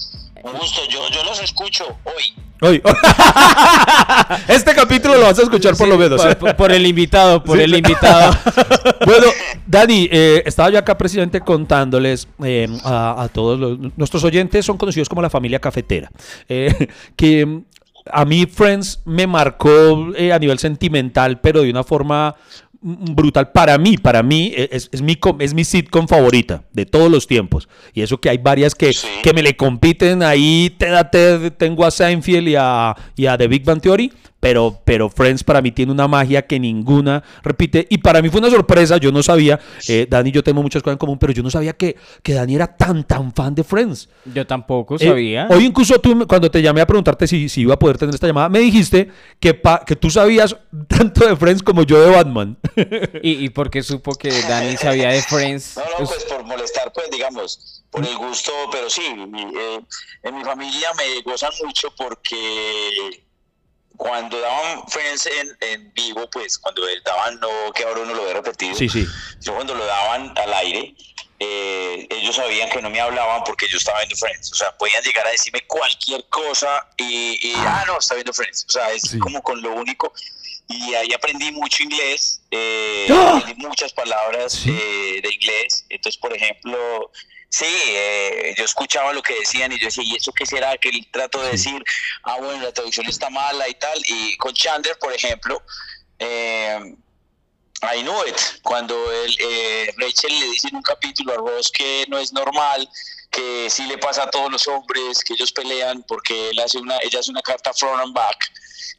Un 0.42 0.52
gusto, 0.52 0.80
yo, 0.90 1.00
yo 1.10 1.24
los 1.24 1.40
escucho 1.42 1.84
hoy. 2.04 2.34
Hoy. 2.60 2.80
este 4.48 4.74
capítulo 4.74 5.14
lo 5.16 5.22
vas 5.24 5.38
a 5.38 5.42
escuchar 5.42 5.76
por 5.76 5.88
lo 5.88 5.98
menos. 5.98 6.22
Por, 6.22 6.36
por- 6.38 6.56
por 6.56 6.72
el 6.72 6.86
invitado, 6.86 7.42
por 7.42 7.60
el 7.60 7.74
invitado. 7.74 8.32
bueno, 9.06 9.26
Dani, 9.66 10.08
eh, 10.10 10.42
estaba 10.46 10.70
yo 10.70 10.78
acá 10.78 10.96
presidente 10.96 11.40
contándoles 11.40 12.28
eh, 12.42 12.66
a, 12.84 13.22
a 13.24 13.28
todos 13.28 13.58
los- 13.58 13.78
nuestros 13.96 14.24
oyentes 14.24 14.64
son 14.64 14.78
conocidos 14.78 15.08
como 15.08 15.22
la 15.22 15.30
familia 15.30 15.58
cafetera, 15.58 16.10
eh, 16.48 16.88
que 17.16 17.44
mm, 17.44 17.62
a 18.12 18.24
mí 18.24 18.46
Friends 18.46 19.00
me 19.04 19.26
marcó 19.26 20.14
eh, 20.16 20.32
a 20.32 20.38
nivel 20.38 20.58
sentimental, 20.58 21.40
pero 21.40 21.62
de 21.62 21.70
una 21.70 21.84
forma 21.84 22.36
brutal 22.80 23.50
para 23.52 23.78
mí, 23.78 23.96
para 23.96 24.22
mí 24.22 24.52
eh, 24.56 24.68
es, 24.72 24.88
es 24.92 25.02
mi, 25.02 25.18
es 25.40 25.54
mi 25.54 25.64
sitcom 25.64 26.06
favorita 26.06 26.64
de 26.72 26.86
todos 26.86 27.10
los 27.10 27.26
tiempos. 27.26 27.68
Y 27.94 28.02
eso 28.02 28.20
que 28.20 28.30
hay 28.30 28.38
varias 28.38 28.74
que, 28.74 28.92
Sí. 28.92 29.06
que 29.22 29.32
me 29.32 29.42
le 29.42 29.56
compiten 29.56 30.22
ahí, 30.22 30.74
Ted 30.78 30.94
a 30.94 31.10
Ted, 31.10 31.52
tengo 31.52 31.84
a 31.84 31.90
Seinfeld 31.90 32.48
y 32.48 32.54
a, 32.56 32.94
y 33.16 33.26
a 33.26 33.36
The 33.38 33.48
Big 33.48 33.64
Bang 33.64 33.80
Theory, 33.80 34.12
pero, 34.46 34.78
pero 34.84 35.10
Friends 35.10 35.42
para 35.42 35.60
mí 35.60 35.72
tiene 35.72 35.90
una 35.90 36.06
magia 36.06 36.40
que 36.46 36.60
ninguna 36.60 37.20
repite. 37.42 37.84
Y 37.90 37.98
para 37.98 38.22
mí 38.22 38.28
fue 38.28 38.38
una 38.40 38.48
sorpresa, 38.48 38.96
yo 38.96 39.10
no 39.10 39.20
sabía, 39.20 39.58
eh, 39.88 40.06
Dani 40.08 40.28
y 40.28 40.32
yo 40.32 40.44
tenemos 40.44 40.62
muchas 40.62 40.84
cosas 40.84 40.94
en 40.94 40.98
común, 40.98 41.18
pero 41.18 41.32
yo 41.32 41.42
no 41.42 41.50
sabía 41.50 41.72
que, 41.72 41.96
que 42.22 42.32
Dani 42.32 42.54
era 42.54 42.68
tan, 42.68 43.02
tan 43.02 43.32
fan 43.34 43.56
de 43.56 43.64
Friends. 43.64 44.08
Yo 44.24 44.46
tampoco 44.46 44.94
Eh, 44.94 44.98
sabía. 45.00 45.48
hoy 45.50 45.64
incluso 45.64 45.98
tú, 45.98 46.26
cuando 46.28 46.48
te 46.48 46.62
llamé 46.62 46.80
a 46.80 46.86
preguntarte 46.86 47.26
si, 47.26 47.48
si 47.48 47.62
iba 47.62 47.74
a 47.74 47.78
poder 47.78 47.98
tener 47.98 48.14
esta 48.14 48.28
llamada, 48.28 48.48
me 48.48 48.60
dijiste 48.60 49.10
que, 49.40 49.52
pa- 49.52 49.82
que 49.84 49.96
tú 49.96 50.10
sabías 50.10 50.56
tanto 50.88 51.26
de 51.26 51.34
Friends 51.34 51.60
como 51.64 51.82
yo 51.82 52.00
de 52.00 52.10
Batman. 52.14 52.56
¿Y, 53.24 53.44
y 53.44 53.48
por 53.50 53.68
qué 53.68 53.82
supo 53.82 54.14
que 54.14 54.28
Dani 54.48 54.76
sabía 54.76 55.08
de 55.08 55.22
Friends? 55.22 55.76
No, 55.76 55.82
no, 55.82 55.88
Pues, 55.98 56.10
pues 56.10 56.24
por 56.26 56.44
molestar, 56.44 56.92
pues 56.92 57.10
digamos, 57.10 57.82
por 57.90 58.06
el 58.06 58.16
gusto, 58.16 58.52
pero 58.70 58.88
sí, 58.88 59.02
mi- 59.28 59.42
eh, 59.42 59.80
en 60.22 60.36
mi 60.36 60.44
familia 60.44 60.88
me 60.96 61.20
gozan 61.28 61.50
mucho 61.64 61.88
porque 61.98 63.24
cuando 63.96 64.38
daban 64.40 64.86
Friends 64.88 65.26
en, 65.26 65.56
en 65.60 65.92
vivo, 65.94 66.28
pues 66.30 66.58
cuando 66.58 66.82
daban, 67.04 67.38
no 67.40 67.72
que 67.74 67.84
ahora 67.84 68.00
uno 68.02 68.14
lo 68.14 68.24
ve 68.24 68.34
repetido, 68.34 68.74
sí, 68.74 68.88
sí. 68.88 69.06
yo 69.40 69.54
cuando 69.54 69.74
lo 69.74 69.84
daban 69.84 70.32
al 70.36 70.52
aire, 70.54 70.94
eh, 71.38 72.06
ellos 72.10 72.36
sabían 72.36 72.70
que 72.70 72.80
no 72.80 72.88
me 72.88 73.00
hablaban 73.00 73.44
porque 73.44 73.68
yo 73.68 73.76
estaba 73.78 73.98
viendo 73.98 74.16
Friends, 74.16 74.52
o 74.52 74.54
sea, 74.54 74.76
podían 74.76 75.02
llegar 75.02 75.26
a 75.26 75.30
decirme 75.30 75.60
cualquier 75.66 76.26
cosa 76.28 76.88
y, 76.96 77.38
y, 77.48 77.54
ah, 77.58 77.84
no, 77.86 77.98
está 77.98 78.14
viendo 78.14 78.32
Friends, 78.32 78.64
o 78.68 78.72
sea, 78.72 78.90
es 78.92 79.02
Sí. 79.02 79.18
como 79.18 79.42
con 79.42 79.60
lo 79.60 79.72
único. 79.74 80.12
Y 80.68 80.94
ahí 80.94 81.12
aprendí 81.12 81.52
mucho 81.52 81.84
inglés, 81.84 82.40
eh, 82.50 83.06
¡Ah! 83.12 83.36
aprendí 83.38 83.62
muchas 83.66 83.92
palabras 83.92 84.52
Sí. 84.52 84.70
eh, 84.70 85.20
de 85.22 85.32
inglés. 85.32 85.84
Entonces, 85.90 86.20
por 86.20 86.34
ejemplo, 86.34 87.12
sí, 87.48 87.64
eh, 87.66 88.54
yo 88.56 88.64
escuchaba 88.64 89.12
lo 89.12 89.22
que 89.22 89.38
decían 89.38 89.72
y 89.72 89.78
yo 89.78 89.86
decía, 89.86 90.04
¿y 90.04 90.16
eso 90.16 90.32
qué 90.32 90.46
será 90.46 90.76
que 90.78 90.88
él 90.88 91.06
trato 91.12 91.42
de 91.42 91.52
decir? 91.52 91.82
Ah, 92.22 92.36
bueno, 92.38 92.62
la 92.62 92.72
traducción 92.72 93.06
está 93.06 93.30
mala 93.30 93.68
y 93.68 93.74
tal. 93.74 93.98
Y 94.06 94.36
con 94.36 94.54
Chandler, 94.54 94.98
por 94.98 95.12
ejemplo, 95.12 95.62
eh, 96.18 96.94
I 97.82 98.02
knew 98.02 98.26
it. 98.26 98.36
Cuando 98.62 98.94
él, 99.12 99.36
eh, 99.38 99.94
Rachel 99.98 100.38
le 100.38 100.46
dice 100.46 100.68
en 100.68 100.76
un 100.76 100.82
capítulo 100.82 101.32
a 101.32 101.36
Ross 101.36 101.70
que 101.70 102.06
no 102.08 102.18
es 102.18 102.32
normal, 102.32 102.88
que 103.30 103.68
sí 103.70 103.86
le 103.86 103.98
pasa 103.98 104.24
a 104.24 104.30
todos 104.30 104.50
los 104.50 104.66
hombres, 104.68 105.22
que 105.24 105.34
ellos 105.34 105.52
pelean 105.52 106.04
porque 106.06 106.50
él 106.50 106.58
hace 106.60 106.78
una, 106.78 106.96
ella 107.02 107.20
hace 107.20 107.30
una 107.30 107.42
carta 107.42 107.72
front 107.72 108.02
and 108.02 108.14
back. 108.14 108.52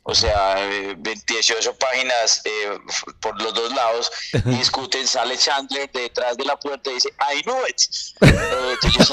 O 0.03 0.15
sea, 0.15 0.55
eh, 0.71 0.95
28 0.97 1.75
páginas 1.77 2.41
eh, 2.45 2.79
por 3.19 3.41
los 3.41 3.53
dos 3.53 3.73
lados, 3.73 4.09
y 4.33 4.49
discuten, 4.57 5.05
sale 5.05 5.37
Chandler 5.37 5.91
detrás 5.91 6.37
de 6.37 6.45
la 6.45 6.57
puerta 6.57 6.89
y 6.89 6.93
dice, 6.93 7.09
I 7.35 7.43
knew 7.43 7.67
it. 7.67 7.81
Eh, 8.21 8.77
entonces 8.81 9.09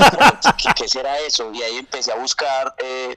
¿qué, 0.63 0.71
qué 0.77 0.89
será 0.89 1.19
eso? 1.21 1.51
Y 1.53 1.63
ahí 1.63 1.79
empecé 1.79 2.13
a 2.13 2.17
buscar 2.17 2.73
eh, 2.79 3.17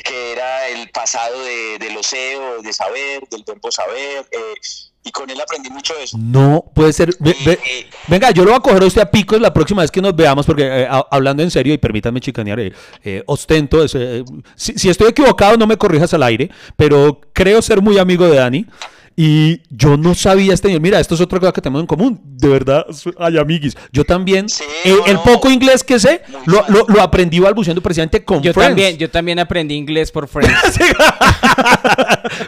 que 0.00 0.32
era 0.32 0.68
el 0.68 0.90
pasado 0.90 1.38
de, 1.44 1.78
del 1.78 1.96
oseo, 1.96 2.62
de 2.62 2.72
saber, 2.72 3.28
del 3.28 3.44
verbo 3.46 3.70
saber, 3.70 4.26
eh, 4.30 4.54
y 5.04 5.10
con 5.10 5.28
él 5.28 5.40
aprendí 5.40 5.68
mucho 5.70 5.94
eso. 6.02 6.16
No 6.18 6.64
puede 6.74 6.92
ser. 6.92 7.10
ve- 7.18 7.36
ve- 7.44 7.58
eh, 7.68 7.86
venga, 8.08 8.30
yo 8.30 8.44
lo 8.44 8.50
voy 8.50 8.58
a 8.58 8.60
coger 8.62 8.82
a 8.82 8.86
usted 8.86 9.00
a 9.02 9.10
picos 9.10 9.40
la 9.40 9.52
próxima 9.52 9.82
vez 9.82 9.90
que 9.90 10.00
nos 10.00 10.14
veamos, 10.14 10.46
porque 10.46 10.62
eh, 10.64 10.86
a- 10.88 11.06
hablando 11.10 11.42
en 11.42 11.50
serio, 11.50 11.74
y 11.74 11.78
permítanme 11.78 12.20
chicanear, 12.20 12.60
eh, 12.60 12.72
eh, 13.02 13.22
ostento, 13.26 13.84
eh, 13.84 14.24
si, 14.54 14.74
si 14.78 14.88
estoy 14.88 15.08
equivocado, 15.08 15.56
no 15.56 15.66
me 15.66 15.76
corrijas 15.76 16.14
al 16.14 16.22
aire, 16.22 16.50
pero 16.76 17.20
creo 17.32 17.60
ser 17.62 17.82
muy 17.82 17.98
amigo 17.98 18.26
de 18.28 18.36
Dani. 18.36 18.66
Y 19.14 19.60
yo 19.68 19.96
no 19.98 20.14
sabía 20.14 20.54
este 20.54 20.68
nivel. 20.68 20.80
Mira, 20.82 20.98
esto 21.00 21.14
es 21.14 21.20
otra 21.20 21.38
cosa 21.38 21.52
que 21.52 21.60
tenemos 21.60 21.80
en 21.82 21.86
común. 21.86 22.20
De 22.24 22.48
verdad, 22.48 22.86
su- 22.92 23.14
ay, 23.18 23.36
amiguis. 23.38 23.76
Yo 23.92 24.04
también, 24.04 24.48
Sí, 24.48 24.64
eh, 24.84 24.94
no, 24.98 25.06
el 25.06 25.18
poco 25.18 25.50
inglés 25.50 25.84
que 25.84 26.00
sé, 26.00 26.22
lo, 26.46 26.64
lo, 26.68 26.86
lo 26.88 27.02
aprendí 27.02 27.38
balbuceando 27.38 27.82
precisamente 27.82 28.24
con 28.24 28.42
yo 28.42 28.52
Friends. 28.54 28.70
también, 28.70 28.96
yo 28.96 29.10
también 29.10 29.38
aprendí 29.38 29.74
inglés 29.74 30.10
por 30.10 30.26
Friends. 30.28 30.54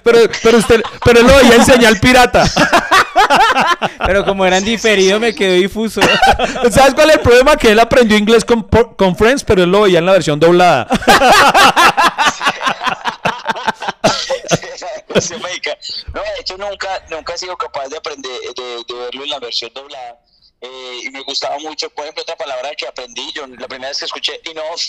pero, 0.03 0.19
pero 0.43 0.59
usted, 0.59 0.83
pero 1.05 1.21
él 1.21 1.27
lo 1.27 1.37
veía 1.37 1.57
en 1.57 1.65
señal 1.67 1.99
pirata. 2.01 2.45
Pero 4.07 4.25
como 4.25 4.45
eran 4.47 4.65
diferidos 4.65 5.21
me 5.21 5.35
quedó 5.35 5.55
difuso. 5.55 6.01
¿Sabes 6.71 6.95
cuál 6.95 7.11
es 7.11 7.17
el 7.17 7.21
problema? 7.23 7.57
Que 7.57 7.73
él 7.73 7.79
aprendió 7.81 8.17
inglés 8.17 8.45
con, 8.45 8.63
con 8.97 9.17
Friends, 9.17 9.45
pero 9.45 9.63
él 9.65 9.71
lo 9.71 9.83
veía 9.83 9.99
en 9.99 10.07
la 10.07 10.13
versión 10.13 10.41
doblada. 10.41 10.87
No, 16.15 16.23
de 16.23 16.41
hecho 16.41 16.57
nunca, 16.59 17.05
nunca 17.11 17.35
he 17.35 17.39
sido 17.39 17.57
capaz 17.57 17.89
de 17.89 17.97
aprender, 17.97 18.31
de, 18.55 18.85
de 18.87 18.95
verlo 18.95 19.25
en 19.25 19.31
la 19.31 19.39
versión 19.39 19.73
doblada. 19.75 20.21
Eh, 20.61 21.01
y 21.05 21.11
me 21.11 21.23
gustaba 21.23 21.59
mucho, 21.59 21.91
por 21.91 22.05
ejemplo, 22.05 22.23
otra 22.23 22.37
palabra 22.37 22.75
que 22.75 22.87
aprendí, 22.87 23.33
yo 23.33 23.47
la 23.47 23.69
primera 23.69 23.89
vez 23.89 23.99
que 23.99 24.07
escuché 24.07 24.41
enough 24.45 24.81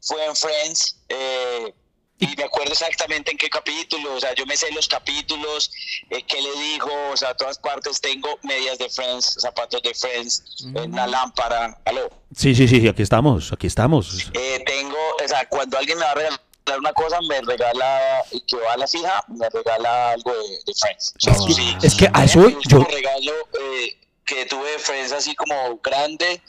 fue 0.00 0.24
en 0.24 0.34
Friends, 0.34 0.96
eh, 1.08 1.72
y 2.18 2.36
me 2.36 2.44
acuerdo 2.44 2.72
exactamente 2.72 3.30
en 3.30 3.38
qué 3.38 3.48
capítulo, 3.48 4.14
o 4.14 4.20
sea, 4.20 4.34
yo 4.34 4.44
me 4.44 4.56
sé 4.56 4.70
los 4.72 4.88
capítulos, 4.88 5.70
eh, 6.10 6.22
qué 6.24 6.42
le 6.42 6.52
dijo, 6.60 6.90
o 7.12 7.16
sea, 7.16 7.34
todas 7.34 7.58
partes 7.58 8.00
tengo 8.00 8.38
medias 8.42 8.78
de 8.78 8.90
Friends, 8.90 9.36
zapatos 9.40 9.80
de 9.82 9.94
Friends, 9.94 10.66
una 10.74 11.06
lámpara, 11.06 11.80
aló. 11.84 12.10
Sí, 12.36 12.54
sí, 12.54 12.68
sí, 12.68 12.86
aquí 12.88 13.02
estamos, 13.02 13.52
aquí 13.52 13.66
estamos. 13.66 14.30
Eh, 14.34 14.62
tengo, 14.66 14.98
o 15.24 15.28
sea, 15.28 15.48
cuando 15.48 15.78
alguien 15.78 15.96
me 15.98 16.04
va 16.04 16.10
a 16.10 16.14
regalar 16.14 16.40
una 16.78 16.92
cosa, 16.92 17.20
me 17.22 17.40
regala, 17.40 18.22
y 18.30 18.40
que 18.42 18.56
va 18.56 18.74
a 18.74 18.76
la 18.76 18.86
fija, 18.86 19.24
me 19.28 19.48
regala 19.50 20.12
algo 20.12 20.32
de, 20.32 20.48
de 20.66 20.74
Friends. 20.80 21.14
O 21.16 21.20
sea, 21.20 21.32
Es 21.32 21.38
eso 21.38 21.46
que- 21.48 21.54
sí. 21.54 21.76
es 21.82 21.94
que 21.96 22.10
a 22.12 22.24
eso 22.24 22.48
yo- 22.68 22.84
regalo 22.84 23.32
eh, 23.60 23.96
que 24.24 24.46
tuve 24.46 24.70
de 24.72 24.78
Friends 24.78 25.12
así 25.12 25.34
como 25.34 25.78
grande 25.82 26.40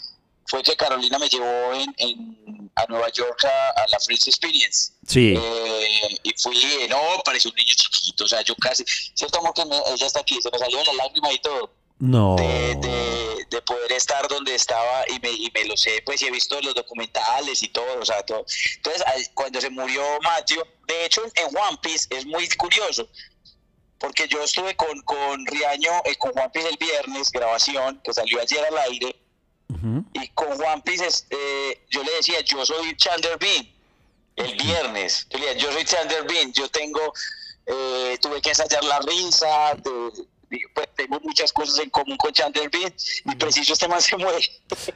fue 0.48 0.62
que 0.64 0.76
Carolina 0.76 1.18
me 1.18 1.28
llevó 1.30 1.74
en, 1.74 1.94
en- 1.98 2.72
a 2.76 2.86
Nueva 2.88 3.10
York 3.10 3.44
a, 3.46 3.70
a 3.82 3.88
la 3.88 4.00
Friends 4.00 4.28
Experience. 4.28 4.94
Sí. 5.08 5.34
Eh, 5.38 6.18
y 6.24 6.34
fui, 6.42 6.56
eh, 6.58 6.88
no, 6.90 7.00
parecía 7.26 7.50
un 7.50 7.56
niño 7.56 7.74
chiquito, 7.76 8.24
o 8.26 8.28
sea, 8.28 8.42
yo 8.44 8.56
casi, 8.56 8.84
cierto 9.14 9.40
como 9.40 9.54
que 9.54 9.66
me- 9.66 9.78
ella 9.94 10.06
está 10.08 10.20
aquí, 10.20 10.40
se 10.42 10.50
me 10.52 10.58
salió 10.60 10.84
la 10.84 10.94
lágrima 10.94 11.32
y 11.34 11.40
todo 11.40 11.72
No. 12.00 12.36
de, 12.38 12.76
de- 12.76 13.31
de 13.52 13.62
poder 13.62 13.92
estar 13.92 14.28
donde 14.30 14.56
estaba 14.56 15.04
y 15.10 15.20
me, 15.20 15.30
y 15.30 15.52
me 15.54 15.66
lo 15.66 15.76
sé, 15.76 16.02
pues 16.06 16.22
y 16.22 16.26
he 16.28 16.32
visto 16.32 16.60
los 16.62 16.74
documentales 16.74 17.62
y 17.62 17.68
todo, 17.68 18.00
o 18.00 18.06
sea, 18.06 18.24
todo. 18.26 18.46
Entonces, 18.78 19.04
cuando 19.34 19.60
se 19.60 19.70
murió 19.70 20.02
Matthew, 20.24 20.64
de 20.88 21.06
hecho 21.06 21.22
en 21.36 21.46
One 21.56 21.78
Piece 21.84 22.08
es 22.12 22.26
muy 22.26 22.48
curioso, 22.52 23.10
porque 24.00 24.28
yo 24.30 24.42
estuve 24.42 24.76
con, 24.78 25.02
con 25.02 25.46
Riaño, 25.46 25.92
eh, 26.06 26.16
con 26.18 26.32
One 26.32 26.50
Piece 26.50 26.70
el 26.70 26.78
viernes, 26.78 27.30
grabación, 27.30 28.02
que 28.04 28.14
salió 28.14 28.40
ayer 28.42 28.66
al 28.66 28.78
aire, 28.90 29.16
y 30.14 30.28
con 30.30 30.52
One 30.54 30.82
Piece 30.86 31.06
es, 31.06 31.28
eh, 31.30 31.86
yo 31.90 32.04
le 32.04 32.12
decía, 32.14 32.40
yo 32.42 32.66
soy 32.66 32.96
Chandler 32.96 33.38
Bean, 33.38 33.70
el 34.38 34.56
viernes, 34.56 35.28
yo 35.30 35.40
le 35.40 35.48
decía, 35.48 35.62
yo 35.64 35.72
soy 35.74 35.84
Chandler 35.84 36.24
Bean, 36.24 36.54
yo 36.54 36.70
tengo, 36.70 37.14
eh, 37.66 38.18
tuve 38.22 38.42
que 38.42 38.50
ensayar 38.50 38.84
la 38.86 39.00
risa, 39.00 39.76
de- 39.76 40.26
pues 40.74 40.88
tengo 40.96 41.20
muchas 41.24 41.52
cosas 41.54 41.80
en 41.80 41.90
común 41.90 42.18
con 42.18 42.32
Chandler 42.32 42.70
Bean, 42.70 42.94
y 43.26 43.36
preciso 43.36 43.74
este 43.74 43.88
man 43.88 44.02
se 44.02 44.18
muere. 44.18 44.40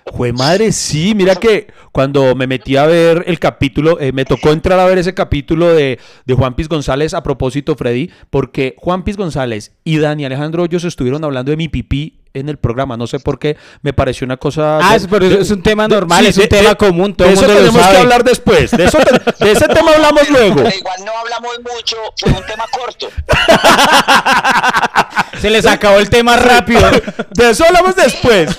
Jue 0.06 0.34
madre, 0.34 0.72
sí, 0.72 1.14
mira 1.16 1.36
que 1.36 1.68
cuando 1.92 2.36
me 2.36 2.48
metí 2.48 2.76
a 2.76 2.86
ver 2.86 3.24
el 3.28 3.40
capítulo, 3.40 4.00
eh, 4.00 4.12
me 4.12 4.26
tocó 4.26 4.52
entrar 4.52 4.80
a 4.80 4.86
ver 4.86 4.98
ese 4.98 5.14
capítulo 5.14 5.74
de, 5.74 6.00
de 6.26 6.34
Juan 6.34 6.56
Piz 6.56 6.68
González 6.68 7.14
a 7.14 7.24
propósito, 7.24 7.76
Freddy, 7.76 8.12
porque 8.30 8.76
Juan 8.78 9.04
Piz 9.04 9.18
González 9.18 9.72
y 9.84 9.98
Dani 9.98 10.26
Alejandro 10.26 10.64
Hoyos 10.64 10.84
estuvieron 10.84 11.24
hablando 11.24 11.52
de 11.52 11.58
mi 11.58 11.68
pipí 11.70 12.25
en 12.36 12.50
el 12.50 12.58
programa, 12.58 12.98
no 12.98 13.08
sé 13.08 13.20
por 13.20 13.40
qué, 13.40 13.58
me 13.82 13.94
pareció 13.94 14.26
una 14.26 14.38
cosa... 14.38 14.80
Ah, 14.82 14.92
de- 14.92 14.98
es- 14.98 15.08
pero 15.08 15.28
de- 15.28 15.42
es 15.42 15.50
un 15.52 15.64
tema 15.64 15.88
normal, 15.88 16.26
es 16.26 16.38
un 16.38 16.44
de- 16.44 16.48
tema 16.50 16.70
de- 16.70 16.76
común, 16.76 17.16
todo 17.16 17.28
de 17.28 17.34
eso 17.34 17.44
mundo 17.44 17.54
lo 17.56 17.60
tenemos 17.68 17.88
que 17.88 17.98
hablar 17.98 18.24
después, 18.24 18.72
de, 18.72 18.86
eso 18.86 18.98
te- 19.00 19.46
de 19.46 19.52
ese 19.52 19.68
tema 19.68 19.92
hablamos 19.94 20.30
luego. 20.30 20.56
Pero 20.58 20.76
igual 20.78 20.98
no 21.06 21.12
hablamos 21.18 21.58
mucho, 21.60 21.98
fue 22.20 22.32
un 22.32 22.46
tema 22.46 22.66
corto. 22.72 23.08
Se 25.42 25.50
les 25.50 25.66
acabó 25.66 26.00
el 26.00 26.10
tema 26.10 26.38
rápido. 26.38 26.82
De 27.32 27.50
eso 27.50 27.66
hablamos 27.66 27.96
después. 27.96 28.58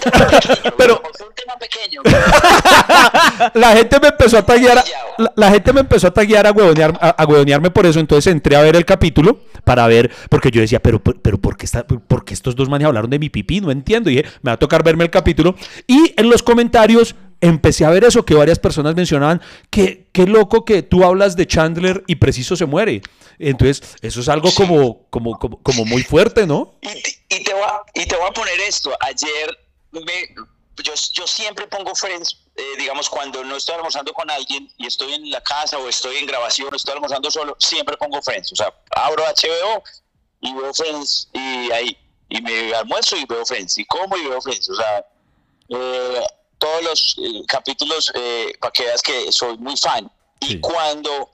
Pero 0.77 1.03
Fue 1.17 1.27
un 1.27 1.35
tema 1.35 1.55
pequeño. 1.59 2.03
la 3.55 3.73
gente 3.77 3.99
me 4.01 4.09
empezó 4.09 4.39
a 4.39 4.43
taguear, 4.45 4.79
a- 4.79 4.85
la, 5.19 5.33
la 5.35 5.51
gente 5.51 5.73
me 5.73 5.81
empezó 5.81 6.07
a 6.09 6.11
taguear 6.12 6.47
a 6.47 6.53
huevonear, 6.53 6.93
a, 7.01 7.09
a 7.11 7.25
huevonearme 7.25 7.71
por 7.71 7.87
eso, 7.87 7.99
entonces 7.99 8.31
entré 8.33 8.57
a 8.57 8.61
ver 8.61 8.77
el 8.77 8.85
capítulo 8.85 9.41
para 9.65 9.87
ver, 9.87 10.11
porque 10.29 10.51
yo 10.51 10.61
decía, 10.61 10.81
pero, 10.81 11.01
pero, 11.01 11.19
pero 11.21 11.39
¿por, 11.39 11.57
qué 11.57 11.67
está, 11.67 11.85
por 11.87 12.25
qué 12.25 12.35
estos 12.35 12.55
dos 12.55 12.69
manes 12.69 12.87
hablaron 12.87 13.11
de 13.11 13.19
mi 13.19 13.31
pipí? 13.31 13.61
No 13.67 13.73
entiendo, 13.73 14.11
y 14.11 14.17
dije, 14.17 14.29
me 14.43 14.51
va 14.51 14.55
a 14.55 14.59
tocar 14.59 14.83
verme 14.83 15.05
el 15.05 15.11
capítulo, 15.11 15.55
y 15.87 16.15
en 16.17 16.31
los 16.31 16.43
comentarios 16.43 17.15
empecé 17.41 17.85
a 17.85 17.91
ver 17.91 18.05
eso 18.05 18.25
que 18.25 18.35
varias 18.35 18.59
personas 18.59 18.95
mencionaban, 18.95 19.43
que 19.71 20.09
qué 20.13 20.27
loco 20.27 20.65
que 20.65 20.83
tú 20.83 21.05
hablas 21.05 21.37
de 21.37 21.47
Chandler 21.47 22.03
y 22.07 22.17
preciso 22.17 22.57
se 22.57 22.67
muere. 22.67 23.03
Entonces, 23.39 23.83
eso 24.01 24.21
es 24.21 24.29
algo 24.29 24.51
como, 24.55 25.07
como, 25.11 25.39
como, 25.39 25.85
muy 25.85 26.03
fuerte, 26.03 26.47
¿no? 26.47 26.79
Y, 26.81 26.89
te 27.29 27.53
y 27.95 28.07
te 28.07 28.17
voy 28.17 28.29
a 28.29 28.33
poner 28.33 28.59
esto. 28.61 28.97
Ayer 29.01 29.59
me, 29.93 30.35
yo, 30.83 30.93
yo 31.13 31.27
siempre 31.27 31.67
pongo 31.67 31.95
Friends, 31.95 32.39
eh, 32.57 32.63
digamos, 32.79 33.09
cuando 33.09 33.45
no 33.45 33.57
estoy 33.57 33.75
almorzando 33.77 34.13
con 34.13 34.31
alguien 34.31 34.71
y 34.79 34.87
estoy 34.87 35.13
en 35.15 35.31
la 35.31 35.41
casa 35.43 35.79
o 35.79 35.89
estoy 35.89 36.17
en 36.17 36.27
grabación 36.27 36.73
o 36.73 36.77
estoy 36.77 36.95
almorzando 36.95 37.31
solo, 37.31 37.57
siempre 37.59 37.97
pongo 37.97 38.23
Friends. 38.23 38.53
O 38.53 38.57
sea, 38.57 38.73
abro 38.91 39.23
HBO 39.25 39.83
y 40.41 40.55
veo 40.55 40.75
Friends 40.75 41.29
y 41.33 41.71
ahí, 41.73 41.99
y 42.29 42.41
me 42.41 42.75
almuerzo 42.75 43.17
y 43.17 43.25
veo 43.27 43.45
Friends, 43.45 43.79
y 43.79 43.85
como 43.87 44.17
y 44.17 44.27
veo 44.27 44.41
Friends. 44.41 44.69
O 44.71 44.75
sea, 44.75 45.07
eh, 45.69 46.27
todos 46.59 46.83
los 46.83 47.17
eh, 47.23 47.43
capítulos, 47.47 48.12
para 48.61 48.73
que 48.73 48.85
veas 48.85 49.03
que 49.03 49.33
soy 49.33 49.57
muy 49.59 49.77
fan. 49.77 50.11
Y 50.41 50.61
cuando, 50.61 51.31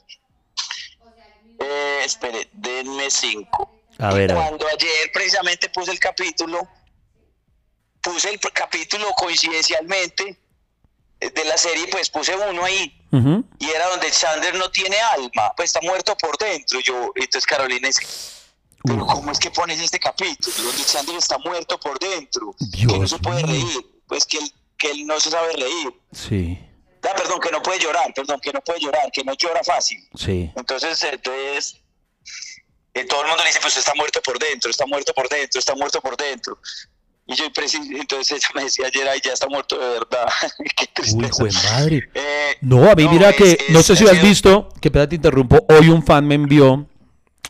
espere, 2.04 2.48
denme 2.52 3.10
cinco. 3.10 3.70
A 3.98 4.12
ver, 4.12 4.32
cuando 4.32 4.66
ayer 4.68 5.10
precisamente 5.12 5.68
puse 5.68 5.92
el 5.92 6.00
capítulo 6.00 6.68
puse 8.02 8.30
el 8.30 8.40
capítulo 8.52 9.12
coincidencialmente 9.16 10.36
eh, 11.20 11.30
de 11.30 11.44
la 11.44 11.56
serie, 11.56 11.86
pues 11.86 12.10
puse 12.10 12.34
uno 12.36 12.64
ahí. 12.64 12.98
Y 13.58 13.70
era 13.70 13.88
donde 13.88 14.10
Chandler 14.10 14.54
no 14.54 14.70
tiene 14.70 14.98
alma, 14.98 15.52
pues 15.54 15.68
está 15.68 15.80
muerto 15.82 16.16
por 16.16 16.36
dentro. 16.38 16.80
Yo, 16.80 17.12
entonces 17.14 17.46
Carolina 17.46 17.86
dice, 17.86 18.02
pero 18.84 19.06
¿cómo 19.06 19.30
es 19.30 19.38
que 19.38 19.50
pones 19.50 19.80
este 19.80 19.98
capítulo? 19.98 20.56
Donde 20.56 20.84
Chandler 20.84 21.16
está 21.16 21.38
muerto 21.38 21.78
por 21.78 21.98
dentro. 21.98 22.54
que 22.72 22.86
no 22.86 23.06
se 23.06 23.18
puede 23.18 23.42
reír. 23.42 24.02
Pues 24.06 24.26
que 24.26 24.38
él, 24.38 24.52
que 24.76 24.90
él 24.90 25.06
no 25.06 25.18
se 25.20 25.30
sabe 25.30 25.52
reír. 25.52 25.92
Sí. 26.12 26.58
Ah, 27.04 27.14
perdón, 27.16 27.40
que 27.40 27.50
no 27.50 27.62
puede 27.62 27.80
llorar, 27.80 28.12
perdón, 28.14 28.40
que 28.40 28.52
no 28.52 28.60
puede 28.60 28.80
llorar, 28.80 29.10
que 29.12 29.24
no 29.24 29.34
llora 29.34 29.62
fácil. 29.64 29.98
Sí. 30.14 30.50
Entonces, 30.54 31.02
entonces, 31.02 31.80
eh, 32.94 33.04
todo 33.04 33.22
el 33.22 33.28
mundo 33.28 33.42
le 33.42 33.48
dice, 33.48 33.60
pues 33.60 33.76
está 33.76 33.94
muerto 33.94 34.20
por 34.22 34.38
dentro, 34.38 34.70
está 34.70 34.86
muerto 34.86 35.12
por 35.14 35.28
dentro, 35.28 35.58
está 35.58 35.74
muerto 35.74 36.00
por 36.00 36.16
dentro. 36.16 36.58
Y 37.26 37.34
yo, 37.34 37.44
entonces 37.46 38.32
ella 38.32 38.48
me 38.54 38.64
decía 38.64 38.86
ayer, 38.86 39.08
ay, 39.08 39.20
ya 39.24 39.32
está 39.32 39.46
muerto 39.46 39.78
de 39.78 39.88
verdad. 39.88 40.28
Qué 40.76 40.86
tristeza. 40.92 41.42
Uy, 41.42 41.50
madre. 41.52 42.10
Eh, 42.14 42.56
no, 42.60 42.90
a 42.90 42.94
mí 42.94 43.08
mira 43.08 43.32
que, 43.32 43.58
no 43.70 43.82
sé 43.82 43.96
si 43.96 44.06
has 44.06 44.20
visto, 44.20 44.68
que 44.80 44.90
peda 44.90 45.08
te 45.08 45.16
interrumpo, 45.16 45.64
hoy 45.68 45.88
un 45.88 46.04
fan 46.04 46.26
me 46.26 46.34
envió 46.34 46.86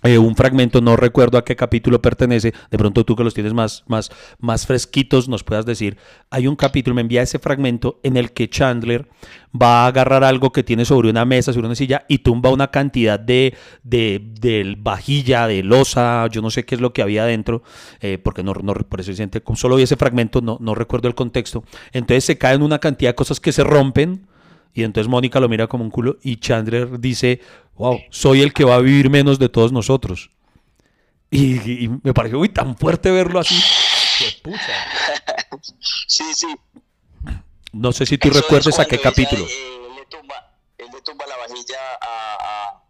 eh, 0.03 0.19
un 0.19 0.35
fragmento, 0.35 0.81
no 0.81 0.97
recuerdo 0.97 1.39
a 1.39 1.45
qué 1.45 1.57
capítulo 1.57 2.03
pertenece, 2.03 2.53
de 2.71 2.79
pronto 2.79 3.05
tú 3.05 3.15
que 3.15 3.25
los 3.25 3.35
tienes 3.35 3.55
más, 3.55 3.85
más, 3.87 4.11
más 4.39 4.67
fresquitos 4.67 5.29
nos 5.29 5.45
puedas 5.45 5.65
decir, 5.65 5.97
hay 6.31 6.47
un 6.47 6.57
capítulo, 6.57 6.95
me 6.95 7.03
envía 7.03 7.23
ese 7.23 7.39
fragmento 7.39 8.01
en 8.03 8.17
el 8.17 8.33
que 8.33 8.51
Chandler 8.51 9.09
va 9.55 9.85
a 9.85 9.87
agarrar 9.87 10.25
algo 10.25 10.51
que 10.51 10.63
tiene 10.63 10.85
sobre 10.85 11.11
una 11.11 11.25
mesa, 11.25 11.53
sobre 11.53 11.67
una 11.67 11.77
silla 11.77 12.05
y 12.09 12.19
tumba 12.19 12.51
una 12.51 12.71
cantidad 12.71 13.21
de, 13.21 13.55
de, 13.85 14.77
vajilla, 14.79 15.47
de 15.47 15.63
losa, 15.63 16.27
yo 16.29 16.43
no 16.43 16.51
sé 16.51 16.65
qué 16.65 16.75
es 16.75 16.81
lo 16.81 16.93
que 16.93 17.03
había 17.03 17.23
adentro, 17.23 17.63
eh, 18.01 18.19
porque 18.19 18.43
no, 18.43 18.55
no, 18.55 18.75
por 18.75 19.01
eso 19.01 19.13
siente, 19.13 19.43
solo 19.55 19.77
vi 19.77 19.83
ese 19.83 19.97
fragmento, 19.97 20.41
no, 20.41 20.59
no 20.61 20.75
recuerdo 20.75 21.09
el 21.09 21.15
contexto, 21.15 21.65
entonces 21.93 22.25
se 22.25 22.39
caen 22.39 22.63
una 22.63 22.79
cantidad 22.79 23.11
de 23.11 23.15
cosas 23.15 23.41
que 23.41 23.53
se 23.53 23.63
rompen, 23.63 24.27
y 24.75 24.85
entonces 24.85 25.09
Mónica 25.09 25.41
lo 25.41 25.49
mira 25.49 25.67
como 25.67 25.85
un 25.85 25.91
culo 25.91 26.19
y 26.23 26.37
Chandler 26.37 26.99
dice, 26.99 27.41
wow, 27.77 28.01
soy 28.11 28.41
el 28.41 28.53
que 28.53 28.65
va 28.65 28.77
a 28.77 28.81
vivir 28.81 29.11
menos 29.11 29.39
de 29.39 29.49
todos 29.49 29.73
nosotros. 29.73 30.31
Y, 31.31 31.89
me 32.03 32.13
pareció, 32.13 32.39
uy, 32.39 32.51
tan 32.51 32.77
fuerte 32.77 33.11
verlo 33.11 33.41
así. 33.41 33.55
Sí, 36.07 36.25
sí. 36.35 36.47
No 37.73 37.93
sé 37.93 38.05
si 38.05 38.19
tú 38.19 38.29
recuerdes 38.29 38.79
a 38.79 38.85
qué 38.85 38.99
capítulo. 38.99 39.45
Eh, 39.45 39.49
él, 40.79 40.87
le 40.93 41.01
tumba, 41.01 41.27
la 41.27 41.37
vajilla 41.39 41.79
a 42.03 42.37
a 42.43 42.82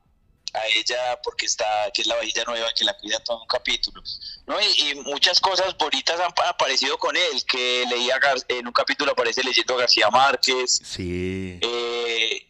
ella 0.67 1.21
porque 1.23 1.47
está, 1.47 1.91
que 1.93 2.03
es 2.03 2.09
la 2.09 2.17
vajilla 2.17 2.45
nueva, 2.45 2.73
que 2.73 2.85
la 2.85 2.97
cuida 2.97 3.19
todo 3.21 3.41
un 3.43 3.47
capítulo. 3.47 4.03
¿no? 4.47 4.57
Y, 4.61 4.95
muchas 4.97 5.41
cosas 5.41 5.77
bonitas 5.77 6.19
han 6.21 6.33
aparecido 6.47 6.99
con 6.99 7.17
él, 7.17 7.45
que 7.47 7.85
leía 7.89 8.19
en 8.49 8.67
un 8.67 8.73
capítulo 8.73 9.13
aparece 9.13 9.43
leyendo 9.43 9.75
a 9.75 9.79
García 9.79 10.11
Márquez. 10.11 10.81
Sí. 10.85 11.59
Eh, 11.61 12.47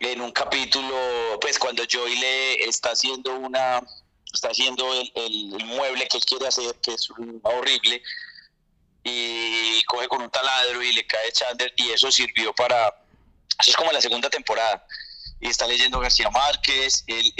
en 0.00 0.20
un 0.20 0.32
capítulo, 0.32 1.38
pues 1.40 1.58
cuando 1.58 1.84
Joy 1.84 2.18
le 2.18 2.64
está 2.64 2.90
haciendo 2.90 3.34
una, 3.36 3.82
está 4.32 4.48
haciendo 4.48 4.86
el, 5.14 5.64
mueble 5.64 6.06
que 6.08 6.18
él 6.18 6.24
quiere 6.24 6.46
hacer, 6.46 6.74
que 6.82 6.94
es 6.94 7.08
horrible, 7.42 8.02
y 9.02 9.82
coge 9.84 10.08
con 10.08 10.22
un 10.22 10.30
taladro 10.30 10.82
y 10.82 10.92
le 10.92 11.06
cae 11.06 11.32
Chandler, 11.32 11.72
y 11.76 11.90
eso 11.90 12.10
sirvió 12.10 12.54
para, 12.54 12.88
eso 13.60 13.70
es 13.70 13.76
como 13.76 13.92
la 13.92 14.00
segunda 14.00 14.28
temporada 14.28 14.86
y 15.40 15.48
está 15.48 15.66
leyendo 15.66 16.00
García 16.00 16.30
Márquez, 16.30 17.04
el, 17.06 17.32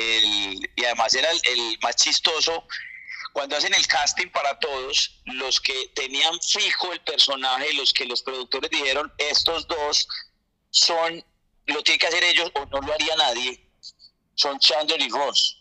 y 0.76 0.84
además 0.84 1.14
era 1.14 1.30
el, 1.30 1.78
más 1.82 1.96
chistoso 1.96 2.66
cuando 3.34 3.56
hacen 3.56 3.74
el 3.74 3.86
casting 3.88 4.28
para 4.28 4.56
todos, 4.60 5.20
los 5.24 5.60
que 5.60 5.88
tenían 5.96 6.40
fijo 6.40 6.92
el 6.92 7.00
personaje, 7.00 7.72
los 7.72 7.92
que 7.92 8.06
los 8.06 8.22
productores 8.22 8.70
dijeron, 8.70 9.12
estos 9.18 9.66
dos 9.66 10.06
son, 10.70 11.24
lo 11.66 11.82
tienen 11.82 11.98
que 11.98 12.06
hacer 12.06 12.22
ellos 12.22 12.52
o 12.54 12.64
no 12.66 12.80
lo 12.80 12.92
haría 12.92 13.16
nadie, 13.16 13.68
son 14.36 14.56
Chandler 14.60 15.02
y 15.02 15.08
Ross. 15.08 15.60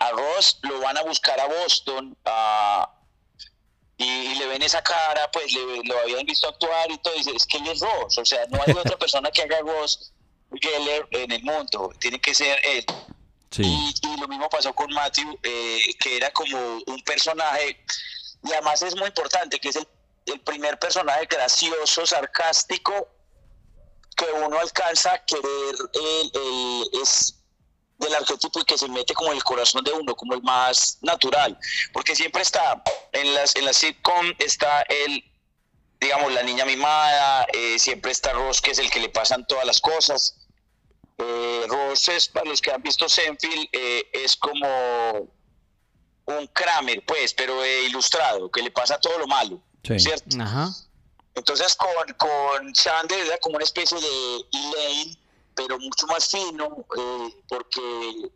A 0.00 0.10
Ross 0.10 0.58
lo 0.62 0.80
van 0.80 0.98
a 0.98 1.02
buscar 1.02 1.38
a 1.38 1.46
Boston 1.46 2.16
y, 3.96 4.34
le 4.34 4.46
ven 4.46 4.62
esa 4.62 4.82
cara, 4.82 5.30
pues 5.30 5.52
le, 5.52 5.84
lo 5.84 5.96
habían 6.00 6.26
visto 6.26 6.48
actuar 6.48 6.90
y 6.90 6.98
todo, 6.98 7.14
y 7.14 7.18
dice, 7.18 7.30
es 7.36 7.46
que 7.46 7.58
él 7.58 7.68
es 7.68 7.78
Ross, 7.78 8.18
o 8.18 8.24
sea, 8.24 8.44
no 8.48 8.60
hay 8.66 8.72
otra 8.72 8.98
persona 8.98 9.30
que 9.30 9.42
haga 9.42 9.60
Ross 9.60 10.12
Geller 10.52 11.06
en 11.10 11.32
el 11.32 11.42
mundo, 11.42 11.92
tiene 11.98 12.20
que 12.20 12.34
ser 12.34 12.58
él. 12.64 12.84
Y, 13.58 13.94
lo 14.20 14.26
mismo 14.26 14.48
pasó 14.48 14.74
con 14.74 14.92
Matthew, 14.92 15.38
eh, 15.42 15.94
que 16.00 16.16
era 16.16 16.30
como 16.32 16.78
un 16.86 17.00
personaje, 17.04 17.84
y 18.42 18.52
además 18.52 18.82
es 18.82 18.96
muy 18.96 19.06
importante, 19.06 19.60
que 19.60 19.68
es 19.68 19.76
el, 19.76 19.86
primer 20.40 20.78
personaje 20.78 21.26
gracioso, 21.26 22.06
sarcástico, 22.06 23.08
que 24.16 24.24
uno 24.44 24.58
alcanza 24.58 25.12
a 25.12 25.24
querer, 25.24 25.74
el, 25.92 27.00
es 27.02 27.34
del 27.98 28.14
arquetipo 28.14 28.60
y 28.60 28.64
que 28.64 28.78
se 28.78 28.88
mete 28.88 29.14
como 29.14 29.30
en 29.30 29.36
el 29.36 29.44
corazón 29.44 29.84
de 29.84 29.92
uno, 29.92 30.14
como 30.16 30.34
el 30.34 30.42
más 30.42 30.98
natural, 31.02 31.58
porque 31.92 32.16
siempre 32.16 32.42
está, 32.42 32.82
en 33.12 33.34
las, 33.34 33.54
en 33.56 33.66
la 33.66 33.72
sitcom 33.72 34.32
está 34.38 34.82
el 34.82 35.22
digamos, 36.00 36.32
la 36.32 36.42
niña 36.42 36.64
mimada, 36.64 37.46
eh, 37.52 37.78
siempre 37.78 38.12
está 38.12 38.32
Ross, 38.32 38.60
que 38.60 38.72
es 38.72 38.78
el 38.78 38.90
que 38.90 39.00
le 39.00 39.08
pasan 39.08 39.46
todas 39.46 39.64
las 39.64 39.80
cosas. 39.80 40.36
Eh, 41.18 41.64
Ross 41.68 42.08
es, 42.08 42.28
para 42.28 42.46
los 42.46 42.60
que 42.60 42.72
han 42.72 42.82
visto 42.82 43.08
Senfield, 43.08 43.68
eh, 43.72 44.10
es 44.12 44.36
como 44.36 45.28
un 46.26 46.46
Kramer, 46.52 47.04
pues, 47.06 47.34
pero 47.34 47.64
ilustrado, 47.64 48.50
que 48.50 48.62
le 48.62 48.70
pasa 48.70 48.98
todo 48.98 49.18
lo 49.18 49.26
malo, 49.26 49.62
¿cierto? 49.98 50.36
Entonces 51.34 51.74
con, 51.74 51.90
con 52.16 52.72
Chandler 52.72 53.26
era 53.26 53.38
como 53.38 53.56
una 53.56 53.64
especie 53.64 53.98
de 54.00 54.44
Elaine, 54.52 55.18
pero 55.54 55.78
mucho 55.78 56.06
más 56.06 56.28
fino, 56.28 56.84
porque 57.48 58.30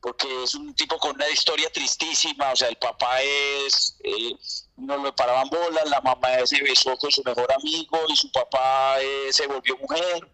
porque 0.00 0.26
es 0.44 0.54
un 0.54 0.74
tipo 0.74 0.98
con 0.98 1.14
una 1.14 1.28
historia 1.28 1.70
tristísima, 1.70 2.52
o 2.52 2.56
sea, 2.56 2.68
el 2.68 2.76
papá 2.76 3.20
es, 3.22 3.96
eh, 4.02 4.34
no 4.76 5.04
le 5.04 5.12
paraban 5.12 5.48
bolas, 5.50 5.88
la 5.88 6.00
mamá 6.00 6.28
se 6.44 6.62
besó 6.62 6.96
con 6.96 7.10
su 7.10 7.22
mejor 7.22 7.52
amigo 7.52 7.98
y 8.08 8.16
su 8.16 8.30
papá 8.32 9.00
eh, 9.00 9.28
se 9.30 9.46
volvió 9.46 9.76
mujer. 9.76 10.30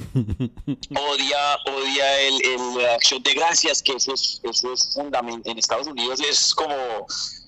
odia 0.96 1.58
odia 1.66 2.20
el, 2.22 2.78
la 2.78 2.94
acción 2.94 3.22
de 3.22 3.34
gracias, 3.34 3.82
que 3.82 3.92
eso 3.92 4.14
es, 4.14 4.40
eso 4.42 4.72
es 4.72 4.94
fundamental. 4.94 5.52
En 5.52 5.58
Estados 5.58 5.86
Unidos 5.86 6.20
es 6.20 6.54
como 6.54 6.74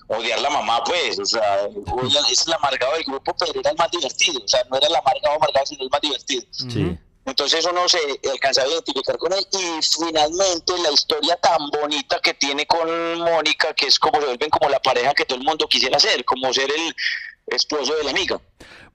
odiar 0.09 0.41
la 0.41 0.51
mamá, 0.51 0.85
pues, 0.85 1.19
o 1.19 1.25
sea, 1.25 1.61
es 2.31 2.47
el 2.47 2.53
amargado 2.53 2.93
del 2.95 3.05
grupo, 3.05 3.35
pero 3.39 3.59
era 3.59 3.71
el 3.71 3.77
más 3.77 3.91
divertido, 3.91 4.43
o 4.45 4.49
sea, 4.49 4.63
no 4.71 4.77
era 4.77 4.89
el 4.89 4.97
amargado 4.97 5.37
amargado, 5.37 5.65
sino 5.67 5.85
el 5.85 5.91
más 5.91 6.01
divertido. 6.03 6.43
Sí. 6.51 6.99
Entonces 7.25 7.65
uno 7.71 7.89
se 7.89 7.99
alcanza 8.31 8.63
a 8.63 8.69
identificar 8.69 9.17
con 9.17 9.33
él 9.33 9.47
y 9.53 9.81
finalmente 9.83 10.73
la 10.83 10.91
historia 10.91 11.37
tan 11.37 11.71
bonita 11.71 12.19
que 12.21 12.35
tiene 12.35 12.67
con 12.67 12.89
Mónica, 13.21 13.73
que 13.75 13.87
es 13.87 13.99
como 13.99 14.21
se 14.21 14.27
vuelven 14.27 14.51
como 14.51 14.69
la 14.69 14.81
pareja 14.81 15.15
que 15.15 15.25
todo 15.25 15.39
el 15.39 15.45
mundo 15.45 15.69
quisiera 15.69 16.01
ser, 16.01 16.25
como 16.25 16.53
ser 16.53 16.69
el 16.71 16.95
esposo 17.47 17.95
de 17.95 18.05
la 18.05 18.11
amiga. 18.11 18.41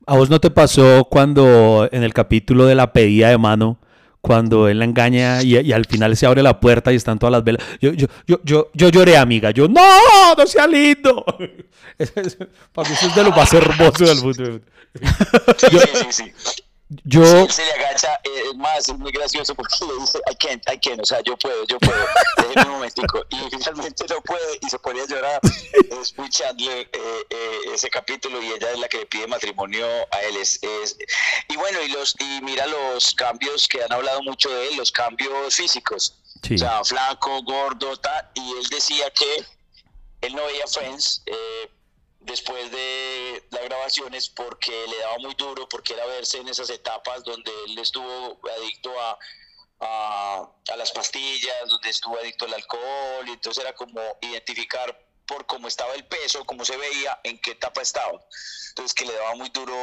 ¿A 0.05 0.15
vos 0.15 0.29
no 0.29 0.39
te 0.39 0.49
pasó 0.49 1.05
cuando 1.09 1.87
en 1.91 2.03
el 2.03 2.13
capítulo 2.13 2.65
de 2.65 2.75
la 2.75 2.91
pedida 2.91 3.29
de 3.29 3.37
mano, 3.37 3.79
cuando 4.19 4.67
él 4.67 4.79
la 4.79 4.85
engaña 4.85 5.41
y, 5.41 5.71
al 5.71 5.85
final 5.85 6.17
se 6.17 6.25
abre 6.25 6.43
la 6.43 6.59
puerta 6.59 6.91
y 6.91 6.95
están 6.97 7.19
todas 7.19 7.31
las 7.31 7.45
velas? 7.45 7.65
Yo, 7.79 7.93
yo, 7.93 8.07
yo, 8.25 8.41
yo, 8.43 8.69
yo 8.73 8.89
lloré, 8.89 9.17
amiga. 9.17 9.51
Yo, 9.51 9.69
no, 9.69 9.81
no 10.37 10.47
sea 10.47 10.67
lindo. 10.67 11.23
Para 12.73 12.89
mí 12.89 12.95
eso 12.95 13.07
es 13.07 13.15
de 13.15 13.23
lo 13.23 13.31
más 13.31 13.53
hermoso 13.53 14.05
del 14.05 14.17
mundo. 14.17 14.61
sí, 15.57 15.77
sí, 16.11 16.33
sí. 16.35 16.63
Yo... 17.03 17.49
se 17.49 17.65
le 17.65 17.71
agacha, 17.73 18.17
eh, 18.23 18.53
más, 18.55 18.87
es 18.87 18.97
muy 18.97 19.11
gracioso 19.11 19.53
porque 19.55 19.75
le 19.85 19.99
dice, 20.01 20.19
I 20.31 20.35
can't, 20.35 20.63
I 20.71 20.79
can't, 20.79 21.01
o 21.01 21.05
sea, 21.05 21.19
yo 21.21 21.35
puedo, 21.37 21.65
yo 21.65 21.77
puedo, 21.79 21.97
déjeme 22.37 22.65
un 22.65 22.71
momentico, 22.71 23.25
y 23.29 23.37
finalmente 23.51 24.05
no 24.09 24.21
puede 24.21 24.57
y 24.61 24.69
se 24.69 24.79
ponía 24.79 25.03
a 25.03 25.07
llorar, 25.07 25.39
es 26.01 26.17
muy 26.17 26.29
Chandler 26.29 26.89
eh, 26.93 27.25
eh, 27.29 27.59
ese 27.73 27.89
capítulo 27.89 28.41
y 28.41 28.47
ella 28.53 28.71
es 28.71 28.79
la 28.79 28.87
que 28.87 28.99
le 28.99 29.05
pide 29.05 29.27
matrimonio 29.27 29.85
a 30.11 30.21
él. 30.21 30.37
Es, 30.37 30.59
es- 30.63 30.97
y 31.49 31.57
bueno, 31.57 31.81
y, 31.81 31.89
los, 31.89 32.15
y 32.19 32.41
mira 32.41 32.65
los 32.67 33.13
cambios 33.15 33.67
que 33.67 33.83
han 33.83 33.91
hablado 33.91 34.21
mucho 34.23 34.49
de 34.49 34.69
él, 34.69 34.77
los 34.77 34.91
cambios 34.91 35.55
físicos. 35.55 36.15
Sí. 36.41 36.55
O 36.55 36.57
sea, 36.57 36.83
flaco, 36.85 37.41
gordo, 37.43 37.97
tal. 37.97 38.29
Y 38.35 38.51
él 38.59 38.67
decía 38.69 39.09
que 39.11 39.43
él 40.21 40.35
no 40.35 40.45
veía 40.45 40.65
Friends 40.67 41.21
eh, 41.25 41.69
después 42.27 42.69
de 42.71 43.43
las 43.49 43.63
grabaciones 43.63 44.29
porque 44.29 44.71
le 44.87 44.97
daba 44.99 45.17
muy 45.19 45.33
duro, 45.35 45.67
porque 45.67 45.93
era 45.93 46.05
verse 46.05 46.37
en 46.37 46.47
esas 46.49 46.69
etapas 46.69 47.23
donde 47.23 47.51
él 47.65 47.79
estuvo 47.79 48.39
adicto 48.57 48.91
a, 48.99 49.17
a, 49.79 50.75
las 50.77 50.91
pastillas, 50.91 51.67
donde 51.67 51.89
estuvo 51.89 52.17
adicto 52.17 52.45
al 52.45 52.53
alcohol, 52.53 53.27
y 53.27 53.31
entonces 53.31 53.63
era 53.63 53.73
como 53.73 54.01
identificar 54.21 54.99
por 55.25 55.45
cómo 55.45 55.67
estaba 55.67 55.93
el 55.95 56.05
peso, 56.05 56.45
cómo 56.45 56.63
se 56.63 56.77
veía, 56.77 57.19
en 57.23 57.39
qué 57.39 57.51
etapa 57.51 57.81
estaba. 57.81 58.19
Entonces 58.69 58.93
que 58.93 59.05
le 59.05 59.13
daba 59.13 59.35
muy 59.35 59.49
duro 59.49 59.75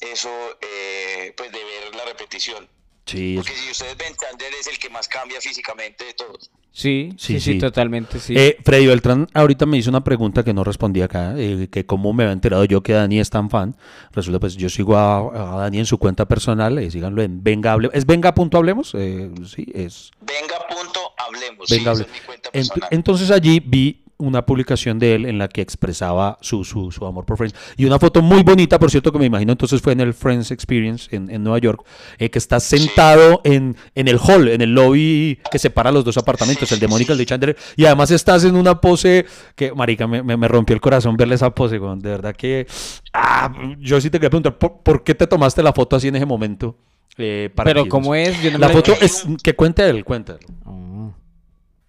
eso, 0.00 0.30
eh, 0.60 1.34
pues 1.36 1.50
de 1.50 1.64
ver 1.64 1.94
la 1.94 2.04
repetición. 2.04 2.75
Sí, 3.06 3.34
Porque 3.36 3.52
si 3.52 3.70
ustedes 3.70 3.96
ven, 3.96 4.12
Chandler 4.20 4.52
es 4.60 4.66
el 4.66 4.78
que 4.80 4.90
más 4.90 5.06
cambia 5.06 5.40
físicamente 5.40 6.04
de 6.04 6.14
todos. 6.14 6.50
Sí, 6.72 7.10
sí, 7.16 7.34
Sí, 7.34 7.40
sí, 7.40 7.52
sí. 7.52 7.58
totalmente, 7.58 8.18
sí. 8.18 8.34
Eh, 8.36 8.58
Freddy 8.64 8.86
Beltrán 8.86 9.28
ahorita 9.32 9.64
me 9.64 9.78
hizo 9.78 9.88
una 9.90 10.02
pregunta 10.04 10.42
que 10.44 10.52
no 10.52 10.64
respondí 10.64 11.00
acá, 11.02 11.34
eh, 11.38 11.68
que 11.70 11.86
cómo 11.86 12.12
me 12.12 12.24
había 12.24 12.32
enterado 12.32 12.64
yo 12.64 12.82
que 12.82 12.92
Dani 12.94 13.20
es 13.20 13.30
tan 13.30 13.48
fan. 13.48 13.76
Resulta, 14.12 14.40
pues 14.40 14.56
yo 14.56 14.68
sigo 14.68 14.96
a, 14.96 15.18
a 15.54 15.56
Dani 15.62 15.78
en 15.78 15.86
su 15.86 15.98
cuenta 15.98 16.26
personal, 16.26 16.76
eh, 16.78 16.90
síganlo 16.90 17.22
en 17.22 17.42
Venga 17.44 17.74
Hable- 17.76 17.90
¿Es 17.94 18.04
Venga 18.06 18.34
punto 18.34 18.58
hablemos? 18.58 18.92
Eh, 18.94 19.30
sí, 19.46 19.66
es 19.72 20.10
Venga, 20.20 20.56
punto, 20.68 21.00
hablemos. 21.16 21.68
Venga 21.70 21.94
sí, 21.94 22.02
Hable- 22.02 22.06
es 22.06 22.12
mi 22.20 22.26
cuenta 22.26 22.48
Ent- 22.50 22.52
personal. 22.68 22.88
entonces 22.90 23.30
allí 23.30 23.60
vi 23.64 24.02
una 24.18 24.46
publicación 24.46 24.98
de 24.98 25.14
él 25.14 25.26
en 25.26 25.38
la 25.38 25.48
que 25.48 25.60
expresaba 25.60 26.38
su, 26.40 26.64
su, 26.64 26.90
su 26.90 27.04
amor 27.06 27.24
por 27.26 27.36
Friends. 27.36 27.54
Y 27.76 27.84
una 27.84 27.98
foto 27.98 28.22
muy 28.22 28.42
bonita, 28.42 28.78
por 28.78 28.90
cierto, 28.90 29.12
que 29.12 29.18
me 29.18 29.26
imagino 29.26 29.52
entonces 29.52 29.80
fue 29.82 29.92
en 29.92 30.00
el 30.00 30.14
Friends 30.14 30.50
Experience 30.50 31.14
en, 31.14 31.30
en 31.30 31.42
Nueva 31.42 31.58
York, 31.58 31.84
eh, 32.18 32.30
que 32.30 32.38
está 32.38 32.58
sentado 32.60 33.40
en, 33.44 33.76
en 33.94 34.08
el 34.08 34.18
hall, 34.18 34.48
en 34.48 34.60
el 34.62 34.74
lobby 34.74 35.38
que 35.50 35.58
separa 35.58 35.92
los 35.92 36.04
dos 36.04 36.16
apartamentos, 36.16 36.68
Sí, 36.68 36.74
el 36.74 36.80
de 36.80 36.88
Mónica 36.88 37.12
y 37.12 37.14
el 37.14 37.18
sí. 37.18 37.22
de 37.22 37.26
Chandler. 37.26 37.56
Y 37.76 37.84
además 37.84 38.10
estás 38.10 38.44
en 38.44 38.56
una 38.56 38.80
pose 38.80 39.26
que, 39.54 39.72
marica, 39.72 40.06
me, 40.06 40.22
me, 40.22 40.36
me 40.36 40.48
rompió 40.48 40.74
el 40.74 40.80
corazón 40.80 41.16
verle 41.16 41.34
esa 41.34 41.54
pose. 41.54 41.78
De 41.78 42.10
verdad 42.10 42.34
que... 42.34 42.66
Ah, 43.12 43.52
yo 43.78 44.00
sí 44.00 44.08
te 44.10 44.18
quería 44.18 44.30
preguntar, 44.30 44.56
¿por, 44.58 44.78
por 44.82 45.04
qué 45.04 45.14
te 45.14 45.26
tomaste 45.26 45.62
la 45.62 45.72
foto 45.72 45.96
así 45.96 46.08
en 46.08 46.16
ese 46.16 46.26
momento? 46.26 46.76
Eh, 47.18 47.50
para 47.54 47.70
Pero 47.70 47.84
que- 47.84 47.88
¿cómo 47.90 48.14
es? 48.14 48.42
Yo 48.42 48.50
no 48.50 48.58
La 48.58 48.68
me 48.68 48.74
foto 48.74 48.92
es... 49.00 49.24
Que 49.42 49.54
cuente 49.54 49.88
él, 49.88 50.04
cuéntalo. 50.04 50.38
Oh. 50.64 50.85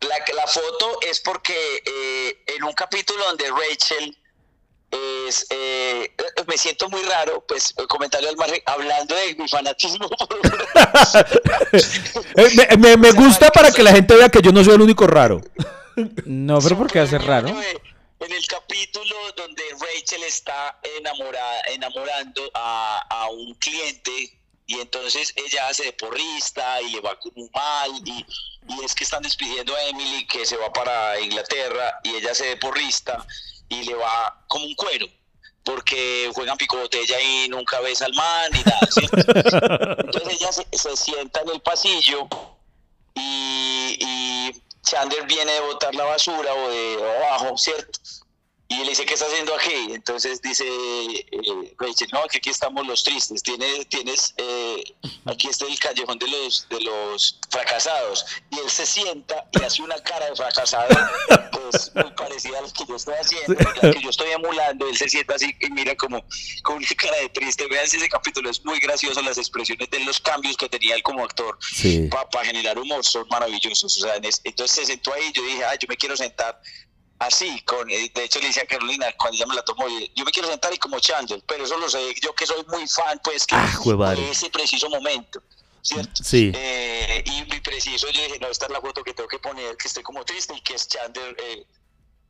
La, 0.02 0.18
la 0.36 0.48
foto 0.48 1.00
es 1.02 1.20
porque 1.22 1.56
eh, 1.86 2.44
en 2.56 2.64
un 2.64 2.74
capítulo 2.74 3.24
donde 3.26 3.50
Rachel 3.50 4.18
es, 4.92 5.46
eh, 5.50 6.14
me 6.48 6.58
siento 6.58 6.88
muy 6.90 7.02
raro, 7.04 7.44
pues 7.48 7.74
comentario 7.90 8.30
al 8.30 8.38
margen, 8.38 8.62
hablando 8.66 9.16
de 9.16 9.36
mi 9.36 9.48
fanatismo. 9.48 10.08
Eh, 12.36 12.50
me, 12.56 12.78
me- 12.78 12.98
me 12.98 13.12
gusta 13.12 13.50
para 13.52 13.72
que 13.72 13.84
la 13.84 13.92
gente 13.92 14.16
vea 14.16 14.30
que 14.30 14.42
yo 14.42 14.52
no 14.52 14.64
soy 14.64 14.76
el 14.76 14.82
único 14.82 15.08
raro. 15.08 15.42
No, 16.26 16.60
pero 16.62 16.78
¿por 16.78 16.92
qué 16.92 17.00
va 17.00 17.06
a 17.06 17.10
ser 17.10 17.24
raro? 17.24 17.48
En 17.50 18.32
el 18.32 18.48
capítulo 18.48 19.16
donde 19.36 19.64
Rachel 19.80 20.24
está 20.24 20.80
enamorada, 21.00 21.62
enamorando 21.68 22.50
a, 22.54 23.04
a 23.10 23.30
un 23.30 23.54
cliente 23.56 24.40
y 24.68 24.80
entonces 24.82 25.34
ella 25.38 25.70
hace 25.70 25.86
de 25.86 25.94
porrista 25.94 26.82
y 26.82 26.92
le 26.92 27.00
va 27.00 27.18
como 27.20 27.50
mal 27.54 27.92
y, 28.06 28.26
es 28.84 28.94
que 28.94 29.06
están 29.06 29.24
despidiendo 29.24 29.74
a 29.74 29.84
Emily 29.86 30.28
que 30.28 30.46
se 30.46 30.58
va 30.58 30.72
para 30.74 31.18
Inglaterra 31.22 32.00
y 32.04 32.16
ella 32.16 32.32
hace 32.32 32.48
de 32.48 32.58
porrista 32.58 33.26
y 33.70 33.84
le 33.84 33.96
va 33.96 34.44
como 34.48 34.66
un 34.66 34.76
cuero 34.76 35.08
porque 35.64 36.30
juegan 36.34 36.58
pico 36.58 36.78
botella 36.78 37.20
y 37.22 37.48
nunca 37.48 37.80
ves 37.80 38.02
al 38.02 38.14
man 38.14 38.52
ni 38.52 38.60
nada. 38.60 38.88
¿cierto? 38.90 39.18
Entonces 40.02 40.42
ella 40.42 40.52
se, 40.52 40.66
se 40.72 40.98
sienta 40.98 41.42
en 41.42 41.50
el 41.50 41.62
pasillo 41.62 42.28
y, 43.16 43.98
y 44.00 44.52
Chandler 44.84 45.26
viene 45.26 45.52
de 45.52 45.60
botar 45.62 45.96
la 45.96 46.06
basura 46.06 46.54
o 46.54 46.70
de 46.70 47.16
abajo, 47.18 47.58
¿cierto? 47.58 48.00
Y 48.70 48.80
le 48.84 48.90
dice, 48.90 49.06
¿qué 49.06 49.14
está 49.14 49.26
haciendo 49.28 49.56
aquí? 49.56 49.94
Entonces 49.94 50.42
dice 50.42 50.66
eh, 50.68 51.74
Rachel, 51.80 52.10
no, 52.12 52.26
que 52.28 52.40
aquí 52.40 52.50
estamos 52.50 52.86
los 52.86 53.02
tristes. 53.02 53.42
Tienes, 53.42 53.88
tienes 53.88 54.34
eh, 54.38 54.84
aquí 55.26 55.48
está 55.48 55.66
el 55.66 55.80
callejón 55.80 56.20
de 56.20 56.28
los, 56.28 56.68
de 56.70 56.82
los 56.82 57.40
fracasados. 57.50 58.26
Y 58.52 58.60
él 58.60 58.70
se 58.70 58.86
sienta 58.86 59.46
y 59.54 59.64
hace 59.64 59.82
una 59.82 59.96
cara 60.04 60.30
de 60.30 60.36
fracasado, 60.36 60.90
pues 61.52 61.92
muy 61.96 62.12
parecida 62.12 62.60
a 62.60 62.62
la 62.64 62.72
que 62.74 62.84
yo 62.86 62.96
estoy 62.98 63.14
haciendo, 63.16 63.54
la 63.82 63.92
que 63.92 64.02
yo 64.02 64.10
estoy 64.10 64.32
emulando. 64.32 64.88
Él 64.90 64.98
se 64.98 65.08
sienta 65.08 65.36
así 65.36 65.56
y 65.62 65.70
mira 65.70 65.96
como 65.96 66.26
con 66.64 66.76
una 66.78 66.88
cara 66.98 67.18
de 67.18 67.30
triste. 67.30 67.68
Vean 67.68 67.86
ese 67.86 68.10
capítulo, 68.10 68.50
es 68.50 68.64
muy 68.66 68.80
gracioso 68.80 69.22
las 69.22 69.38
expresiones 69.38 69.90
de 69.90 70.00
los 70.02 70.20
cambios 70.20 70.58
que 70.58 70.68
tenía 70.68 70.96
él 70.96 71.04
como 71.04 71.24
actor 71.24 71.58
Sí. 71.62 72.10
para 72.32 72.46
generar 72.46 72.78
humor 72.78 73.06
son 73.06 73.26
maravillosos. 73.30 73.96
O 73.98 74.02
sea, 74.02 74.16
en 74.18 74.26
es- 74.26 74.42
entonces 74.44 74.76
se 74.76 74.86
sentó 74.88 75.14
ahí 75.14 75.24
y 75.30 75.32
yo 75.32 75.44
dije, 75.44 75.64
ay, 75.64 75.78
yo 75.80 75.86
me 75.88 75.96
quiero 75.96 76.18
sentar 76.18 76.60
así. 77.20 77.62
con 77.66 77.90
eh, 77.90 78.12
De 78.14 78.24
hecho, 78.26 78.40
le 78.40 78.48
decía 78.48 78.64
a 78.64 78.68
Carolina 78.68 79.06
cuando 79.18 79.36
ella 79.36 79.46
me 79.48 79.56
la 79.56 79.62
tomó, 79.64 79.86
yo 80.16 80.26
me 80.26 80.32
quiero 80.32 80.48
sentar 80.50 80.74
y 80.74 80.78
como 80.78 81.00
Chandler, 81.00 81.42
pero 81.48 81.64
eso 81.64 81.78
lo 81.78 81.90
sé 81.90 82.00
yo 82.22 82.34
que 82.34 82.46
soy 82.46 82.64
muy 82.70 82.88
fan, 82.88 83.20
pues, 83.24 83.46
que 83.46 83.56
Ah, 83.56 84.16
de 84.16 84.30
ese 84.32 84.50
preciso 84.50 84.90
momento. 84.90 85.42
¿Cierto? 85.82 86.22
Sí. 86.22 86.52
Eh, 86.54 87.24
y 87.26 87.50
mi 87.50 87.62
preciso, 87.62 88.08
yo 88.12 88.22
dije, 88.22 88.38
no, 88.42 88.48
esta 88.50 88.66
es 88.66 88.72
la 88.74 88.82
foto 88.82 89.04
que 89.04 89.14
tengo 89.14 89.30
que 89.30 89.40
poner, 89.40 89.78
que 89.78 89.88
estoy 89.88 90.04
como 90.04 90.26
triste 90.26 90.54
y 90.54 90.60
que 90.60 90.74
es 90.74 90.86
Chandler, 90.86 91.34
eh, 91.40 91.64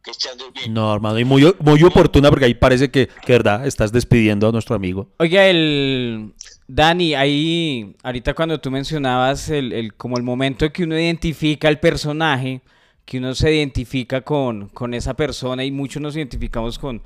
que 0.03 0.11
es 0.11 0.17
Chandler 0.19 0.51
bien. 0.51 0.71
No, 0.75 0.93
hermano, 0.93 1.17
y 1.17 1.25
muy, 1.25 1.55
muy 1.59 1.81
oportuna 1.81 2.29
porque 2.29 2.45
ahí 2.45 2.53
parece 2.53 2.91
que, 2.91 3.07
que 3.07 3.31
verdad, 3.31 3.65
estás 3.65 3.91
despidiendo 3.91 4.47
a 4.47 4.51
nuestro 4.51 4.75
amigo. 4.75 5.07
Oiga, 5.17 5.47
el 5.47 6.33
Dani, 6.67 7.15
ahí 7.15 7.95
ahorita 8.03 8.35
cuando 8.35 8.59
tú 8.59 8.69
mencionabas 8.69 9.49
el, 9.49 9.73
el- 9.73 9.93
como 9.95 10.17
el 10.17 10.23
momento 10.23 10.71
que 10.71 10.83
uno 10.83 10.95
identifica 10.99 11.67
el 11.67 11.79
personaje, 11.79 12.61
que 13.07 13.19
uno 13.19 13.33
se 13.33 13.55
identifica 13.55 14.19
con, 14.19 14.67
con 14.67 14.93
esa 14.93 15.15
persona 15.15 15.63
y 15.63 15.71
muchos 15.71 16.01
nos 16.01 16.17
identificamos 16.17 16.77
con, 16.77 17.01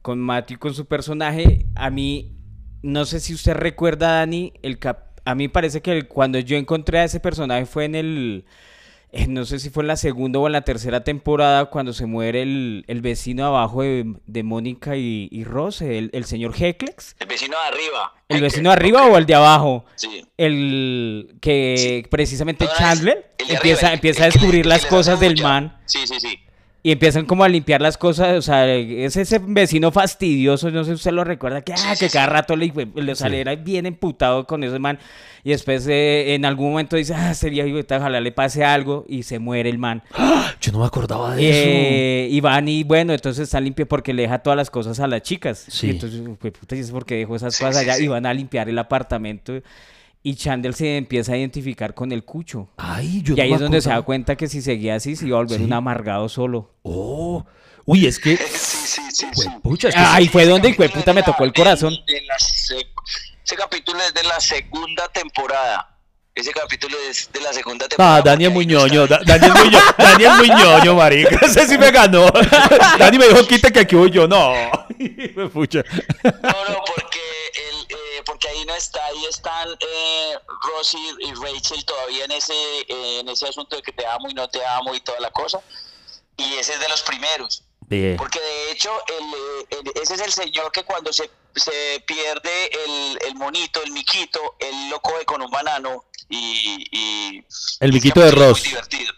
con 0.00 0.20
Matthew, 0.20 0.60
con 0.60 0.72
su 0.72 0.86
personaje, 0.86 1.66
a 1.74 1.90
mí, 1.90 2.36
no 2.82 3.04
sé 3.04 3.18
si 3.18 3.34
usted 3.34 3.54
recuerda, 3.54 4.18
Dani, 4.18 4.52
el 4.62 4.78
a 5.24 5.34
mí 5.34 5.48
parece 5.48 5.82
que 5.82 6.04
cuando 6.04 6.38
yo 6.38 6.56
encontré 6.56 7.00
a 7.00 7.04
ese 7.04 7.18
personaje 7.18 7.66
fue 7.66 7.86
en 7.86 7.96
el, 7.96 8.44
no 9.28 9.44
sé 9.44 9.58
si 9.58 9.68
fue 9.70 9.82
en 9.82 9.88
la 9.88 9.96
segunda 9.96 10.38
o 10.38 10.46
en 10.46 10.52
la 10.52 10.62
tercera 10.62 11.04
temporada 11.04 11.66
cuando 11.66 11.92
se 11.92 12.06
muere 12.06 12.42
el, 12.42 12.84
el 12.88 13.02
vecino 13.02 13.44
abajo 13.46 13.82
de, 13.82 14.14
de 14.26 14.42
Mónica 14.42 14.96
y, 14.96 15.28
y 15.30 15.44
Ross, 15.44 15.82
el, 15.82 16.08
el 16.14 16.24
señor 16.24 16.54
Hecklex. 16.58 17.16
El 17.20 17.26
vecino 17.28 17.56
de 17.60 17.68
arriba. 17.68 18.14
¿El 18.28 18.38
Eh, 18.38 18.40
vecino 18.40 18.70
de 18.70 18.74
arriba 18.76 19.06
o 19.06 19.18
el 19.18 19.26
de 19.26 19.34
abajo? 19.34 19.84
Sí. 19.96 20.24
El 20.38 21.36
que 21.40 21.74
Sí. 21.76 22.08
precisamente 22.10 22.66
Chandler 22.78 23.34
empieza, 23.38 23.86
arriba, 23.86 23.92
empieza 23.94 24.22
a 24.22 24.26
descubrir 24.26 24.62
que 24.62 24.68
las 24.68 24.86
cosas 24.86 25.20
del 25.20 25.40
man 25.42 25.76
Sí, 25.86 26.06
sí, 26.06 26.18
sí. 26.18 26.38
Y 26.84 26.90
empiezan 26.92 27.26
como 27.26 27.44
a 27.44 27.48
limpiar 27.48 27.80
las 27.80 27.96
cosas. 27.96 28.36
O 28.38 28.42
sea, 28.42 28.72
es 28.74 29.16
ese 29.16 29.40
vecino 29.40 29.92
fastidioso, 29.92 30.70
no 30.70 30.82
sé 30.84 30.90
si 30.90 30.94
usted 30.94 31.12
lo 31.12 31.22
recuerda, 31.24 31.62
que, 31.62 31.72
ah, 31.72 31.94
que 31.98 32.08
cada 32.08 32.26
rato 32.26 32.56
le, 32.56 32.72
le 32.94 33.14
saliera 33.14 33.54
bien 33.54 33.86
emputado 33.86 34.46
con 34.46 34.64
ese 34.64 34.78
man. 34.78 34.98
Y 35.44 35.50
después 35.50 35.86
eh, 35.88 36.34
en 36.34 36.44
algún 36.44 36.70
momento 36.70 36.96
dice, 36.96 37.14
ah, 37.14 37.34
sería 37.34 37.66
idiota, 37.66 37.96
ojalá 37.98 38.20
le 38.20 38.30
pase 38.32 38.64
algo 38.64 39.04
y 39.08 39.22
se 39.24 39.38
muere 39.38 39.70
el 39.70 39.78
man. 39.78 40.02
Yo 40.60 40.72
no 40.72 40.78
me 40.80 40.86
acordaba 40.86 41.34
de 41.34 41.42
Eh, 42.24 42.28
y 42.30 42.40
van 42.40 42.68
y 42.68 42.84
bueno, 42.84 43.12
entonces 43.12 43.44
está 43.44 43.60
limpio 43.60 43.86
porque 43.86 44.12
le 44.12 44.22
deja 44.22 44.38
todas 44.40 44.56
las 44.56 44.70
cosas 44.70 44.98
a 45.00 45.06
las 45.06 45.22
chicas. 45.22 45.64
Sí. 45.68 45.88
Y 45.88 45.90
entonces, 45.90 46.20
pues, 46.40 46.52
puta, 46.52 46.76
¿y 46.76 46.80
es 46.80 46.90
porque 46.90 47.16
dejó 47.16 47.36
esas 47.36 47.54
Sí, 47.56 47.64
cosas 47.64 47.82
allá? 47.82 47.94
sí. 47.94 48.04
Y 48.04 48.08
van 48.08 48.26
a 48.26 48.34
limpiar 48.34 48.68
el 48.68 48.78
apartamento. 48.78 49.54
Y 50.24 50.36
Chandler 50.36 50.72
se 50.74 50.96
empieza 50.98 51.32
a 51.32 51.36
identificar 51.36 51.94
con 51.94 52.12
el 52.12 52.22
cucho. 52.24 52.68
Ay, 52.76 53.22
yo 53.22 53.34
y 53.34 53.40
ahí 53.40 53.52
es 53.52 53.58
donde 53.60 53.80
se 53.80 53.90
da 53.90 54.02
cuenta 54.02 54.36
que 54.36 54.46
si 54.48 54.62
seguía 54.62 54.94
así 54.94 55.16
se 55.16 55.26
iba 55.26 55.36
a 55.38 55.40
volver 55.42 55.58
Sí. 55.58 55.64
un 55.64 55.72
amargado 55.72 56.28
solo. 56.28 56.70
Oh, 56.82 57.44
uy, 57.86 58.06
es 58.06 58.20
que. 58.20 58.36
Sí, 58.36 58.46
sí, 58.86 59.02
sí, 59.10 59.26
sí. 59.32 59.48
Pucha, 59.62 59.88
es 59.88 59.94
que 59.94 60.00
Ahí 60.00 60.28
fue 60.28 60.46
donde, 60.46 60.68
hijo 60.68 60.84
puta, 60.88 61.12
me 61.12 61.22
tocó 61.24 61.42
el 61.44 61.52
corazón. 61.52 61.92
de- 62.06 62.14
de 62.14 62.20
la 62.22 62.36
sec- 62.36 62.86
ese 63.44 63.56
capítulo 63.56 63.98
es 64.00 64.14
de 64.14 64.22
la 64.22 64.38
segunda 64.38 65.08
temporada. 65.08 65.88
Ese 66.34 66.52
capítulo 66.52 66.96
es 67.10 67.28
de 67.32 67.40
la 67.40 67.52
segunda 67.52 67.88
temporada. 67.88 68.16
Ah, 68.18 68.22
Dani 68.22 68.44
es 68.46 68.52
muy 68.52 68.64
ñoño, 68.64 69.06
Da- 69.08 69.20
Dani 69.26 69.46
es 69.46 69.52
muy 69.54 69.68
ñoño, 69.70 69.84
Dani 69.98 70.24
es 70.24 70.36
muy 70.38 70.48
ñoño, 70.48 70.94
marica. 70.94 71.28
Ese 71.46 71.66
sí 71.66 71.76
me 71.76 71.90
ganó. 71.90 72.26
Dani 72.98 73.18
me 73.18 73.26
dijo, 73.28 73.44
quita 73.46 73.70
que 73.72 73.80
aquí 73.80 73.96
voy 73.96 74.10
yo. 74.12 74.28
No. 74.28 74.54
Pucha. 75.52 75.82
No, 76.22 76.30
no, 76.32 76.78
porque, 76.86 77.18
eh, 78.22 78.24
porque 78.24 78.48
ahí 78.48 78.64
no 78.64 78.74
está, 78.74 79.04
ahí 79.06 79.24
están 79.26 79.68
eh, 79.80 80.38
Ross 80.62 80.94
y, 80.94 81.26
y 81.26 81.34
Rachel 81.34 81.84
todavía 81.84 82.24
en 82.24 82.30
ese, 82.32 82.54
eh, 82.80 83.20
en 83.20 83.28
ese 83.28 83.48
asunto 83.48 83.76
de 83.76 83.82
que 83.82 83.92
te 83.92 84.06
amo 84.06 84.28
y 84.30 84.34
no 84.34 84.48
te 84.48 84.64
amo 84.64 84.94
y 84.94 85.00
toda 85.00 85.20
la 85.20 85.30
cosa. 85.30 85.60
Y 86.36 86.54
ese 86.54 86.74
es 86.74 86.80
de 86.80 86.88
los 86.88 87.02
primeros. 87.02 87.64
Bien. 87.80 88.16
Porque 88.16 88.40
de 88.40 88.72
hecho, 88.72 88.90
el, 89.18 89.24
eh, 89.24 89.66
el- 89.94 90.02
ese 90.02 90.14
es 90.14 90.20
el 90.20 90.32
señor 90.32 90.72
que 90.72 90.84
cuando 90.84 91.12
se, 91.12 91.30
se 91.54 92.02
pierde 92.06 92.70
el, 92.84 93.18
el 93.26 93.34
monito, 93.34 93.82
el 93.82 93.90
miquito, 93.92 94.56
él 94.60 94.88
lo 94.88 95.00
coge 95.00 95.24
con 95.26 95.42
un 95.42 95.50
banano 95.50 96.04
y... 96.28 96.86
y 96.90 97.44
El 97.80 97.92
miquito 97.92 98.20
de 98.20 98.30
Ross. 98.30 98.60
Muy 98.60 98.68
divertido. 98.70 99.12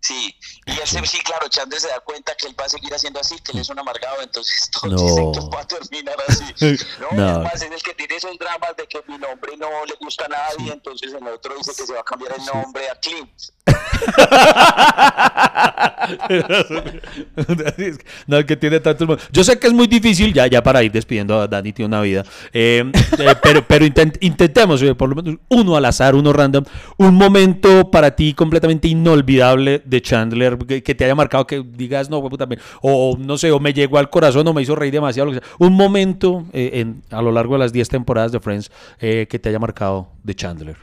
Sí, 0.00 0.36
y 0.66 0.70
él 0.72 1.06
sí, 1.06 1.18
claro, 1.18 1.48
Chandler 1.48 1.80
se 1.80 1.88
da 1.88 2.00
cuenta 2.00 2.34
que 2.36 2.46
él 2.46 2.54
va 2.58 2.64
a 2.64 2.68
seguir 2.68 2.94
haciendo 2.94 3.20
así, 3.20 3.36
que 3.40 3.52
él 3.52 3.58
es 3.58 3.68
un 3.68 3.78
amargado, 3.78 4.22
entonces 4.22 4.70
todos 4.72 4.92
No. 4.92 5.02
dicen 5.06 5.32
que 5.32 5.40
va 5.56 5.60
a 5.60 5.66
terminar 5.66 6.16
así. 6.28 6.44
No, 7.00 7.08
No. 7.16 7.28
además 7.28 7.54
es 7.56 7.62
el 7.70 7.82
que 7.82 7.94
tiene 7.94 8.16
esos 8.16 8.38
dramas 8.38 8.76
de 8.76 8.86
que 8.86 9.00
mi 9.08 9.18
nombre 9.18 9.56
no 9.58 9.66
le 9.86 9.94
gusta 10.00 10.24
a 10.26 10.28
nadie, 10.28 10.72
entonces 10.72 11.12
el 11.12 11.26
otro 11.26 11.54
dice 11.56 11.72
que 11.76 11.86
se 11.86 11.92
va 11.92 12.00
a 12.00 12.04
cambiar 12.04 12.32
el 12.38 12.44
nombre 12.46 12.88
a 12.88 12.94
Clint. 13.00 13.30
no, 18.26 18.36
el 18.38 18.46
que 18.46 18.56
tiene 18.56 18.80
tantos. 18.80 19.20
Yo 19.32 19.44
sé 19.44 19.58
que 19.58 19.66
es 19.66 19.72
muy 19.72 19.86
difícil, 19.86 20.32
ya, 20.32 20.46
ya 20.46 20.62
para 20.62 20.82
ir 20.82 20.92
despidiendo 20.92 21.40
a 21.40 21.48
Dani, 21.48 21.72
tiene 21.72 21.88
una 21.88 22.00
vida. 22.00 22.24
eh, 22.52 22.84
eh, 23.18 23.34
pero 23.42 23.66
pero 23.66 23.84
intent- 23.86 24.18
intentemos, 24.20 24.82
eh, 24.82 24.94
por 24.94 25.08
lo 25.08 25.16
menos 25.22 25.40
uno 25.48 25.76
al 25.76 25.84
azar, 25.84 26.14
uno 26.14 26.32
random. 26.32 26.64
Un 26.98 27.14
momento 27.14 27.90
para 27.90 28.14
ti 28.16 28.34
completamente 28.34 28.88
inolvidable 28.88 29.82
de 29.84 30.02
Chandler 30.02 30.53
que, 30.58 30.82
que 30.82 30.94
te 30.94 31.04
haya 31.04 31.14
marcado, 31.14 31.46
que 31.46 31.62
digas, 31.64 32.08
no, 32.10 32.22
puta, 32.28 32.46
me- 32.46 32.58
o 32.82 33.16
no 33.18 33.36
sé, 33.38 33.50
o 33.52 33.60
me 33.60 33.72
llegó 33.72 33.98
al 33.98 34.10
corazón, 34.10 34.46
o 34.48 34.52
me 34.54 34.62
hizo 34.62 34.74
reír 34.74 34.92
demasiado. 34.92 35.30
lo 35.30 35.40
que 35.40 35.44
sea. 35.46 35.56
Un 35.58 35.72
momento 35.74 36.44
eh, 36.52 36.70
en, 36.74 37.02
a 37.10 37.22
lo 37.22 37.32
largo 37.32 37.54
de 37.54 37.60
las 37.60 37.72
10 37.72 37.88
temporadas 37.88 38.32
de 38.32 38.40
Friends 38.40 38.70
eh, 39.00 39.26
que 39.28 39.38
te 39.38 39.48
haya 39.48 39.58
marcado 39.58 40.08
de 40.22 40.34
Chandler. 40.34 40.76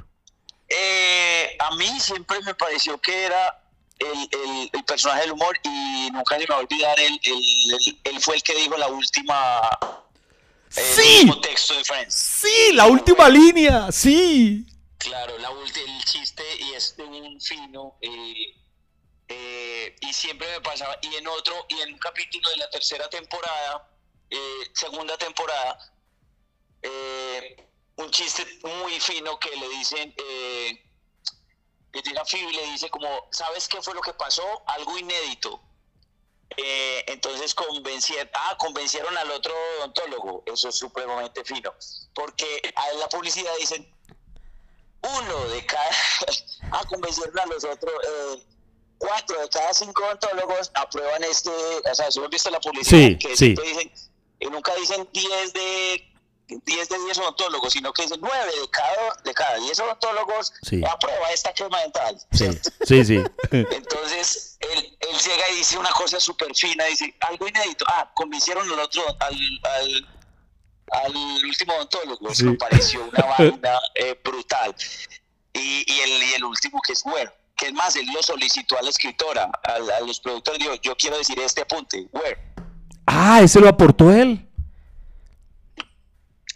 Eh, 0.70 1.56
a 1.60 1.76
mí 1.76 1.88
siempre 2.00 2.38
me 2.46 2.54
pareció 2.56 2.98
que 3.00 3.26
era 3.26 3.62
el, 4.00 4.08
el- 4.18 4.70
el 4.74 4.84
personaje 4.84 5.22
del 5.22 5.32
humor 5.34 5.58
y 5.64 6.10
nunca 6.12 6.36
se 6.36 6.40
me 6.42 6.46
va 6.48 6.56
a 6.56 6.60
olvidar, 6.60 7.00
él, 7.00 7.20
él- 7.24 8.00
él 8.04 8.20
fue 8.20 8.36
el 8.36 8.44
que 8.44 8.56
dijo 8.56 8.78
la 8.78 8.88
última... 8.88 9.60
el 10.76 10.84
¡Sí! 10.84 11.32
texto 11.42 11.76
de 11.78 11.84
Friends. 11.84 12.14
Sí, 12.14 12.74
la 12.74 12.88
última 12.88 13.28
línea, 13.30 13.92
sí. 13.92 14.66
Claro, 14.98 15.38
la 15.40 15.50
el 15.50 16.04
chiste 16.06 16.44
y 16.60 16.74
es 16.76 16.96
de 16.96 17.04
un 17.04 17.42
fino 17.42 17.96
eh, 18.02 18.54
eh, 19.34 19.96
y 20.02 20.14
siempre 20.14 20.46
me 20.52 20.60
pasaba 20.60 20.98
y 21.02 21.16
en 21.16 21.26
otro 21.26 21.66
y 21.70 21.80
en 21.80 21.94
un 21.94 22.00
capítulo 22.00 22.50
de 22.50 22.58
la 22.58 22.70
tercera 22.70 23.10
temporada, 23.10 23.90
eh, 24.30 24.72
segunda 24.74 25.18
temporada, 25.18 25.78
eh, 26.82 27.66
un 27.96 28.12
chiste 28.12 28.46
muy 28.64 29.00
fino 29.00 29.40
que 29.40 29.56
le 29.56 29.70
dicen 29.70 30.14
que 30.14 32.02
llega 32.04 32.26
Phoebe 32.26 32.52
y 32.52 32.56
le 32.56 32.72
dice 32.72 32.90
como 32.90 33.30
¿sabes 33.32 33.70
qué 33.70 33.82
fue 33.82 33.94
lo 33.94 34.02
que 34.02 34.14
pasó? 34.14 34.64
Algo 34.68 34.98
inédito. 34.98 35.62
Entonces 37.08 37.56
convencieron, 37.56 38.30
ah, 38.34 38.58
convencieron 38.60 39.18
al 39.18 39.32
otro 39.32 39.54
odontólogo, 39.78 40.44
eso 40.46 40.68
es 40.68 40.76
supremamente 40.76 41.46
fino, 41.46 41.74
porque 42.14 42.62
en 42.66 43.00
la 43.00 43.08
publicidad 43.08 43.54
dicen 43.58 43.90
uno 45.02 45.48
de 45.48 45.66
cada, 45.66 45.90
ah, 46.72 46.84
convencieron 46.90 47.40
a 47.40 47.46
los 47.46 47.64
otros, 47.64 47.94
cuatro 49.02 49.42
de 49.42 49.50
cada 49.50 49.74
cinco 49.74 50.04
odontólogos 50.06 50.72
aprueban 50.76 51.24
este, 51.24 51.50
o 51.50 51.96
sea, 51.96 52.12
si 52.12 52.20
hemos 52.20 52.30
visto 52.30 52.50
la 52.52 52.60
publicidad, 52.60 53.08
Sí, 53.10 53.18
que 53.18 53.36
sí. 53.36 53.56
dicen, 53.56 53.92
y 54.40 54.46
nunca 54.48 54.74
dicen 54.76 55.08
10 55.12 55.54
de 55.54 56.08
10 56.66 56.90
de 56.90 57.00
10 57.06 57.18
odontólogos, 57.20 57.72
sino 57.74 57.94
que 57.94 58.02
dicen 58.04 58.20
9 58.22 58.46
de 58.46 58.70
cada, 58.70 59.16
de 59.24 59.34
cada 59.34 59.56
10 59.58 59.80
odontólogos 59.80 60.54
Sí. 60.64 60.82
aprueba 60.86 61.32
esta 61.32 61.54
crema 61.54 61.80
dental. 61.82 62.18
Sí, 62.34 62.48
sí, 62.86 63.06
sí. 63.06 63.24
Entonces, 63.52 64.58
él, 64.60 64.98
él 65.00 65.18
llega 65.18 65.50
y 65.50 65.56
dice 65.56 65.78
una 65.78 65.92
cosa 65.92 66.20
súper 66.20 66.54
fina, 66.56 66.84
dice, 66.86 67.16
algo 67.22 67.48
inédito. 67.48 67.86
Ah, 67.88 68.12
convencieron 68.16 68.70
al 68.70 68.80
otro, 68.80 69.02
al, 69.22 69.36
al, 69.64 70.08
al 71.06 71.16
último 71.46 71.74
odontólogo. 71.76 72.36
Sí. 72.36 72.44
me 72.44 72.56
pareció 72.56 73.02
una 73.04 73.26
vaina 73.38 73.80
eh, 73.96 74.20
brutal. 74.24 74.76
Y, 75.54 75.84
y, 75.92 76.00
el, 76.02 76.24
y 76.24 76.34
el 76.34 76.44
último 76.44 76.82
que 76.86 76.94
es 76.94 77.06
Where, 77.06 77.32
que 77.62 77.68
es 77.68 77.74
más, 77.74 77.96
él 77.96 78.08
lo 78.12 78.24
solicitó 78.24 78.76
a 78.78 78.82
la 78.82 78.90
escritora, 78.90 79.44
a, 79.64 79.74
a 79.98 80.06
los 80.06 80.20
productores, 80.20 80.60
dijo, 80.60 80.74
yo 80.82 80.96
quiero 80.98 81.18
decir 81.18 81.38
este 81.40 81.62
apunte, 81.62 82.08
Where. 82.12 82.38
Ah, 83.06 83.42
ese 83.44 83.60
lo 83.60 83.68
aportó 83.70 84.12
él. 84.12 84.48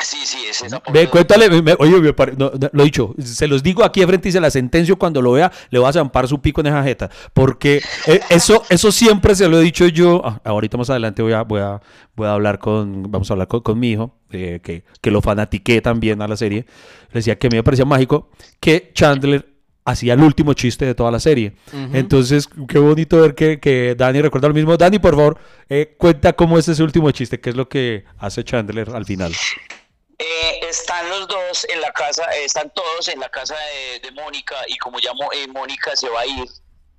Sí, 0.03 0.17
sí, 0.25 0.37
ese 0.49 0.67
es 0.67 0.73
Ve, 0.91 1.07
cuéntale, 1.09 1.61
me- 1.61 1.75
oye, 1.79 1.99
me 2.01 2.11
pare- 2.13 2.33
no, 2.37 2.51
no, 2.59 2.69
lo 2.73 2.81
he 2.81 2.85
dicho, 2.85 3.15
se 3.17 3.47
los 3.47 3.63
digo 3.63 3.83
aquí 3.83 4.01
de 4.01 4.07
frente 4.07 4.27
y 4.27 4.31
se 4.31 4.41
la 4.41 4.49
sentencio 4.51 4.97
cuando 4.99 5.21
lo 5.21 5.31
vea, 5.31 5.51
le 5.69 5.79
voy 5.79 5.87
a 5.87 5.93
zampar 5.93 6.27
su 6.27 6.41
pico 6.41 6.59
en 6.61 6.67
esa 6.67 6.83
jeta, 6.83 7.09
porque 7.33 7.81
eh, 8.05 8.19
eso, 8.29 8.63
eso 8.69 8.91
siempre 8.91 9.33
se 9.35 9.47
lo 9.47 9.57
he 9.59 9.63
dicho 9.63 9.87
yo, 9.87 10.21
ah, 10.25 10.41
ahorita 10.43 10.77
más 10.77 10.89
adelante 10.89 11.21
voy 11.21 11.31
a, 11.33 11.43
voy 11.43 11.61
a, 11.61 11.81
voy 12.15 12.27
a 12.27 12.33
hablar 12.33 12.59
con, 12.59 13.09
vamos 13.09 13.29
a 13.31 13.33
hablar 13.35 13.47
con, 13.47 13.61
con 13.61 13.79
mi 13.79 13.91
hijo, 13.91 14.13
eh, 14.31 14.59
que, 14.61 14.83
que 15.01 15.11
lo 15.11 15.21
fanatiqué 15.21 15.81
también 15.81 16.21
a 16.21 16.27
la 16.27 16.35
serie, 16.35 16.65
le 17.11 17.13
decía 17.19 17.39
que 17.39 17.47
a 17.47 17.49
mí 17.49 17.55
me 17.55 17.63
parecía 17.63 17.85
mágico 17.85 18.29
que 18.59 18.91
Chandler 18.93 19.54
hacía 19.85 20.13
el 20.13 20.21
último 20.21 20.53
chiste 20.53 20.83
de 20.85 20.95
toda 20.95 21.11
la 21.11 21.19
serie. 21.19 21.53
Entonces, 21.93 22.49
qué 22.67 22.79
bonito 22.79 23.21
ver 23.21 23.35
que, 23.35 23.59
que 23.59 23.95
Dani 23.95 24.21
recuerda 24.21 24.47
lo 24.47 24.53
mismo. 24.53 24.75
Dani, 24.75 24.99
por 24.99 25.15
favor, 25.15 25.39
eh, 25.69 25.95
cuenta 25.97 26.33
cómo 26.33 26.57
es 26.57 26.67
ese 26.67 26.81
último 26.83 27.11
chiste, 27.11 27.39
qué 27.39 27.51
es 27.51 27.55
lo 27.55 27.69
que 27.69 28.03
hace 28.17 28.43
Chandler 28.43 28.89
al 28.89 29.05
final. 29.05 29.31
Eh, 30.17 30.59
están 30.67 31.07
los 31.09 31.27
dos 31.27 31.67
en 31.71 31.81
la 31.81 31.91
casa, 31.91 32.23
eh, 32.35 32.45
están 32.45 32.71
todos 32.73 33.07
en 33.09 33.19
la 33.19 33.29
casa 33.29 33.55
de, 33.55 33.99
de 33.99 34.11
Mónica 34.11 34.55
y 34.67 34.77
como 34.77 34.97
ya 34.99 35.11
eh, 35.33 35.47
Mónica 35.47 35.95
se 35.95 36.09
va 36.09 36.21
a 36.21 36.25
ir, 36.25 36.45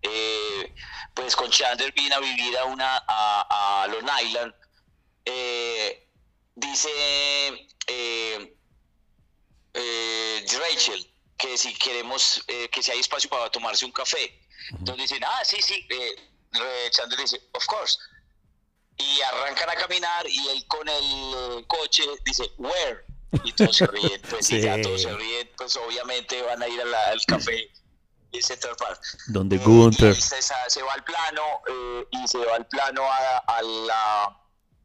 eh, 0.03 0.73
pues 1.15 1.35
con 1.35 1.51
Chandler 1.51 1.93
viene 1.93 2.15
a 2.15 2.21
vivir 2.21 2.57
a 2.59 2.67
una 2.67 3.03
a, 3.09 3.83
a 3.83 3.87
Long 3.89 4.09
Island. 4.23 4.53
eh, 5.25 6.07
dice 6.55 6.89
eh, 7.89 8.55
eh, 9.75 10.45
Rachel 10.61 11.07
que 11.37 11.57
si 11.59 11.75
queremos 11.75 12.43
eh, 12.49 12.69
que 12.71 12.83
si 12.83 12.91
hay 12.91 13.01
espacio 13.01 13.29
para 13.31 13.51
tomarse 13.51 13.85
un 13.85 13.93
café. 13.93 14.41
Entonces 14.71 15.09
dicen, 15.11 15.25
ah, 15.25 15.45
sí, 15.45 15.61
sí. 15.63 15.87
eh, 15.91 16.17
Chandler 16.91 17.21
dice, 17.21 17.41
of 17.53 17.65
course 17.67 17.99
y 18.99 19.21
arrancan 19.21 19.69
a 19.69 19.75
caminar 19.75 20.27
y 20.27 20.49
él 20.49 20.67
con 20.69 20.89
el 20.89 21.05
eh, 21.05 21.65
coche 21.67 22.03
dice 22.25 22.51
where 22.57 23.05
y 23.45 23.53
todos 23.53 23.77
se 23.77 23.87
ríen 23.89 24.23
pues 24.31 24.47
Sí. 24.47 24.57
y 24.57 24.63
ya 24.63 24.81
todos 24.81 25.03
se 25.03 25.13
ríen 25.15 25.51
pues 25.59 25.77
obviamente 25.77 26.41
van 26.41 26.63
a 26.63 26.67
ir 26.69 26.81
a 26.81 26.85
la- 26.87 27.07
al 27.09 27.21
café 27.27 27.71
en 28.33 28.43
Central 28.43 28.75
Park 28.77 29.03
Donde 29.27 29.57
Eh, 29.57 29.59
Gunther. 29.59 30.15
se, 30.17 30.41
se 30.41 30.83
va 30.83 30.95
al 30.95 31.05
plano 31.05 31.43
eh, 31.69 32.07
y 32.13 32.27
se 32.27 32.39
va 32.39 32.57
al 32.57 32.67
plano 32.69 33.05
a, 33.05 33.39
a 33.39 33.63
la 33.63 34.41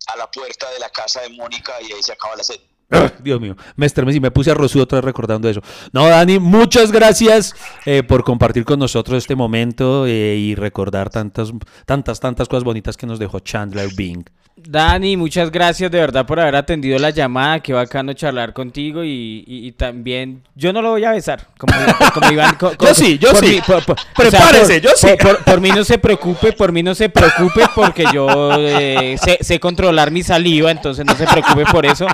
a 0.07 0.15
la 0.17 0.29
puerta 0.29 0.69
de 0.71 0.79
la 0.79 0.89
casa 0.89 1.21
de 1.21 1.29
Mónica 1.29 1.81
y 1.81 1.93
ahí 1.93 2.03
se 2.03 2.11
acaba 2.11 2.35
la 2.35 2.43
serie 2.43 2.67
Dios 3.23 3.39
mío, 3.41 3.55
me 3.75 3.85
estremecí, 3.85 4.19
me 4.19 4.31
puse 4.31 4.51
a 4.51 4.53
rosudo 4.53 4.83
otra 4.83 4.97
vez 4.97 5.05
recordando 5.05 5.49
eso. 5.49 5.61
No, 5.93 6.07
Dani, 6.07 6.39
muchas 6.39 6.91
gracias 6.91 7.55
eh, 7.85 8.03
por 8.03 8.23
compartir 8.23 8.65
con 8.65 8.79
nosotros 8.79 9.17
este 9.17 9.35
momento 9.35 10.05
eh, 10.07 10.35
y 10.37 10.55
recordar 10.55 11.09
tantas, 11.09 11.51
tantas, 11.85 12.19
tantas 12.19 12.47
cosas 12.47 12.63
bonitas 12.63 12.97
que 12.97 13.05
nos 13.07 13.19
dejó 13.19 13.39
Chandler 13.39 13.89
Bing. 13.95 14.23
Dani, 14.63 15.17
muchas 15.17 15.49
gracias 15.49 15.89
de 15.89 15.97
verdad 15.97 16.25
por 16.25 16.39
haber 16.39 16.55
atendido 16.55 16.99
la 16.99 17.09
llamada. 17.09 17.61
Qué 17.61 17.73
bacano 17.73 18.13
charlar 18.13 18.53
contigo 18.53 19.03
y, 19.03 19.43
y- 19.47 19.67
y 19.67 19.71
también 19.71 20.43
yo 20.55 20.71
no 20.71 20.83
lo 20.83 20.89
voy 20.91 21.03
a 21.03 21.11
besar. 21.11 21.47
Como, 21.57 21.73
como 22.13 22.31
Iván. 22.31 22.55
co- 22.55 22.73
co- 22.77 22.85
Yo 22.87 22.93
sí, 22.93 23.17
yo 23.17 23.33
sí. 23.33 23.45
mí- 23.47 23.61
por- 23.65 23.83
por- 23.83 23.95
Prepárese, 24.15 24.79
por- 24.79 24.81
yo 24.81 24.89
sí. 24.95 25.07
Por 25.45 25.61
mí 25.61 25.69
no 25.69 25.83
se 25.83 25.97
preocupe, 25.97 26.51
por 26.51 26.71
mí 26.71 26.83
no 26.83 26.93
se 26.93 27.09
preocupe 27.09 27.61
porque 27.73 28.05
yo 28.13 28.27
eh, 28.59 29.15
sé, 29.23 29.39
sé 29.41 29.59
controlar 29.59 30.11
mi 30.11 30.21
saliva, 30.21 30.69
entonces 30.69 31.05
no 31.05 31.15
se 31.15 31.25
preocupe 31.25 31.63
por 31.71 31.85
eso. 31.85 32.05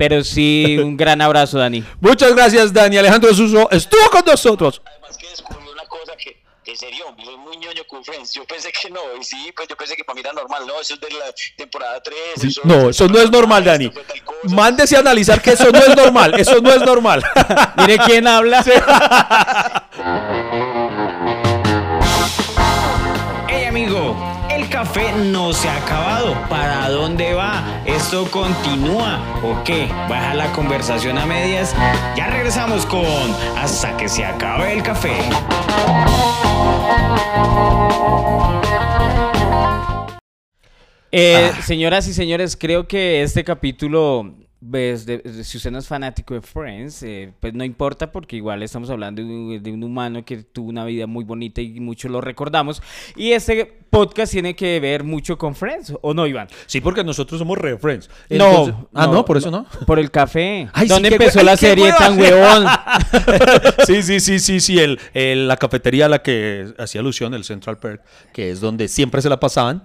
Pero 0.00 0.24
sí, 0.24 0.78
un 0.78 0.96
gran 0.96 1.20
abrazo, 1.20 1.58
Dani. 1.58 1.84
Muchas 2.00 2.34
gracias, 2.34 2.72
Dani. 2.72 2.96
Alejandro 2.96 3.34
Suso 3.34 3.68
estuvo 3.70 4.08
con 4.08 4.22
nosotros. 4.24 4.80
además 4.82 5.18
que 5.18 5.28
descubrí 5.28 5.68
una 5.70 5.84
cosa 5.84 6.16
que 6.16 6.40
que 6.64 6.74
serio, 6.74 7.04
soy 7.22 7.36
muy 7.36 7.58
ñoño 7.58 7.82
con 7.86 8.02
Friends. 8.02 8.32
Yo 8.32 8.46
pensé 8.46 8.72
que 8.72 8.88
no, 8.88 9.00
y 9.20 9.24
sí, 9.24 9.52
pues 9.54 9.68
yo 9.68 9.76
pensé 9.76 9.94
que 9.96 10.04
para 10.04 10.14
mí 10.14 10.20
era 10.20 10.32
normal. 10.32 10.66
No, 10.66 10.80
eso 10.80 10.94
es 10.94 11.00
de 11.00 11.10
la 11.10 11.34
temporada 11.54 12.02
3. 12.02 12.16
Sí, 12.40 12.60
no, 12.64 12.88
eso 12.88 13.08
no 13.08 13.18
es 13.18 13.30
normal, 13.30 13.62
Dani. 13.62 13.92
Mándese 14.44 14.96
a 14.96 15.00
analizar 15.00 15.42
que 15.42 15.50
eso 15.50 15.70
no 15.70 15.78
es 15.78 15.94
normal. 15.94 16.40
Eso 16.40 16.62
no 16.62 16.72
es 16.72 16.80
normal. 16.80 17.22
Mire 17.76 17.98
quién 17.98 18.26
habla. 18.26 18.64
café 24.80 25.12
no 25.12 25.52
se 25.52 25.68
ha 25.68 25.76
acabado. 25.76 26.34
¿Para 26.48 26.88
dónde 26.88 27.34
va? 27.34 27.82
¿Esto 27.84 28.30
continúa 28.30 29.20
o 29.44 29.62
qué? 29.62 29.86
¿Baja 30.08 30.34
la 30.34 30.50
conversación 30.52 31.18
a 31.18 31.26
medias? 31.26 31.74
Ya 32.16 32.28
regresamos 32.28 32.86
con 32.86 33.04
Hasta 33.58 33.94
que 33.98 34.08
se 34.08 34.24
acabe 34.24 34.72
el 34.72 34.82
café. 34.82 35.18
Eh, 41.12 41.52
Señoras 41.62 42.08
y 42.08 42.14
señores, 42.14 42.56
creo 42.56 42.88
que 42.88 43.22
este 43.22 43.44
capítulo 43.44 44.32
ves, 44.62 45.06
de- 45.06 45.18
de- 45.18 45.44
si 45.44 45.56
usted 45.56 45.70
no 45.70 45.78
es 45.78 45.86
fanático 45.88 46.34
de 46.34 46.42
Friends, 46.42 47.02
eh, 47.02 47.32
pues 47.40 47.54
no 47.54 47.64
importa 47.64 48.12
porque 48.12 48.36
igual 48.36 48.62
estamos 48.62 48.90
hablando 48.90 49.22
de 49.22 49.28
un, 49.28 49.62
de 49.62 49.72
un 49.72 49.82
humano 49.82 50.24
que 50.24 50.38
tuvo 50.42 50.68
una 50.68 50.84
vida 50.84 51.06
muy 51.06 51.24
bonita 51.24 51.60
y 51.62 51.80
muchos 51.80 52.10
lo 52.10 52.20
recordamos. 52.20 52.82
Y 53.16 53.32
este 53.32 53.64
podcast 53.90 54.32
tiene 54.32 54.54
que 54.54 54.78
ver 54.78 55.02
mucho 55.02 55.38
con 55.38 55.54
Friends, 55.54 55.94
¿o 56.02 56.12
no, 56.14 56.26
Iván? 56.26 56.48
Sí, 56.66 56.80
porque 56.80 57.02
nosotros 57.02 57.38
somos 57.38 57.56
re 57.58 57.78
friends. 57.78 58.08
No, 58.28 58.48
Entonces- 58.50 58.74
Ah, 58.94 59.06
no, 59.06 59.24
por 59.24 59.36
eso 59.38 59.50
no. 59.50 59.66
Por 59.86 59.98
el 59.98 60.10
café. 60.10 60.68
Ay, 60.72 60.86
sí, 60.86 60.92
¿Dónde 60.92 61.08
qué 61.08 61.14
empezó 61.14 61.42
la 61.42 61.52
ay, 61.52 61.56
serie 61.56 61.92
tan 61.96 62.18
huevón? 62.18 62.66
sí, 63.86 64.02
sí, 64.02 64.20
sí, 64.20 64.38
sí, 64.38 64.60
sí. 64.60 64.78
El, 64.78 64.98
el- 65.14 65.48
la 65.48 65.56
cafetería 65.56 66.06
a 66.06 66.08
la 66.08 66.22
que 66.22 66.72
hacía 66.78 67.00
alusión, 67.00 67.34
el 67.34 67.44
Central 67.44 67.78
Perk, 67.78 68.02
que 68.32 68.50
es 68.50 68.60
donde 68.60 68.88
siempre 68.88 69.22
se 69.22 69.28
la 69.28 69.40
pasaban. 69.40 69.82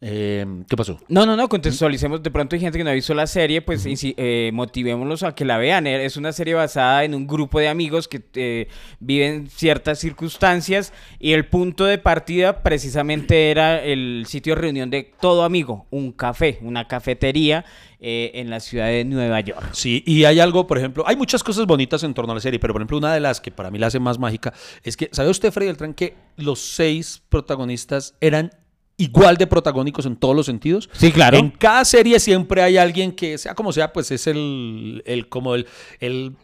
Eh, 0.00 0.44
¿Qué 0.68 0.76
pasó? 0.76 0.98
No, 1.08 1.24
no, 1.24 1.36
no, 1.36 1.48
contextualicemos. 1.48 2.22
De 2.22 2.30
pronto 2.30 2.56
hay 2.56 2.60
gente 2.60 2.76
que 2.76 2.84
no 2.84 2.90
ha 2.90 2.94
visto 2.94 3.14
la 3.14 3.26
serie, 3.26 3.62
pues 3.62 3.86
eh, 3.86 4.50
motivémoslos 4.52 5.22
a 5.22 5.34
que 5.34 5.44
la 5.44 5.56
vean. 5.56 5.86
Eh, 5.86 6.04
Es 6.04 6.16
una 6.16 6.32
serie 6.32 6.54
basada 6.54 7.04
en 7.04 7.14
un 7.14 7.26
grupo 7.26 7.58
de 7.58 7.68
amigos 7.68 8.06
que 8.06 8.22
eh, 8.34 8.68
viven 9.00 9.48
ciertas 9.48 9.98
circunstancias 9.98 10.92
y 11.18 11.32
el 11.32 11.46
punto 11.46 11.84
de 11.86 11.98
partida 11.98 12.62
precisamente 12.62 13.50
era 13.50 13.82
el 13.82 14.24
sitio 14.26 14.54
de 14.54 14.60
reunión 14.60 14.90
de 14.90 15.12
todo 15.20 15.44
amigo, 15.44 15.86
un 15.90 16.12
café, 16.12 16.58
una 16.60 16.86
cafetería 16.86 17.64
eh, 18.00 18.32
en 18.34 18.50
la 18.50 18.60
ciudad 18.60 18.88
de 18.88 19.04
Nueva 19.04 19.40
York. 19.40 19.70
Sí, 19.72 20.02
y 20.06 20.24
hay 20.24 20.38
algo, 20.38 20.66
por 20.66 20.76
ejemplo, 20.76 21.04
hay 21.06 21.16
muchas 21.16 21.42
cosas 21.42 21.64
bonitas 21.64 22.02
en 22.02 22.12
torno 22.12 22.32
a 22.32 22.34
la 22.34 22.40
serie, 22.42 22.58
pero 22.60 22.74
por 22.74 22.82
ejemplo, 22.82 22.98
una 22.98 23.14
de 23.14 23.20
las 23.20 23.40
que 23.40 23.50
para 23.50 23.70
mí 23.70 23.78
la 23.78 23.86
hace 23.86 24.00
más 24.00 24.18
mágica 24.18 24.52
es 24.82 24.98
que, 24.98 25.08
¿sabe 25.12 25.30
usted, 25.30 25.50
Freddy 25.50 25.68
Beltrán, 25.68 25.94
que 25.94 26.14
los 26.36 26.60
seis 26.60 27.22
protagonistas 27.30 28.14
eran 28.20 28.50
igual 28.96 29.36
de 29.36 29.46
protagónicos 29.46 30.06
en 30.06 30.16
todos 30.16 30.36
los 30.36 30.46
sentidos? 30.46 30.88
Sí, 30.92 31.10
claro. 31.12 31.36
En 31.38 31.50
cada 31.50 31.84
serie 31.84 32.20
siempre 32.20 32.62
hay 32.62 32.76
alguien 32.76 33.12
que, 33.12 33.38
sea 33.38 33.54
como 33.54 33.72
sea, 33.72 33.92
pues 33.92 34.10
es 34.10 34.26
el, 34.26 35.02
el 35.06 35.28
como 35.28 35.54
el, 35.54 35.66
el 36.00 36.36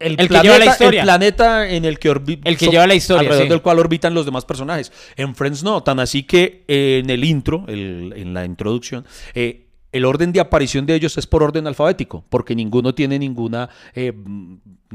el, 0.00 0.16
que 0.16 0.26
planeta, 0.26 0.42
lleva 0.42 0.58
la 0.58 0.70
historia. 0.72 1.00
el 1.00 1.06
planeta 1.06 1.70
en 1.70 1.84
el 1.84 1.98
que 1.98 2.10
orbi- 2.10 2.40
El 2.44 2.56
que 2.58 2.66
lleva 2.66 2.86
la 2.86 2.94
historia, 2.96 3.20
alrededor 3.22 3.46
sí. 3.46 3.50
del 3.50 3.62
cual 3.62 3.78
orbitan 3.78 4.12
los 4.12 4.26
demás 4.26 4.44
personajes. 4.44 4.92
En 5.16 5.34
Friends 5.34 5.62
no, 5.62 5.82
tan 5.82 6.00
así 6.00 6.24
que 6.24 6.64
eh, 6.68 7.00
en 7.02 7.10
el 7.10 7.24
intro, 7.24 7.64
el- 7.68 8.12
en 8.16 8.34
la 8.34 8.44
introducción, 8.44 9.06
eh, 9.34 9.68
el 9.92 10.04
orden 10.04 10.32
de 10.32 10.40
aparición 10.40 10.84
de 10.86 10.96
ellos 10.96 11.16
es 11.16 11.26
por 11.28 11.44
orden 11.44 11.68
alfabético, 11.68 12.24
porque 12.28 12.56
ninguno 12.56 12.92
tiene 12.94 13.16
ninguna, 13.20 13.70
eh, 13.94 14.12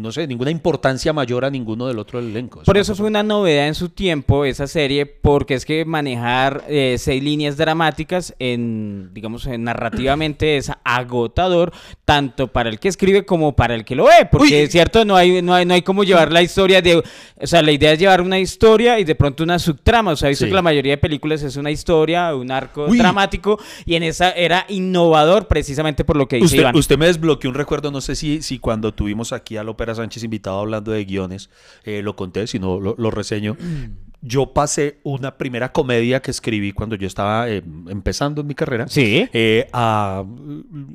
no 0.01 0.11
sé, 0.11 0.27
ninguna 0.27 0.51
importancia 0.51 1.13
mayor 1.13 1.45
a 1.45 1.49
ninguno 1.49 1.87
del 1.87 1.99
otro 1.99 2.19
elenco. 2.19 2.61
Por 2.63 2.77
eso 2.77 2.95
fue 2.95 3.07
una 3.07 3.23
novedad 3.23 3.67
en 3.67 3.75
su 3.75 3.89
tiempo 3.89 4.45
esa 4.45 4.67
serie, 4.67 5.05
porque 5.05 5.53
es 5.55 5.65
que 5.65 5.85
manejar 5.85 6.63
eh, 6.67 6.95
seis 6.97 7.21
líneas 7.23 7.57
dramáticas 7.57 8.33
en, 8.39 9.09
digamos, 9.13 9.45
en 9.47 9.63
narrativamente 9.63 10.57
es 10.57 10.71
agotador, 10.83 11.71
tanto 12.05 12.47
para 12.47 12.69
el 12.69 12.79
que 12.79 12.87
escribe 12.87 13.25
como 13.25 13.55
para 13.55 13.75
el 13.75 13.85
que 13.85 13.95
lo 13.95 14.05
ve, 14.05 14.27
porque 14.31 14.47
Uy. 14.47 14.53
es 14.55 14.71
cierto, 14.71 15.05
no 15.05 15.15
hay, 15.15 15.41
no 15.41 15.53
hay, 15.53 15.65
no 15.65 15.73
hay 15.73 15.81
como 15.81 16.03
llevar 16.03 16.31
la 16.31 16.41
historia 16.41 16.81
de, 16.81 16.97
o 16.97 17.47
sea, 17.47 17.61
la 17.61 17.71
idea 17.71 17.91
es 17.93 17.99
llevar 17.99 18.21
una 18.21 18.39
historia 18.39 18.99
y 18.99 19.03
de 19.03 19.15
pronto 19.15 19.43
una 19.43 19.59
subtrama, 19.59 20.11
o 20.11 20.15
sea, 20.15 20.29
visto 20.29 20.45
Sí. 20.45 20.49
que 20.49 20.55
la 20.55 20.61
mayoría 20.61 20.93
de 20.93 20.97
películas 20.97 21.43
es 21.43 21.57
una 21.57 21.69
historia, 21.69 22.33
un 22.33 22.49
arco 22.51 22.85
Uy. 22.87 22.97
dramático, 22.97 23.59
y 23.85 23.95
en 23.95 24.03
esa 24.03 24.31
era 24.31 24.65
innovador 24.69 25.47
precisamente 25.47 26.03
por 26.05 26.15
lo 26.15 26.27
que 26.27 26.37
dice 26.37 26.45
Usted, 26.45 26.59
Iván. 26.59 26.75
usted 26.75 26.97
me 26.97 27.07
desbloqueó 27.07 27.49
un 27.49 27.55
recuerdo, 27.55 27.91
no 27.91 27.99
sé 28.01 28.15
si, 28.15 28.41
si 28.41 28.57
cuando 28.59 28.93
tuvimos 28.93 29.33
aquí 29.33 29.57
a 29.57 29.63
Lópera 29.63 29.88
Sánchez 29.95 30.23
invitado 30.23 30.59
hablando 30.59 30.91
de 30.91 31.05
guiones, 31.05 31.49
eh, 31.83 32.01
lo 32.01 32.15
conté, 32.15 32.47
si 32.47 32.59
no 32.59 32.79
lo, 32.79 32.95
lo 32.97 33.11
reseño. 33.11 33.57
Yo 34.21 34.47
pasé 34.53 34.99
una 35.03 35.37
primera 35.37 35.71
comedia 35.71 36.21
que 36.21 36.29
escribí 36.31 36.73
cuando 36.73 36.95
yo 36.97 37.07
estaba 37.07 37.49
eh, 37.49 37.63
empezando 37.87 38.41
en 38.41 38.47
mi 38.47 38.53
carrera. 38.55 38.85
Sí. 38.89 39.29
eh, 39.31 39.67
a- 39.71 40.23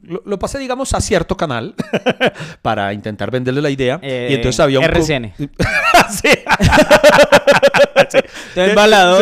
lo, 0.02 0.22
lo 0.26 0.38
pasé, 0.38 0.58
digamos, 0.58 0.92
a 0.92 1.00
cierto 1.00 1.34
canal 1.36 1.74
para 2.62 2.92
intentar 2.92 3.30
venderle 3.30 3.62
la 3.62 3.70
idea. 3.70 3.98
Eh, 4.02 4.28
y 4.30 4.34
entonces 4.34 4.60
había 4.60 4.78
un... 4.80 4.84
RCN. 4.84 5.32
Sí. 6.10 6.28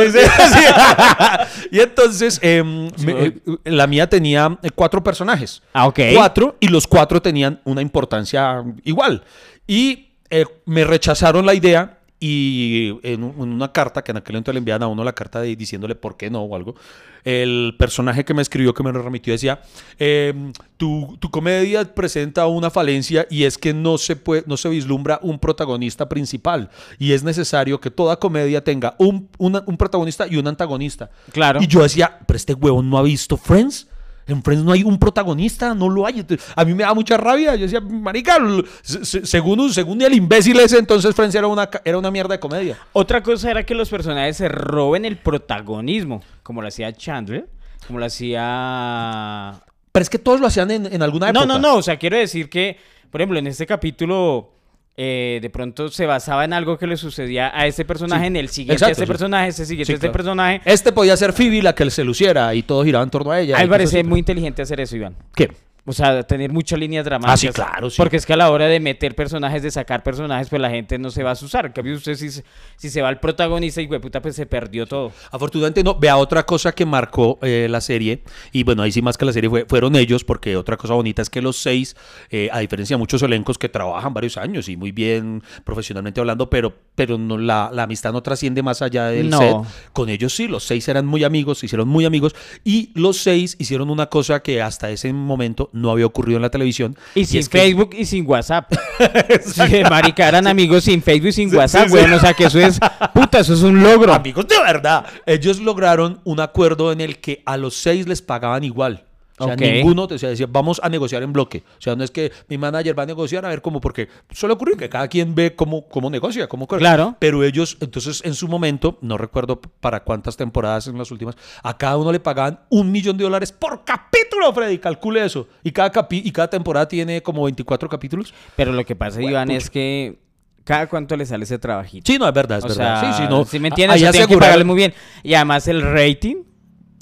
Sí, 0.03 0.11
sí, 0.13 0.19
sí. 0.53 1.69
y 1.71 1.81
entonces 1.81 2.39
em, 2.43 2.91
me- 3.05 3.27
eh, 3.27 3.35
la 3.65 3.87
mía 3.87 4.09
tenía 4.09 4.59
eh, 4.63 4.71
cuatro 4.75 5.03
personajes. 5.03 5.63
Ah, 5.73 5.87
ok. 5.87 6.01
Cuatro 6.15 6.57
y 6.61 6.69
los 6.69 6.87
cuatro 6.87 7.23
tenían 7.23 7.61
una 7.65 7.83
importancia 7.83 8.63
igual. 8.85 9.23
Y 9.67 10.09
eh, 10.31 10.45
me 10.67 10.85
rechazaron 10.85 11.47
la 11.47 11.55
idea 11.55 11.99
y 12.25 13.01
en, 13.03 13.25
un- 13.25 13.35
en 13.37 13.53
una 13.53 13.73
carta, 13.73 14.03
que 14.05 14.13
en 14.13 14.19
aquel 14.19 14.37
entonces 14.37 14.55
le 14.55 14.59
enviaban 14.59 14.85
a 14.85 14.87
uno 14.87 15.03
la 15.03 15.13
carta 15.13 15.41
de, 15.41 15.57
diciéndole 15.57 15.97
por 15.97 16.17
qué 16.17 16.31
no 16.31 16.43
o 16.43 16.55
algo, 16.55 16.77
el 17.25 17.75
personaje 17.79 18.25
que 18.25 18.33
me 18.33 18.43
escribió, 18.43 18.73
que 18.75 18.83
me 18.85 18.93
lo 18.93 19.03
remitió, 19.03 19.33
decía, 19.33 19.61
em, 19.99 20.53
tu, 20.77 21.17
tu 21.21 21.31
comedia 21.31 21.85
presenta 21.95 22.47
una 22.47 22.71
falencia 22.71 23.27
y 23.29 23.43
es 23.45 23.59
que 23.59 23.75
no 23.75 23.99
se, 23.99 24.15
puede, 24.17 24.45
no 24.47 24.57
se 24.57 24.69
vislumbra 24.69 25.19
un 25.23 25.39
protagonista 25.41 26.09
principal 26.09 26.71
y 26.99 27.13
es 27.13 27.25
necesario 27.25 27.81
que 27.81 27.91
toda 27.91 28.17
comedia 28.21 28.63
tenga 28.63 28.95
un, 28.99 29.29
una- 29.39 29.63
un 29.67 29.77
protagonista 29.77 30.27
y 30.29 30.37
un 30.37 30.47
antagonista. 30.47 31.11
Claro. 31.33 31.61
Y 31.61 31.67
yo 31.67 31.83
decía, 31.83 32.19
pero 32.27 32.37
este 32.37 32.55
huevón 32.55 32.89
no 32.89 32.99
ha 32.99 33.03
visto 33.03 33.37
Friends. 33.37 33.89
En 34.27 34.43
Friends 34.43 34.65
no 34.65 34.73
hay 34.73 34.83
un 34.85 34.99
protagonista, 34.99 35.75
no 35.75 35.89
lo 35.89 36.07
hay. 36.07 36.21
Entonces, 36.21 36.47
A 36.55 36.65
mí 36.65 36.75
me 36.75 36.85
da 36.85 36.95
mucha 36.95 37.17
rabia. 37.17 37.55
Yo 37.57 37.63
decía, 37.63 37.81
marica, 37.81 38.39
según, 38.83 39.73
según 39.73 40.01
el 40.03 40.15
imbécil 40.15 40.59
ese, 40.61 40.79
entonces 40.79 41.15
Friends 41.15 41.35
era 41.35 41.47
una, 41.47 41.69
era 41.85 41.99
una 41.99 42.11
mierda 42.11 42.35
de 42.35 42.41
comedia. 42.41 42.79
Otra 42.93 43.23
cosa 43.23 43.51
era 43.51 43.65
que 43.65 43.75
los 43.75 43.89
personajes 43.91 44.37
se 44.37 44.49
roben 44.49 45.05
el 45.05 45.17
protagonismo, 45.19 46.23
como 46.43 46.63
lo 46.63 46.69
hacía 46.69 46.93
Chandler, 46.93 47.49
como 47.87 47.99
lo 47.99 48.07
hacía... 48.07 49.61
Pero 49.93 50.03
es 50.03 50.09
que 50.11 50.19
todos 50.19 50.41
lo 50.41 50.47
hacían 50.47 50.71
en, 50.71 50.87
en 50.93 51.03
alguna 51.03 51.33
No, 51.33 51.41
época. 51.43 51.55
no, 51.55 51.59
no, 51.59 51.75
o 51.77 51.83
sea, 51.83 51.99
quiero 51.99 52.17
decir 52.17 52.49
que, 52.49 52.79
por 53.11 53.21
ejemplo, 53.21 53.39
en 53.39 53.47
este 53.47 53.67
capítulo 53.67 54.52
eh, 54.97 55.39
de 55.41 55.51
pronto 55.51 55.89
se 55.89 56.05
basaba 56.07 56.45
en 56.45 56.53
algo 56.53 56.77
que 56.79 56.87
le 56.87 56.97
sucedía 56.97 57.51
a 57.55 57.67
este 57.67 57.85
personaje, 57.85 58.23
Sí, 58.23 58.27
en 58.27 58.37
el 58.37 58.49
siguiente 58.49 58.73
exacto, 58.75 58.91
a 58.91 58.93
este 58.93 59.05
sí. 59.05 59.09
personaje, 59.09 59.49
este 59.49 59.65
siguiente 59.67 59.87
Sí, 59.87 59.93
a 59.93 59.95
este 59.95 60.07
claro. 60.09 60.13
personaje. 60.13 60.61
Este 60.65 60.93
podía 60.93 61.17
ser 61.17 61.33
Phoebe 61.33 61.63
la 61.63 61.75
que 61.75 61.91
se 61.91 62.05
luciera 62.05 62.55
y 62.55 62.63
todo 62.63 62.85
giraba 62.85 63.03
en 63.05 63.11
torno 63.11 63.31
a 63.33 63.41
ella. 63.41 63.59
Me 63.59 63.69
parece 63.69 64.05
muy 64.05 64.19
inteligente 64.19 64.63
hacer 64.63 64.81
eso, 64.81 64.97
Iván. 64.97 65.17
¿Qué? 65.35 65.51
O 65.85 65.93
sea, 65.93 66.23
tener 66.23 66.53
muchas 66.53 66.79
líneas 66.79 67.05
dramáticas. 67.05 67.33
Ah, 67.35 67.37
sí, 67.37 67.49
claro, 67.49 67.91
sí. 67.91 67.97
Porque 67.97 68.17
es 68.17 68.25
que 68.25 68.33
a 68.33 68.37
la 68.37 68.51
hora 68.53 68.67
de 68.69 68.79
meter 68.79 69.17
personajes, 69.17 69.65
de 69.65 69.71
sacar 69.73 70.05
personajes, 70.05 70.49
pues 70.49 70.63
la 70.63 70.71
gente 70.71 70.97
no 70.97 71.11
se 71.11 71.25
va 71.25 71.31
a 71.31 71.33
asusar. 71.33 71.67
En 71.67 71.73
cambio, 71.73 71.97
usted 71.97 72.15
si, 72.15 72.31
se- 72.31 72.45
si 72.77 72.89
se 72.89 73.03
va 73.03 73.09
al 73.09 73.19
protagonista 73.19 73.81
y 73.83 73.89
puta, 73.89 74.23
pues 74.23 74.37
se 74.37 74.47
perdió 74.47 74.87
todo. 74.87 75.11
Afortunadamente 75.33 75.83
no. 75.83 75.97
Vea 75.99 76.17
otra 76.19 76.47
cosa 76.47 76.71
que 76.71 76.87
marcó 76.87 77.41
eh, 77.43 77.67
la 77.69 77.81
serie. 77.81 78.23
Y 78.53 78.63
bueno, 78.63 78.83
ahí 78.85 78.93
sí 78.93 79.03
más 79.03 79.19
que 79.19 79.25
la 79.25 79.33
serie 79.33 79.51
fue- 79.51 79.67
fueron 79.69 79.97
ellos, 79.97 80.23
porque 80.23 80.57
otra 80.57 80.77
cosa 80.77 80.95
bonita 80.95 81.21
es 81.21 81.29
que 81.29 81.43
los 81.43 81.57
seis, 81.57 81.97
eh, 82.31 82.49
a 82.53 82.61
diferencia 82.61 82.95
de 82.95 82.99
muchos 82.99 83.21
elencos 83.23 83.59
que 83.59 83.69
trabajan 83.69 84.15
varios 84.15 84.37
años 84.37 84.69
y 84.69 84.77
muy 84.77 84.93
bien 84.93 85.43
profesionalmente 85.65 86.21
hablando, 86.21 86.49
pero, 86.49 86.73
pero 86.95 87.19
no, 87.19 87.37
la, 87.39 87.71
la 87.73 87.83
amistad 87.83 88.13
no 88.13 88.23
trasciende 88.23 88.63
más 88.63 88.83
allá 88.83 89.07
del 89.07 89.31
No. 89.31 89.39
set. 89.65 89.93
Con 89.93 90.11
ellos 90.11 90.33
sí, 90.33 90.47
los 90.47 90.63
seis 90.63 90.87
eran 90.87 91.07
muy 91.07 91.25
amigos, 91.25 91.59
se 91.59 91.67
hicieron 91.67 91.89
muy 91.89 92.05
amigos. 92.05 92.37
Y 92.63 92.93
los 92.95 93.17
seis 93.17 93.57
hicieron 93.59 93.91
una 93.91 94.07
cosa 94.07 94.45
que 94.45 94.63
hasta 94.63 94.89
ese 94.89 95.13
momento 95.13 95.71
no 95.73 95.91
había 95.91 96.07
ocurrido 96.07 96.37
en 96.37 96.43
la 96.43 96.51
televisión. 96.51 96.97
Y 97.15 97.25
sin 97.25 97.47
que- 97.47 97.59
Facebook 97.59 97.91
y 97.97 98.05
sin 98.05 98.27
WhatsApp. 98.27 98.73
sí, 99.45 99.83
marica, 99.89 100.29
eran 100.29 100.47
amigos 100.47 100.85
sin 100.85 101.03
Facebook 101.03 101.29
y 101.29 101.33
sin 101.33 101.51
Sí, 101.51 101.57
WhatsApp, 101.57 101.89
sí, 101.89 101.97
sí. 101.99 102.13
O 102.13 102.21
sea, 102.21 102.35
que 102.35 102.45
eso 102.45 102.61
es, 102.61 102.79
puta, 103.15 103.41
eso 103.41 103.55
es 103.55 103.63
un 103.63 103.83
logro. 103.83 104.13
Amigos 104.13 104.47
de 104.49 104.59
verdad. 104.61 105.05
Ellos 105.27 105.59
lograron 105.61 106.21
un 106.25 106.41
acuerdo 106.41 106.93
en 106.93 107.01
el 107.01 107.19
que 107.19 107.43
a 107.47 107.57
los 107.57 107.75
seis 107.77 108.07
les 108.07 108.23
pagaban 108.23 108.65
igual. 108.65 109.05
O 109.43 109.47
sea, 109.47 109.55
Ok. 109.55 109.61
ninguno, 109.61 110.05
o 110.05 110.19
sea, 110.19 110.29
decía, 110.31 110.47
vamos 110.49 110.81
a 110.83 110.89
negociar 110.89 111.23
en 111.23 111.33
bloque. 111.33 111.63
O 111.79 111.81
sea, 111.81 111.97
no 111.97 112.05
es 112.05 112.11
que 112.11 112.33
mi 112.49 112.59
manager 112.59 112.99
va 112.99 113.03
a 113.03 113.07
negociar 113.07 113.45
a 113.45 113.49
ver 113.49 113.63
cómo, 113.63 113.81
porque 113.81 114.09
suele 114.31 114.55
ocurrir 114.55 114.77
que 114.77 114.89
cada 114.89 115.09
quien 115.09 115.35
ve 115.35 115.55
cómo, 115.55 115.89
cómo 115.89 116.11
negocia, 116.11 116.49
cómo 116.49 116.67
corre. 116.67 116.81
Claro. 116.81 117.17
Pero 117.19 117.43
ellos, 117.45 117.77
entonces, 117.81 118.23
en 118.25 118.35
su 118.35 118.49
momento, 118.49 118.99
no 119.01 119.19
recuerdo 119.19 119.61
para 119.61 120.05
cuántas 120.05 120.37
temporadas 120.37 120.87
en 120.87 120.99
las 120.99 121.11
últimas, 121.11 121.37
a 121.63 121.77
cada 121.77 121.97
uno 121.97 122.13
le 122.13 122.21
pagaban 122.21 122.61
un 122.69 122.91
millón 122.93 123.17
de 123.17 123.25
dólares 123.25 123.53
por 123.53 123.85
capítulo, 123.85 124.53
Freddy. 124.53 124.79
Calcule 124.79 125.25
eso. 125.25 125.49
Y 125.63 125.71
cada, 125.73 125.91
capi 125.91 126.23
y 126.25 126.33
cada 126.33 126.49
temporada 126.49 126.87
tiene 126.89 127.23
como 127.23 127.45
24 127.45 127.89
capítulos. 127.89 128.33
Pero 128.57 128.73
lo 128.73 128.85
que 128.85 128.95
pasa, 128.97 129.21
Iván, 129.23 129.49
pucha. 129.49 129.59
es 129.59 129.71
que 129.71 130.19
cada 130.65 130.87
cuánto 130.89 131.17
le 131.17 131.27
sale 131.27 131.45
ese 131.45 131.59
trabajito. 131.59 132.11
Sí, 132.11 132.19
no, 132.19 132.29
es 132.29 132.35
verdad, 132.35 132.59
es 132.59 132.65
o 132.65 132.69
verdad. 132.69 133.01
sea, 133.01 133.13
sí, 133.15 133.23
sí, 133.23 133.29
no. 133.29 133.45
si 133.45 133.59
me 133.59 133.69
entiendes, 133.69 133.99
tienen 134.13 134.29
que 134.29 134.39
pagarle 134.39 134.65
muy 134.65 134.77
bien. 134.77 134.95
Y 135.23 135.35
además 135.35 135.67
el 135.69 135.83
rating, 135.83 136.37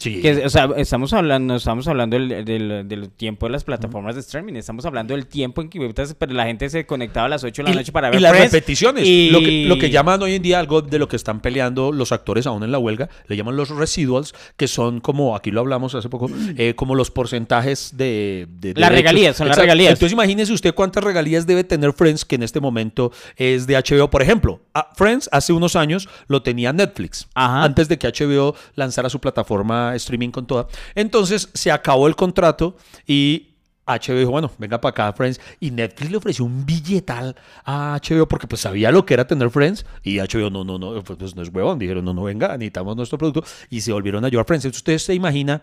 Sí. 0.00 0.20
que, 0.22 0.44
o 0.46 0.48
sea, 0.50 0.68
estamos 0.78 1.12
hablando, 1.12 1.54
estamos 1.56 1.86
hablando 1.86 2.18
del, 2.18 2.44
del- 2.44 2.88
del 2.88 3.10
tiempo 3.10 3.44
de 3.46 3.52
las 3.52 3.64
plataformas 3.64 4.14
de 4.14 4.22
streaming, 4.22 4.54
estamos 4.54 4.84
hablando 4.86 5.14
del 5.14 5.26
tiempo 5.26 5.60
en 5.60 5.68
que 5.68 5.78
pero 6.18 6.32
la 6.32 6.46
gente 6.46 6.68
se 6.70 6.86
conectaba 6.86 7.26
a 7.26 7.28
las 7.28 7.44
8 7.44 7.62
de 7.62 7.68
la 7.68 7.74
Y- 7.74 7.76
noche 7.78 7.92
para 7.92 8.08
y 8.08 8.12
ver 8.12 8.22
las 8.22 8.32
Friends, 8.32 8.52
repeticiones. 8.52 9.06
y- 9.06 9.28
Lo, 9.30 9.40
que, 9.40 9.64
lo 9.66 9.78
que 9.78 9.90
llaman 9.90 10.22
hoy 10.22 10.34
en 10.36 10.42
día 10.42 10.58
algo 10.58 10.80
de 10.80 10.98
lo 10.98 11.06
que 11.06 11.16
están 11.16 11.40
peleando 11.40 11.92
los 11.92 12.12
actores 12.12 12.46
aún 12.46 12.62
en 12.64 12.72
la 12.72 12.78
huelga, 12.78 13.10
le 13.28 13.36
llaman 13.36 13.56
los 13.56 13.68
residuals, 13.68 14.34
que 14.56 14.66
son 14.68 15.00
como, 15.00 15.36
aquí 15.36 15.50
lo 15.50 15.60
hablamos 15.60 15.94
hace 15.94 16.08
poco, 16.08 16.30
eh, 16.56 16.72
como 16.74 16.94
los 16.94 17.10
porcentajes 17.10 17.96
de... 17.96 18.46
de 18.48 18.72
Las 18.76 18.92
regalías, 18.92 19.36
son 19.36 19.48
las 19.48 19.56
Exacto. 19.58 19.62
regalías. 19.66 19.92
Entonces 19.92 20.12
imagínese 20.12 20.52
usted 20.54 20.74
cuántas 20.74 21.04
regalías 21.04 21.46
debe 21.46 21.62
tener 21.62 21.92
Friends, 21.92 22.24
que 22.24 22.36
en 22.36 22.42
este 22.42 22.60
momento 22.60 23.12
es 23.36 23.66
de 23.66 23.74
HBO. 23.76 24.08
Por 24.08 24.22
ejemplo, 24.22 24.60
Friends 24.96 25.28
hace 25.30 25.52
unos 25.52 25.76
años 25.76 26.08
lo 26.26 26.42
tenía 26.42 26.72
Netflix, 26.72 27.28
Ajá. 27.34 27.64
antes 27.64 27.88
de 27.88 27.98
que 27.98 28.06
HBO 28.08 28.54
lanzara 28.76 29.10
su 29.10 29.20
plataforma 29.20 29.89
streaming 29.96 30.30
con 30.30 30.46
toda. 30.46 30.68
Entonces 30.94 31.48
se 31.54 31.70
acabó 31.70 32.06
el 32.06 32.16
contrato 32.16 32.76
y 33.06 33.50
HBO 33.98 34.18
dijo, 34.18 34.30
bueno, 34.30 34.50
venga 34.58 34.80
para 34.80 34.90
acá, 34.90 35.12
Friends. 35.12 35.40
Y 35.58 35.70
Netflix 35.70 36.10
le 36.10 36.16
ofreció 36.16 36.44
un 36.44 36.64
billetal 36.64 37.34
a 37.64 37.98
HBO 38.00 38.26
porque 38.28 38.46
pues 38.46 38.60
sabía 38.60 38.92
lo 38.92 39.04
que 39.04 39.14
era 39.14 39.26
tener 39.26 39.50
Friends. 39.50 39.84
Y 40.02 40.18
HBO, 40.18 40.50
no, 40.50 40.64
no, 40.64 40.78
no, 40.78 41.02
pues, 41.02 41.18
pues 41.18 41.34
no 41.34 41.42
es 41.42 41.50
huevón. 41.52 41.78
Dijeron, 41.78 42.04
no, 42.04 42.14
no, 42.14 42.22
venga, 42.24 42.48
necesitamos 42.56 42.96
nuestro 42.96 43.18
producto. 43.18 43.44
Y 43.68 43.80
se 43.80 43.92
volvieron 43.92 44.24
a 44.24 44.28
llevar 44.28 44.46
Friends. 44.46 44.64
Entonces, 44.64 44.80
¿ustedes 44.80 45.02
se 45.02 45.14
imaginan 45.14 45.62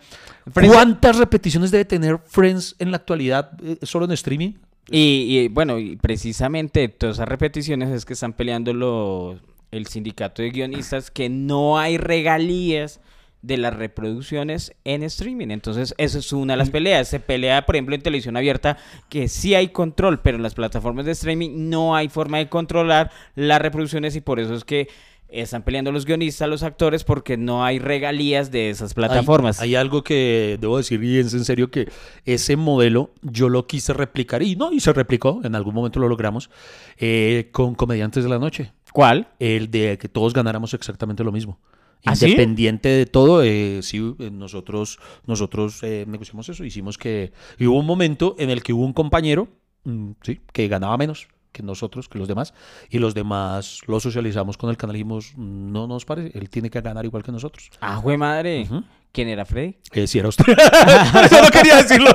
cuántas 0.53 1.17
repeticiones 1.17 1.71
debe 1.71 1.85
tener 1.85 2.19
Friends 2.25 2.75
en 2.79 2.91
la 2.91 2.97
actualidad 2.97 3.51
eh, 3.63 3.77
solo 3.83 4.05
en 4.05 4.11
streaming? 4.11 4.53
Y, 4.89 5.39
y, 5.39 5.47
bueno, 5.49 5.79
y 5.79 5.97
precisamente 5.97 6.87
todas 6.87 7.17
esas 7.17 7.27
repeticiones 7.27 7.89
es 7.89 8.05
que 8.05 8.13
están 8.13 8.33
peleando 8.33 8.73
los, 8.73 9.37
el 9.71 9.85
sindicato 9.87 10.41
de 10.41 10.49
guionistas 10.49 11.11
que 11.11 11.27
no 11.27 11.77
hay 11.77 11.97
regalías 11.97 13.01
de 13.47 13.57
las 13.57 13.73
reproducciones 13.73 14.73
en 14.83 15.03
streaming. 15.03 15.47
Entonces, 15.49 15.95
eso 15.97 16.19
es 16.19 16.33
una 16.33 16.53
de 16.53 16.57
las 16.57 16.69
peleas. 16.69 17.07
Se 17.07 17.19
pelea, 17.19 17.65
por 17.65 17.75
ejemplo, 17.75 17.95
en 17.95 18.01
televisión 18.01 18.35
abierta, 18.35 18.77
que 19.09 19.29
sí 19.29 19.55
hay 19.55 19.69
control, 19.69 20.19
pero 20.19 20.37
en 20.37 20.43
las 20.43 20.53
plataformas 20.53 21.05
de 21.05 21.13
streaming 21.13 21.69
no 21.69 21.95
hay 21.95 22.09
forma 22.09 22.37
de 22.37 22.49
controlar 22.49 23.11
las 23.35 23.61
reproducciones 23.61 24.15
y 24.15 24.21
por 24.21 24.39
eso 24.39 24.53
es 24.53 24.65
que 24.65 24.89
están 25.29 25.63
peleando 25.63 25.91
los 25.91 26.05
guionistas, 26.05 26.47
los 26.47 26.63
actores, 26.63 27.03
porque 27.03 27.37
no 27.37 27.63
hay 27.63 27.79
regalías 27.79 28.51
de 28.51 28.69
esas 28.69 28.93
plataformas. 28.93 29.59
Hay, 29.59 29.69
hay, 29.69 29.75
algo 29.75 30.03
que 30.03 30.57
debo 30.59 30.77
decir, 30.77 31.03
y 31.03 31.17
es 31.17 31.33
en 31.33 31.43
serio, 31.43 31.69
que 31.69 31.89
ese 32.25 32.55
modelo 32.55 33.11
yo 33.21 33.49
lo 33.49 33.67
quise 33.67 33.93
replicar, 33.93 34.41
y 34.41 34.55
no, 34.55 34.71
y 34.71 34.79
se 34.79 34.93
replicó, 34.93 35.41
en 35.43 35.55
algún 35.55 35.73
momento 35.73 35.99
lo 35.99 36.07
logramos, 36.07 36.49
eh, 36.97 37.49
con 37.51 37.75
Comediantes 37.75 38.23
de 38.23 38.29
la 38.29 38.39
Noche. 38.39 38.71
¿Cuál? 38.93 39.27
El 39.39 39.69
de 39.69 39.97
que 39.97 40.07
todos 40.07 40.33
ganáramos 40.33 40.73
exactamente 40.73 41.23
lo 41.23 41.31
mismo. 41.31 41.59
¿Ah, 42.05 42.15
sí? 42.15 42.25
Independiente 42.25 42.89
de 42.89 43.05
todo, 43.05 43.43
eh, 43.43 43.79
sí, 43.83 44.15
eh, 44.19 44.29
nosotros, 44.31 44.99
nosotros 45.25 45.83
eh, 45.83 46.05
negociamos 46.07 46.47
eso, 46.49 46.63
hicimos 46.63 46.97
que... 46.97 47.33
Y 47.57 47.65
hubo 47.67 47.79
un 47.79 47.85
momento 47.85 48.35
en 48.37 48.49
el 48.49 48.63
que 48.63 48.73
hubo 48.73 48.85
un 48.85 48.93
compañero, 48.93 49.47
mm, 49.83 50.11
sí, 50.21 50.41
que 50.53 50.67
ganaba 50.67 50.97
menos 50.97 51.27
que 51.51 51.63
nosotros, 51.63 52.07
que 52.07 52.19
los 52.19 52.27
demás, 52.27 52.53
y 52.89 52.99
los 52.99 53.15
demás 53.15 53.81
lo 53.87 53.99
socializamos 53.99 54.57
con 54.57 54.69
el 54.69 54.77
canal 54.77 54.95
y 54.95 54.99
dijimos, 54.99 55.33
no 55.35 55.87
nos 55.87 56.05
parece, 56.05 56.37
él 56.37 56.49
tiene 56.49 56.69
que 56.69 56.79
ganar 56.81 57.03
igual 57.03 57.23
que 57.23 57.31
nosotros. 57.31 57.71
Ah, 57.81 57.95
jue 57.95 58.15
madre. 58.15 58.67
¿Quién 59.11 59.29
era 59.29 59.43
Freddy? 59.45 59.75
Eh, 59.93 60.05
sí, 60.05 60.19
era 60.19 60.27
usted. 60.27 60.45
Eso 61.25 61.41
no 61.41 61.49
quería 61.49 61.77
decirlo. 61.77 62.11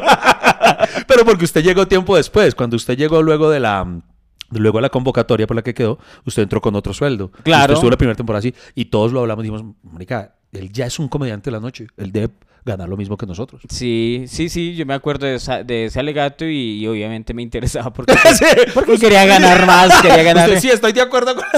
Pero 1.08 1.24
porque 1.24 1.44
usted 1.44 1.64
llegó 1.64 1.88
tiempo 1.88 2.16
después, 2.16 2.54
cuando 2.54 2.76
usted 2.76 2.96
llegó 2.96 3.20
luego 3.20 3.50
de 3.50 3.58
la... 3.58 4.00
Luego 4.52 4.78
de 4.78 4.82
la 4.82 4.88
convocatoria 4.88 5.46
por 5.46 5.56
la 5.56 5.62
que 5.62 5.74
quedó, 5.74 5.98
usted 6.24 6.42
entró 6.42 6.60
con 6.60 6.74
otro 6.74 6.92
sueldo. 6.92 7.30
Claro. 7.42 7.62
Usted 7.62 7.74
estuvo 7.74 7.90
la 7.90 7.96
primera 7.96 8.16
temporada 8.16 8.38
así 8.40 8.54
y 8.74 8.86
todos 8.86 9.12
lo 9.12 9.20
hablamos 9.20 9.44
y 9.44 9.50
dijimos, 9.50 9.74
marica, 9.82 10.34
él 10.52 10.70
ya 10.70 10.86
es 10.86 10.98
un 10.98 11.08
comediante 11.08 11.50
de 11.50 11.52
la 11.52 11.60
noche. 11.60 11.86
Él 11.96 12.12
debe 12.12 12.28
ganar 12.64 12.88
lo 12.88 12.96
mismo 12.96 13.16
que 13.16 13.26
nosotros. 13.26 13.62
Sí, 13.68 14.24
sí, 14.28 14.48
sí, 14.48 14.74
yo 14.74 14.86
me 14.86 14.94
acuerdo 14.94 15.26
de, 15.26 15.34
esa- 15.36 15.64
de 15.64 15.86
ese 15.86 15.98
alegato 16.00 16.44
y, 16.44 16.78
y 16.82 16.86
obviamente 16.86 17.34
me 17.34 17.42
interesaba 17.42 17.92
porque, 17.92 18.14
Sí. 18.38 18.44
porque 18.74 18.98
quería 18.98 19.24
ganar 19.26 19.66
más, 19.66 20.00
quería 20.00 20.22
ganar. 20.22 20.48
Usted 20.48 20.60
sí, 20.60 20.70
estoy 20.70 20.92
de 20.92 21.00
acuerdo 21.02 21.34
con... 21.34 21.44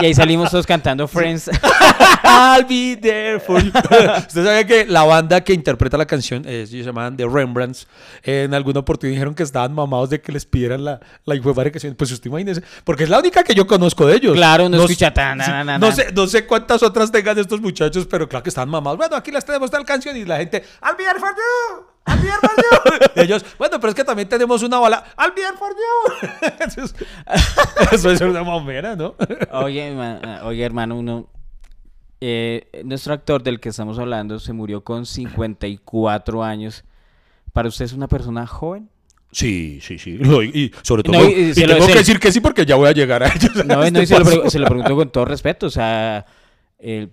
Y 0.00 0.06
ahí 0.06 0.14
salimos 0.14 0.50
todos 0.50 0.66
cantando 0.66 1.06
Friends. 1.06 1.50
I'll 2.24 2.64
be 2.66 2.96
there 2.96 3.38
for 3.38 3.62
you. 3.62 3.70
Usted 3.70 4.44
sabe 4.44 4.66
que 4.66 4.86
la 4.86 5.02
banda 5.04 5.42
que 5.42 5.52
interpreta 5.52 5.98
la 5.98 6.06
canción, 6.06 6.42
eh, 6.46 6.60
ellos 6.60 6.70
se 6.70 6.82
llamaban 6.84 7.18
The 7.18 7.26
Rembrandts, 7.28 7.86
eh, 8.22 8.44
en 8.44 8.54
alguna 8.54 8.80
oportunidad 8.80 9.16
dijeron 9.16 9.34
que 9.34 9.42
estaban 9.42 9.74
mamados 9.74 10.08
de 10.08 10.20
que 10.22 10.32
les 10.32 10.46
pidieran 10.46 10.84
la, 10.84 11.00
la 11.26 11.38
canción. 11.70 11.94
Pues 11.96 12.10
usted 12.12 12.28
imagínese, 12.30 12.62
porque 12.84 13.04
es 13.04 13.10
la 13.10 13.18
única 13.18 13.42
que 13.42 13.54
yo 13.54 13.66
conozco 13.66 14.06
de 14.06 14.16
ellos. 14.16 14.34
Claro, 14.34 14.70
no 14.70 14.76
s- 14.78 14.84
escucha 14.84 15.12
tan, 15.12 15.38
sí, 15.42 15.50
no 15.78 15.92
sé, 15.92 16.06
no 16.14 16.26
sé 16.26 16.46
cuántas 16.46 16.82
otras 16.82 17.12
tengan 17.12 17.38
estos 17.38 17.60
muchachos, 17.60 18.06
pero 18.10 18.26
claro 18.26 18.42
que 18.42 18.48
están 18.48 18.70
mamados. 18.70 18.96
Bueno, 18.96 19.16
aquí 19.16 19.30
les 19.30 19.44
tenemos 19.44 19.70
tal 19.70 19.84
canción 19.90 20.16
y 20.16 20.24
la 20.24 20.38
gente, 20.38 20.62
I'll 20.82 20.96
be 20.96 21.04
there 21.04 21.18
for 21.18 21.30
you. 21.30 21.86
I'll 22.06 22.16
be 22.18 22.26
there 22.26 22.38
for 22.40 22.50
you. 22.56 23.10
Y 23.16 23.20
ellos, 23.24 23.44
bueno, 23.58 23.78
pero 23.80 23.90
es 23.90 23.94
que 23.94 24.04
también 24.04 24.28
tenemos 24.28 24.62
una 24.62 24.78
bala, 24.78 25.04
I'll 25.18 25.32
be 25.34 25.42
there 25.42 25.56
for 25.58 25.70
you. 25.70 26.90
Eso 27.92 28.10
es 28.10 28.20
una 28.20 28.42
mamera, 28.44 28.96
¿no? 28.96 29.14
Oye, 29.52 29.94
ah, 29.98 30.40
oye, 30.44 30.64
hermano, 30.64 30.96
uno. 30.96 31.28
eh, 32.20 32.68
nuestro 32.84 33.14
actor 33.14 33.42
del 33.42 33.60
que 33.60 33.70
estamos 33.70 33.98
hablando 33.98 34.38
se 34.38 34.52
murió 34.52 34.82
con 34.84 35.06
54 35.06 36.42
años. 36.44 36.84
¿Para 37.52 37.68
usted 37.68 37.84
es 37.86 37.92
una 37.92 38.06
persona 38.08 38.46
joven? 38.46 38.88
Sí, 39.32 39.80
sí, 39.82 39.98
sí. 39.98 40.18
Lo- 40.18 40.42
y 40.42 40.72
sobre 40.82 41.02
todo, 41.02 41.18
No, 41.18 41.24
y- 41.28 41.32
y 41.32 41.40
y 41.50 41.54
se 41.54 41.66
lo- 41.66 41.74
tengo 41.74 41.80
se 41.86 41.88
que 41.88 41.94
lo- 41.94 42.00
decir 42.00 42.18
que 42.20 42.32
sí 42.32 42.40
porque 42.40 42.64
ya 42.66 42.76
voy 42.76 42.88
a 42.88 42.92
llegar 42.92 43.22
a 43.22 43.28
ellos. 43.28 43.64
No, 43.64 43.82
Este 43.82 43.90
no, 43.92 44.02
y 44.02 44.06
se 44.06 44.18
lo, 44.18 44.50
se 44.50 44.60
pregunto 44.60 44.96
con 44.96 45.10
todo 45.10 45.24
respeto. 45.24 45.66
O 45.66 45.70
sea, 45.70 46.26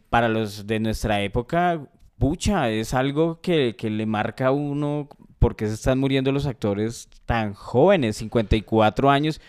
para 0.10 0.28
los 0.30 0.66
de 0.68 0.80
nuestra 0.80 1.22
época, 1.22 1.80
pucha, 2.18 2.70
es 2.70 2.94
algo 2.94 3.42
que, 3.42 3.76
que 3.78 3.90
le 3.90 4.06
marca 4.06 4.48
a 4.48 4.52
uno 4.52 5.10
porque 5.40 5.68
se 5.68 5.74
están 5.74 6.00
muriendo 6.00 6.32
los 6.32 6.46
actores 6.46 7.10
tan 7.26 7.54
jóvenes, 7.54 8.18
54 8.18 9.10
años. 9.10 9.42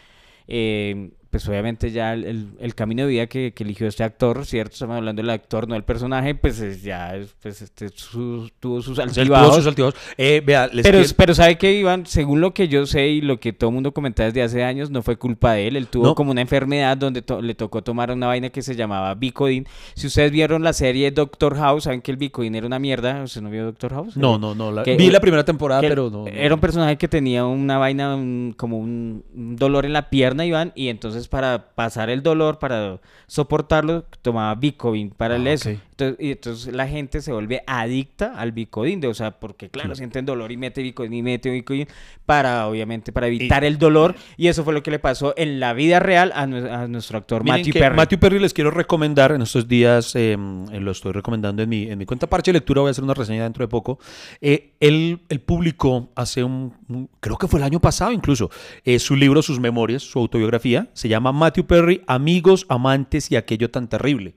Eh, 0.47 1.11
pues 1.31 1.47
obviamente 1.49 1.91
ya 1.91 2.15
el, 2.15 2.25
el- 2.25 2.49
el 2.59 2.75
camino 2.75 3.03
de 3.03 3.09
vida 3.09 3.27
que, 3.27 3.53
que 3.55 3.63
eligió 3.65 3.87
este 3.87 4.03
actor, 4.03 4.47
¿cierto? 4.47 4.73
Estamos 4.73 4.97
hablando 4.97 5.21
del 5.21 5.29
actor, 5.31 5.69
no 5.69 5.75
del 5.75 5.85
personaje, 5.85 6.35
pues 6.35 6.59
es- 6.61 6.83
ya 6.83 7.15
es- 7.17 7.35
pues, 7.43 7.61
este, 7.61 7.91
su- 7.91 8.51
tuvo 8.61 8.81
sus 8.81 8.99
Él 8.99 9.07
tuvo 9.11 9.21
altibajos. 9.21 9.57
sus 9.57 9.67
altibajos. 9.67 9.95
Eh, 10.17 10.43
vea, 10.45 10.69
les 10.69 10.85
Pero, 10.85 10.99
quiero- 11.01 11.15
pero 11.17 11.35
sabe 11.35 11.59
que 11.59 11.73
Iván, 11.79 12.07
según 12.07 12.41
lo 12.41 12.55
que 12.55 12.69
yo 12.69 12.87
sé 12.87 13.09
y 13.09 13.21
lo 13.21 13.39
que 13.41 13.53
todo 13.53 13.69
el 13.71 13.75
mundo 13.75 13.93
comenta 13.93 14.25
desde 14.25 14.43
hace 14.43 14.65
años, 14.65 14.91
no 14.91 15.03
fue 15.03 15.17
culpa 15.17 15.53
de 15.53 15.69
él. 15.69 15.77
Él 15.77 15.87
tuvo 15.89 16.05
No. 16.07 16.15
como 16.15 16.31
una 16.31 16.41
enfermedad 16.41 16.97
donde 16.97 17.21
to- 17.23 17.43
le 17.43 17.55
tocó 17.55 17.83
tomar 17.83 18.11
una 18.11 18.27
vaina 18.27 18.49
que 18.51 18.63
se 18.63 18.75
llamaba 18.75 19.15
Vicodin. 19.15 19.67
Si 19.95 20.07
ustedes 20.07 20.31
vieron 20.33 20.63
la 20.65 20.73
serie 20.73 21.11
Doctor 21.11 21.57
House, 21.57 21.85
saben 21.85 22.01
que 22.01 22.11
el 22.11 22.17
Vicodin 22.17 22.55
era 22.55 22.67
una 22.67 22.79
mierda. 22.79 23.23
¿Usted 23.23 23.43
no 23.43 23.51
vio 23.51 23.65
Doctor 23.65 23.93
House? 23.93 24.17
No, 24.17 24.39
no, 24.39 24.55
no. 24.55 24.73
la- 24.73 24.83
que- 24.83 24.97
vi 24.97 25.11
la 25.11 25.21
primera 25.21 25.45
temporada, 25.45 25.81
pero 25.83 26.09
no. 26.11 26.25
no. 26.25 26.27
Era 26.29 26.55
un 26.55 26.61
personaje 26.61 26.97
que 26.97 27.09
tenía 27.09 27.45
una 27.45 27.77
vaina, 27.79 28.15
un- 28.17 28.55
como 28.57 28.79
un, 28.79 29.25
un 29.35 29.57
dolor 29.57 29.85
en 29.85 29.93
la 29.93 30.09
pierna, 30.11 30.47
Iván, 30.47 30.73
y 30.75 30.89
entonces 30.89 31.18
para 31.27 31.75
pasar 31.75 32.11
el 32.11 32.23
dolor, 32.23 32.61
para 32.61 33.01
soportarlo, 33.27 34.05
tomaba 34.23 34.55
Vicodin 34.55 35.11
para 35.11 35.35
el 35.35 35.49
Ah, 35.49 35.53
eso. 35.53 35.71
Entonces, 36.01 36.25
y 36.25 36.31
entonces 36.31 36.73
la 36.75 36.87
gente 36.87 37.21
se 37.21 37.33
vuelve 37.33 37.63
adicta 37.67 38.35
al 38.39 38.53
Vicodin, 38.53 39.01
de, 39.01 39.09
o 39.09 39.15
sea, 39.15 39.33
porque 39.41 39.69
claro, 39.69 39.89
Claro. 39.89 39.97
sienten 39.97 40.25
dolor 40.27 40.53
y 40.53 40.57
mete 40.57 40.81
Vicodin 40.81 41.13
y 41.13 41.23
mete 41.23 41.51
Vicodin 41.51 41.89
para, 42.25 42.69
obviamente, 42.69 43.11
para 43.11 43.27
evitar 43.27 43.65
el 43.65 43.79
dolor, 43.79 44.15
y 44.37 44.47
eso 44.47 44.63
fue 44.63 44.73
lo 44.75 44.83
que 44.85 44.93
le 44.93 45.01
pasó 45.01 45.35
en 45.37 45.59
la 45.59 45.73
vida 45.73 45.99
real 45.99 46.31
a, 46.37 46.47
nue- 46.47 46.71
a 46.71 46.87
nuestro 46.87 47.19
actor 47.19 47.43
Matthew 47.43 47.73
Perry. 47.73 47.97
Matthew 47.97 48.19
Perry 48.21 48.39
les 48.39 48.55
quiero 48.55 48.71
recomendar 48.71 49.33
en 49.33 49.43
estos 49.43 49.67
días, 49.67 50.15
eh, 50.15 50.37
eh, 50.73 50.81
lo 50.81 50.93
estoy 50.93 51.11
recomendando 51.13 51.63
en 51.65 51.69
mi, 51.69 51.91
en 51.91 51.99
mi 51.99 52.07
cuenta 52.07 52.29
Parche 52.29 52.53
de 52.53 52.59
Lectura, 52.59 52.81
voy 52.83 52.89
a 52.89 52.93
hacer 52.93 53.03
una 53.03 53.15
reseña 53.15 53.43
dentro 53.43 53.65
de 53.65 53.69
poco. 53.69 53.99
Eh, 54.41 54.75
él, 54.79 55.19
él 55.29 55.41
publicó 55.41 56.11
hace 56.15 56.45
un, 56.45 56.75
un- 56.89 57.09
creo 57.19 57.37
que 57.39 57.49
fue 57.49 57.59
el 57.59 57.65
año 57.65 57.81
pasado 57.81 58.13
incluso, 58.13 58.51
eh, 58.85 59.01
su 59.01 59.17
libro, 59.17 59.43
sus 59.43 59.59
memorias, 59.59 60.03
su 60.05 60.21
autobiografía, 60.21 60.87
se 60.93 61.09
llama 61.09 61.33
Matthew 61.33 61.65
Perry, 61.67 62.03
Amigos, 62.07 62.67
Amantes 62.69 63.33
y 63.33 63.37
aquello 63.37 63.69
tan 63.71 63.89
terrible. 63.89 64.35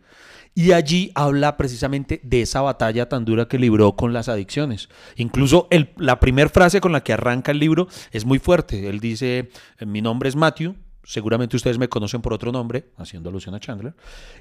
Y 0.54 0.74
allí 0.74 1.12
habla 1.16 1.56
precisamente 1.56 2.20
de 2.24 2.42
esa 2.42 2.62
batalla 2.62 3.08
tan 3.08 3.24
dura 3.24 3.48
que 3.48 3.58
libró 3.58 3.96
con 3.96 4.12
las 4.12 4.28
adicciones. 4.28 4.90
Incluso 5.16 5.70
la 5.98 6.20
primera 6.20 6.50
frase 6.50 6.82
con 6.82 6.92
la 6.92 7.04
que 7.04 7.14
arranca 7.14 7.52
el 7.52 7.60
libro 7.60 7.88
es 8.12 8.26
muy 8.26 8.38
fuerte. 8.38 8.90
Él 8.90 9.00
dice, 9.00 9.50
mi 9.86 10.02
nombre 10.02 10.28
es 10.28 10.36
Matthew, 10.36 10.76
seguramente 11.04 11.56
ustedes 11.56 11.78
me 11.78 11.88
conocen 11.90 12.22
por 12.22 12.34
otro 12.34 12.52
nombre, 12.52 12.90
haciendo 12.98 13.30
alusión 13.30 13.56
a 13.56 13.60
Chandler, 13.60 13.96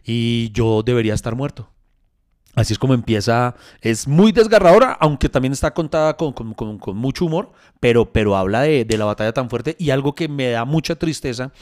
y 0.04 0.50
yo 0.52 0.82
debería 0.82 1.14
estar 1.14 1.36
muerto. 1.36 1.70
Así 2.56 2.72
es 2.72 2.80
como 2.80 2.94
empieza, 2.94 3.54
es 3.80 4.08
muy 4.08 4.32
desgarradora, 4.32 4.92
aunque 5.00 5.28
también 5.28 5.52
está 5.52 5.72
contada 5.72 6.16
con, 6.16 6.32
con- 6.32 6.96
mucho 6.96 7.26
humor, 7.26 7.52
pero, 7.78 8.12
pero 8.12 8.36
habla 8.36 8.62
de, 8.62 8.84
de 8.84 8.98
la 8.98 9.04
batalla 9.04 9.32
tan 9.32 9.48
fuerte. 9.48 9.76
Y 9.78 9.90
algo 9.90 10.16
que 10.16 10.26
me 10.28 10.50
da 10.50 10.64
mucha 10.64 10.96
tristeza 10.96 11.52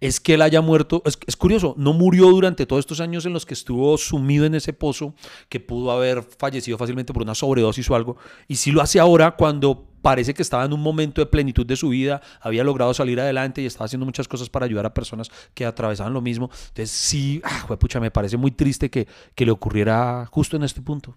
es 0.00 0.20
que 0.20 0.34
él 0.34 0.42
haya 0.42 0.62
muerto, 0.62 1.02
es, 1.04 1.18
es 1.26 1.36
curioso, 1.36 1.74
no 1.76 1.92
murió 1.92 2.30
durante 2.30 2.64
todos 2.64 2.80
estos 2.80 3.00
años 3.00 3.26
en 3.26 3.34
los 3.34 3.44
que 3.44 3.52
estuvo 3.52 3.98
sumido 3.98 4.46
en 4.46 4.54
ese 4.54 4.72
pozo, 4.72 5.14
que 5.50 5.60
pudo 5.60 5.90
haber 5.92 6.22
fallecido 6.22 6.78
fácilmente 6.78 7.12
por 7.12 7.22
una 7.22 7.34
sobredosis 7.34 7.90
o 7.90 7.94
algo, 7.94 8.16
y 8.48 8.56
sí 8.56 8.72
lo 8.72 8.80
hace 8.80 8.98
ahora 8.98 9.32
cuando 9.32 9.84
parece 10.02 10.34
que 10.34 10.42
estaba 10.42 10.64
en 10.64 10.72
un 10.72 10.82
momento 10.82 11.20
de 11.20 11.26
plenitud 11.26 11.66
de 11.66 11.76
su 11.76 11.90
vida, 11.90 12.20
había 12.40 12.64
logrado 12.64 12.94
salir 12.94 13.20
adelante 13.20 13.62
y 13.62 13.66
estaba 13.66 13.86
haciendo 13.86 14.06
muchas 14.06 14.28
cosas 14.28 14.48
para 14.48 14.66
ayudar 14.66 14.86
a 14.86 14.94
personas 14.94 15.30
que 15.54 15.64
atravesaban 15.66 16.12
lo 16.12 16.20
mismo. 16.20 16.50
Entonces 16.68 16.90
sí, 16.90 17.40
ah, 17.44 17.60
juepucha, 17.66 18.00
me 18.00 18.10
parece 18.10 18.36
muy 18.36 18.50
triste 18.50 18.90
que, 18.90 19.06
que 19.34 19.44
le 19.44 19.52
ocurriera 19.52 20.26
justo 20.30 20.56
en 20.56 20.62
este 20.62 20.80
punto. 20.82 21.16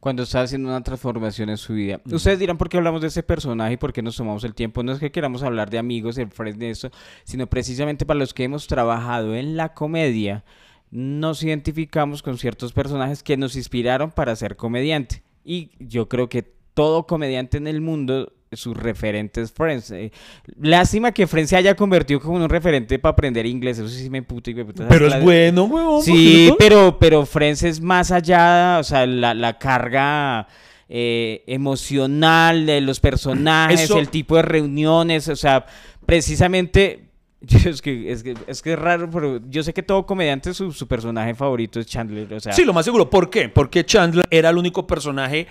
cuando 0.00 0.22
está 0.22 0.42
haciendo 0.42 0.68
una 0.68 0.82
transformación 0.82 1.48
en 1.48 1.56
su 1.56 1.72
vida. 1.72 1.98
Ustedes 2.04 2.38
dirán 2.38 2.58
por 2.58 2.68
qué 2.68 2.76
hablamos 2.76 3.00
de 3.00 3.08
ese 3.08 3.22
personaje 3.22 3.72
y 3.72 3.76
por 3.78 3.92
qué 3.94 4.02
nos 4.02 4.16
tomamos 4.16 4.44
el 4.44 4.54
tiempo. 4.54 4.82
No 4.82 4.92
es 4.92 4.98
que 4.98 5.10
queramos 5.10 5.42
hablar 5.42 5.70
de 5.70 5.78
amigos, 5.78 6.16
de 6.16 6.26
Friends, 6.26 6.58
de 6.58 6.68
eso, 6.68 6.90
sino 7.24 7.46
precisamente 7.46 8.04
para 8.04 8.18
los 8.18 8.34
que 8.34 8.44
hemos 8.44 8.66
trabajado 8.66 9.34
en 9.34 9.56
la 9.56 9.72
comedia, 9.72 10.44
nos 10.90 11.42
identificamos 11.42 12.22
con 12.22 12.36
ciertos 12.36 12.72
personajes 12.74 13.22
que 13.22 13.38
nos 13.38 13.56
inspiraron 13.56 14.10
para 14.10 14.36
ser 14.36 14.56
comediante. 14.56 15.22
Y 15.42 15.70
yo 15.78 16.08
creo 16.08 16.28
que 16.28 16.54
todo 16.74 17.06
comediante 17.06 17.56
en 17.56 17.66
el 17.66 17.80
mundo, 17.80 18.32
sus 18.52 18.76
referentes 18.76 19.52
Friends. 19.52 19.90
Eh, 19.90 20.12
lástima 20.60 21.12
que 21.12 21.26
Friends 21.26 21.50
se 21.50 21.56
haya 21.56 21.74
convertido 21.74 22.20
como 22.20 22.36
un 22.36 22.48
referente 22.48 22.98
para 22.98 23.12
aprender 23.12 23.46
inglés. 23.46 23.78
Eso 23.78 23.88
sí 23.88 24.10
me 24.10 24.22
puto 24.22 24.50
y 24.50 24.54
me 24.54 24.64
puta. 24.64 24.86
Pero 24.88 25.06
es 25.06 25.22
bueno, 25.22 25.64
huevón. 25.64 25.96
¿por 25.96 26.04
qué 26.04 26.12
Sí, 26.12 26.46
no? 26.50 26.56
pero, 26.56 26.98
pero 26.98 27.26
Friends 27.26 27.62
es 27.62 27.80
más 27.80 28.10
allá, 28.10 28.78
o 28.80 28.84
sea, 28.84 29.06
la, 29.06 29.34
la 29.34 29.58
carga 29.58 30.46
eh, 30.88 31.42
emocional 31.46 32.66
de 32.66 32.80
los 32.80 33.00
personajes, 33.00 33.90
el 33.90 34.08
tipo 34.08 34.36
de 34.36 34.42
reuniones, 34.42 35.28
o 35.28 35.36
sea, 35.36 35.64
precisamente 36.04 37.08
es 37.66 37.82
que, 37.82 38.10
es 38.10 38.22
que, 38.22 38.34
es 38.46 38.62
que 38.62 38.72
es 38.72 38.78
raro, 38.78 39.10
pero 39.10 39.40
yo 39.48 39.62
sé 39.62 39.72
que 39.72 39.82
todo 39.82 40.06
comediante 40.06 40.54
su, 40.54 40.72
su 40.72 40.86
personaje 40.86 41.34
favorito 41.34 41.80
es 41.80 41.86
Chandler. 41.86 42.32
O 42.34 42.40
sea, 42.40 42.52
Sí, 42.52 42.64
lo 42.64 42.72
más 42.72 42.84
seguro. 42.84 43.10
¿Por 43.10 43.30
qué? 43.30 43.48
Porque 43.48 43.84
Chandler 43.84 44.26
era 44.30 44.50
el 44.50 44.58
único 44.58 44.86
personaje 44.86 45.46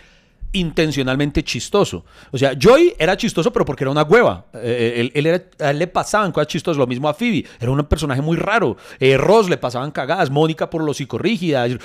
intencionalmente 0.53 1.43
chistoso. 1.43 2.05
O 2.31 2.37
sea, 2.37 2.53
Joy 2.57 2.93
era 2.97 3.17
chistoso, 3.17 3.51
pero 3.51 3.65
porque 3.65 3.83
era 3.83 3.91
una 3.91 4.03
hueva. 4.03 4.45
Eh, 4.53 4.93
él, 4.97 5.11
él 5.13 5.25
era- 5.25 5.43
a 5.59 5.71
él 5.71 5.79
le 5.79 5.87
pasaban 5.87 6.31
cosas 6.31 6.47
chistosas. 6.47 6.77
Lo 6.77 6.87
mismo 6.87 7.09
a 7.09 7.13
Phoebe. 7.13 7.43
Era 7.59 7.71
un 7.71 7.83
personaje 7.85 8.21
muy 8.21 8.37
raro. 8.37 8.77
Eh, 8.99 9.17
Ross 9.17 9.49
le 9.49 9.57
pasaban 9.57 9.91
cagadas. 9.91 10.29
Mónica 10.29 10.69
por 10.69 10.83
lo 10.83 10.93
psicorrígida. 10.93 11.65
Eh, 11.67 11.77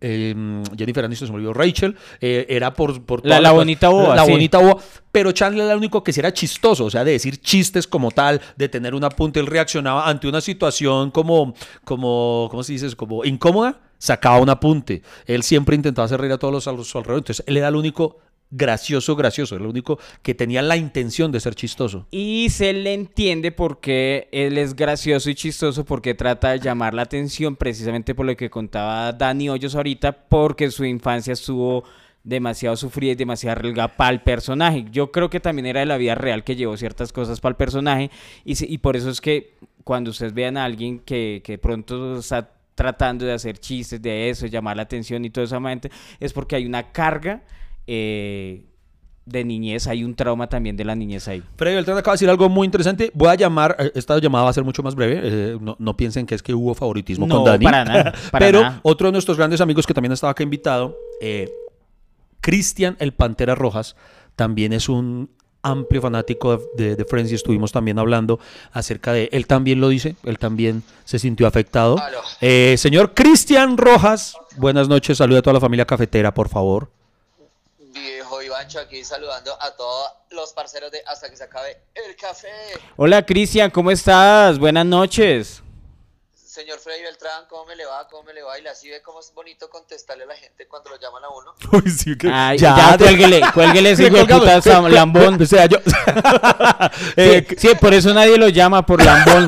eh, 0.00 0.62
Jennifer 0.76 1.04
Aniston 1.04 1.28
se 1.28 1.34
olvidó. 1.34 1.52
Rachel 1.52 1.96
eh, 2.20 2.46
era 2.48 2.72
por... 2.72 3.02
por 3.04 3.24
La- 3.26 3.40
la 3.40 3.52
bonita 3.52 3.88
boba, 3.88 4.14
La 4.16 4.24
sí. 4.24 4.30
bonita 4.30 4.58
boba. 4.58 4.78
Pero 5.12 5.30
Chandler 5.32 5.64
era 5.64 5.72
el 5.74 5.78
único 5.78 6.02
que 6.02 6.12
sí 6.12 6.20
era 6.20 6.32
chistoso. 6.32 6.84
O 6.86 6.90
sea, 6.90 7.04
de 7.04 7.12
decir 7.12 7.38
chistes 7.40 7.86
como 7.86 8.10
tal, 8.10 8.40
de 8.56 8.68
tener 8.68 8.94
un 8.94 9.04
apunte. 9.04 9.40
Él 9.40 9.46
reaccionaba 9.46 10.08
ante 10.08 10.26
una 10.28 10.40
situación 10.40 11.10
como... 11.10 11.54
como 11.84 12.48
¿Cómo 12.50 12.62
se 12.62 12.72
dice? 12.72 12.94
Como 12.96 13.24
incómoda 13.24 13.80
sacaba 14.04 14.38
un 14.38 14.50
apunte. 14.50 15.02
Él 15.26 15.42
siempre 15.42 15.74
intentaba 15.76 16.04
hacer 16.06 16.20
reír 16.20 16.32
a 16.32 16.38
todos 16.38 16.52
los 16.52 16.66
a 16.66 16.70
alrededor. 16.70 17.18
Entonces, 17.18 17.42
él 17.46 17.56
era 17.56 17.68
el 17.68 17.76
único 17.76 18.18
gracioso, 18.50 19.16
gracioso. 19.16 19.56
El 19.56 19.62
único 19.66 19.98
que 20.22 20.34
tenía 20.34 20.60
la 20.62 20.76
intención 20.76 21.32
de 21.32 21.40
ser 21.40 21.54
chistoso. 21.54 22.06
Y 22.10 22.48
se 22.50 22.72
le 22.72 22.92
entiende 22.92 23.50
porque 23.50 24.28
él 24.30 24.58
es 24.58 24.76
gracioso 24.76 25.30
y 25.30 25.34
chistoso 25.34 25.84
porque 25.84 26.14
trata 26.14 26.50
de 26.50 26.60
llamar 26.60 26.92
la 26.94 27.02
atención 27.02 27.56
precisamente 27.56 28.14
por 28.14 28.26
lo 28.26 28.36
que 28.36 28.50
contaba 28.50 29.12
Dani 29.12 29.48
Hoyos 29.48 29.74
ahorita, 29.74 30.12
porque 30.28 30.70
su 30.70 30.84
infancia 30.84 31.32
estuvo 31.32 31.84
demasiado 32.22 32.76
sufrida 32.76 33.12
y 33.12 33.16
demasiado 33.16 33.58
arriesgada 33.58 33.96
para 33.96 34.10
el 34.10 34.20
personaje. 34.22 34.84
Yo 34.92 35.10
creo 35.12 35.28
que 35.30 35.40
también 35.40 35.66
era 35.66 35.80
de 35.80 35.86
la 35.86 35.96
vida 35.96 36.14
real 36.14 36.44
que 36.44 36.56
llevó 36.56 36.76
ciertas 36.76 37.12
cosas 37.12 37.40
para 37.40 37.50
el 37.52 37.56
personaje 37.56 38.10
y, 38.44 38.54
se- 38.54 38.66
y 38.66 38.78
por 38.78 38.96
eso 38.96 39.10
es 39.10 39.20
que 39.20 39.54
cuando 39.82 40.10
ustedes 40.10 40.32
vean 40.32 40.56
a 40.56 40.64
alguien 40.64 41.00
que, 41.00 41.42
que 41.44 41.58
pronto 41.58 42.18
está 42.18 42.50
tratando 42.74 43.24
de 43.24 43.32
hacer 43.32 43.58
chistes 43.58 44.00
de 44.02 44.30
eso, 44.30 44.46
llamar 44.46 44.76
la 44.76 44.82
atención 44.82 45.24
y 45.24 45.30
todo 45.30 45.44
eso, 45.44 45.60
es 46.20 46.32
porque 46.32 46.56
hay 46.56 46.66
una 46.66 46.92
carga 46.92 47.42
eh, 47.86 48.64
de 49.26 49.44
niñez, 49.44 49.86
hay 49.86 50.04
un 50.04 50.14
trauma 50.14 50.48
también 50.48 50.76
de 50.76 50.84
la 50.84 50.94
niñez 50.94 51.28
ahí. 51.28 51.42
Freddy 51.56 51.76
Beltrán 51.76 51.96
acaba 51.96 52.12
de 52.12 52.16
decir 52.16 52.28
algo 52.30 52.48
muy 52.48 52.66
interesante. 52.66 53.10
Voy 53.14 53.28
a 53.28 53.34
llamar, 53.36 53.74
eh, 53.78 53.90
esta 53.94 54.18
llamada 54.18 54.44
va 54.44 54.50
a 54.50 54.52
ser 54.52 54.64
mucho 54.64 54.82
más 54.82 54.94
breve. 54.94 55.20
eh, 55.22 55.58
no, 55.60 55.76
no 55.78 55.96
piensen 55.96 56.26
que 56.26 56.34
es 56.34 56.42
que 56.42 56.52
hubo 56.52 56.74
favoritismo 56.74 57.26
No, 57.26 57.36
con 57.36 57.44
Dani. 57.44 57.64
para 57.64 57.84
nada, 57.84 58.12
para 58.30 58.44
Pero 58.46 58.60
nada. 58.62 58.80
otro 58.82 59.08
de 59.08 59.12
nuestros 59.12 59.36
grandes 59.38 59.60
amigos 59.60 59.86
que 59.86 59.94
también 59.94 60.12
estaba 60.12 60.32
acá 60.32 60.42
invitado, 60.42 60.96
eh, 61.22 61.50
Cristian 62.40 62.96
el 62.98 63.12
Pantera 63.12 63.54
Rojas, 63.54 63.96
también 64.36 64.72
es 64.72 64.88
un 64.88 65.30
amplio 65.64 66.00
fanático 66.00 66.56
de, 66.76 66.84
de- 66.90 66.96
de 66.96 67.04
Friends 67.04 67.32
y 67.32 67.34
estuvimos 67.34 67.72
también 67.72 67.98
hablando 67.98 68.38
acerca 68.72 69.12
de 69.12 69.28
él 69.32 69.48
también 69.48 69.80
lo 69.80 69.88
dice, 69.88 70.14
él 70.22 70.38
también 70.38 70.84
se 71.04 71.18
sintió 71.18 71.48
afectado. 71.48 71.96
Eh, 72.40 72.76
señor 72.78 73.14
Cristian 73.14 73.76
Rojas, 73.76 74.36
buenas 74.56 74.86
noches, 74.86 75.18
saluda 75.18 75.40
a 75.40 75.42
toda 75.42 75.54
la 75.54 75.60
familia 75.60 75.84
cafetera, 75.86 76.32
por 76.32 76.48
favor. 76.48 76.88
Viejo 77.92 78.42
Ivancho 78.42 78.78
aquí 78.78 79.02
saludando 79.02 79.52
a 79.60 79.70
todos 79.74 80.08
los 80.30 80.52
parceros 80.52 80.92
de 80.92 81.00
Hasta 81.06 81.28
que 81.30 81.36
se 81.36 81.44
acabe 81.44 81.78
el 81.94 82.14
café. 82.16 82.48
Hola 82.96 83.24
Cristian, 83.26 83.70
¿cómo 83.70 83.90
estás? 83.90 84.58
Buenas 84.58 84.86
noches. 84.86 85.62
Señor 86.54 86.78
Freddy 86.78 87.02
Beltrán, 87.02 87.46
¿cómo 87.48 87.64
me 87.66 87.74
le 87.74 87.84
va? 87.84 88.06
¿Cómo 88.06 88.22
me 88.22 88.32
le 88.32 88.40
va? 88.44 88.56
Y 88.60 88.66
así 88.68 88.88
ve 88.88 89.02
cómo 89.02 89.18
es 89.18 89.32
bonito 89.34 89.68
contestarle 89.68 90.22
a 90.22 90.26
la 90.28 90.36
gente 90.36 90.68
cuando 90.68 90.90
lo 90.90 91.00
llaman 91.00 91.24
a 91.24 91.28
uno. 91.28 91.52
Uy, 91.72 91.90
sí, 91.90 92.16
que- 92.16 92.30
Ay, 92.32 92.58
ya, 92.58 92.96
cuélguele, 92.96 93.40
cuélguele 93.52 93.90
ese 93.90 94.04
hijo 94.06 94.18
de 94.18 94.24
puta 94.26 94.62
Sam- 94.62 94.88
lambón. 94.88 95.34
O 95.42 95.46
sea, 95.46 95.66
yo. 95.66 95.78
Eh, 97.16 97.44
Sí, 97.58 97.68
sí, 97.70 97.74
por 97.80 97.92
eso 97.92 98.14
nadie 98.14 98.36
lo 98.38 98.48
llama 98.48 98.86
por 98.86 99.02
lambón. 99.04 99.46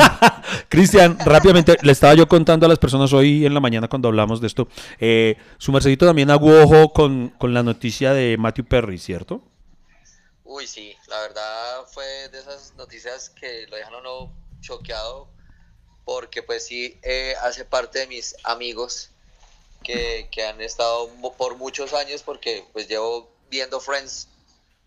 Cristian, 0.69 1.17
rápidamente, 1.25 1.77
le 1.81 1.93
estaba 1.93 2.15
yo 2.15 2.27
contando 2.27 2.67
a 2.67 2.69
las 2.69 2.79
personas 2.81 3.13
hoy 3.13 3.47
en 3.47 3.55
la 3.55 3.61
mañana 3.61 3.87
cuando 3.87 4.09
hablamos 4.09 4.41
de 4.41 4.49
esto. 4.49 4.67
eh, 4.99 5.37
su 5.59 5.71
mercedito 5.71 6.07
también 6.07 6.31
hago 6.33 6.61
ojo 6.61 6.93
con, 6.93 7.29
con 7.39 7.55
la 7.55 7.63
noticia 7.63 8.15
de 8.15 8.37
Matthew 8.37 8.65
Perry, 8.67 8.99
¿cierto? 8.99 9.43
Uy, 10.43 10.67
sí, 10.67 10.93
la 11.09 11.21
verdad 11.21 11.85
fue 11.93 12.05
de 12.33 12.39
esas 12.41 12.75
noticias 12.77 13.31
que 13.31 13.67
lo 13.69 13.77
dejan 13.77 13.95
a 13.95 13.99
uno 13.99 14.33
choqueado 14.61 15.29
porque 16.07 16.43
pues 16.43 16.65
sí 16.65 16.99
eh, 17.03 17.35
hace 17.43 17.65
parte 17.67 17.99
de 17.99 18.07
mis 18.07 18.37
amigos 18.45 19.11
que, 19.83 20.29
que 20.31 20.45
han 20.47 20.61
estado 20.63 21.11
por 21.37 21.57
muchos 21.57 21.93
años 21.93 22.23
porque 22.23 22.65
pues 22.73 22.89
llevo 22.89 23.29
viendo 23.51 23.81
Friends 23.81 24.29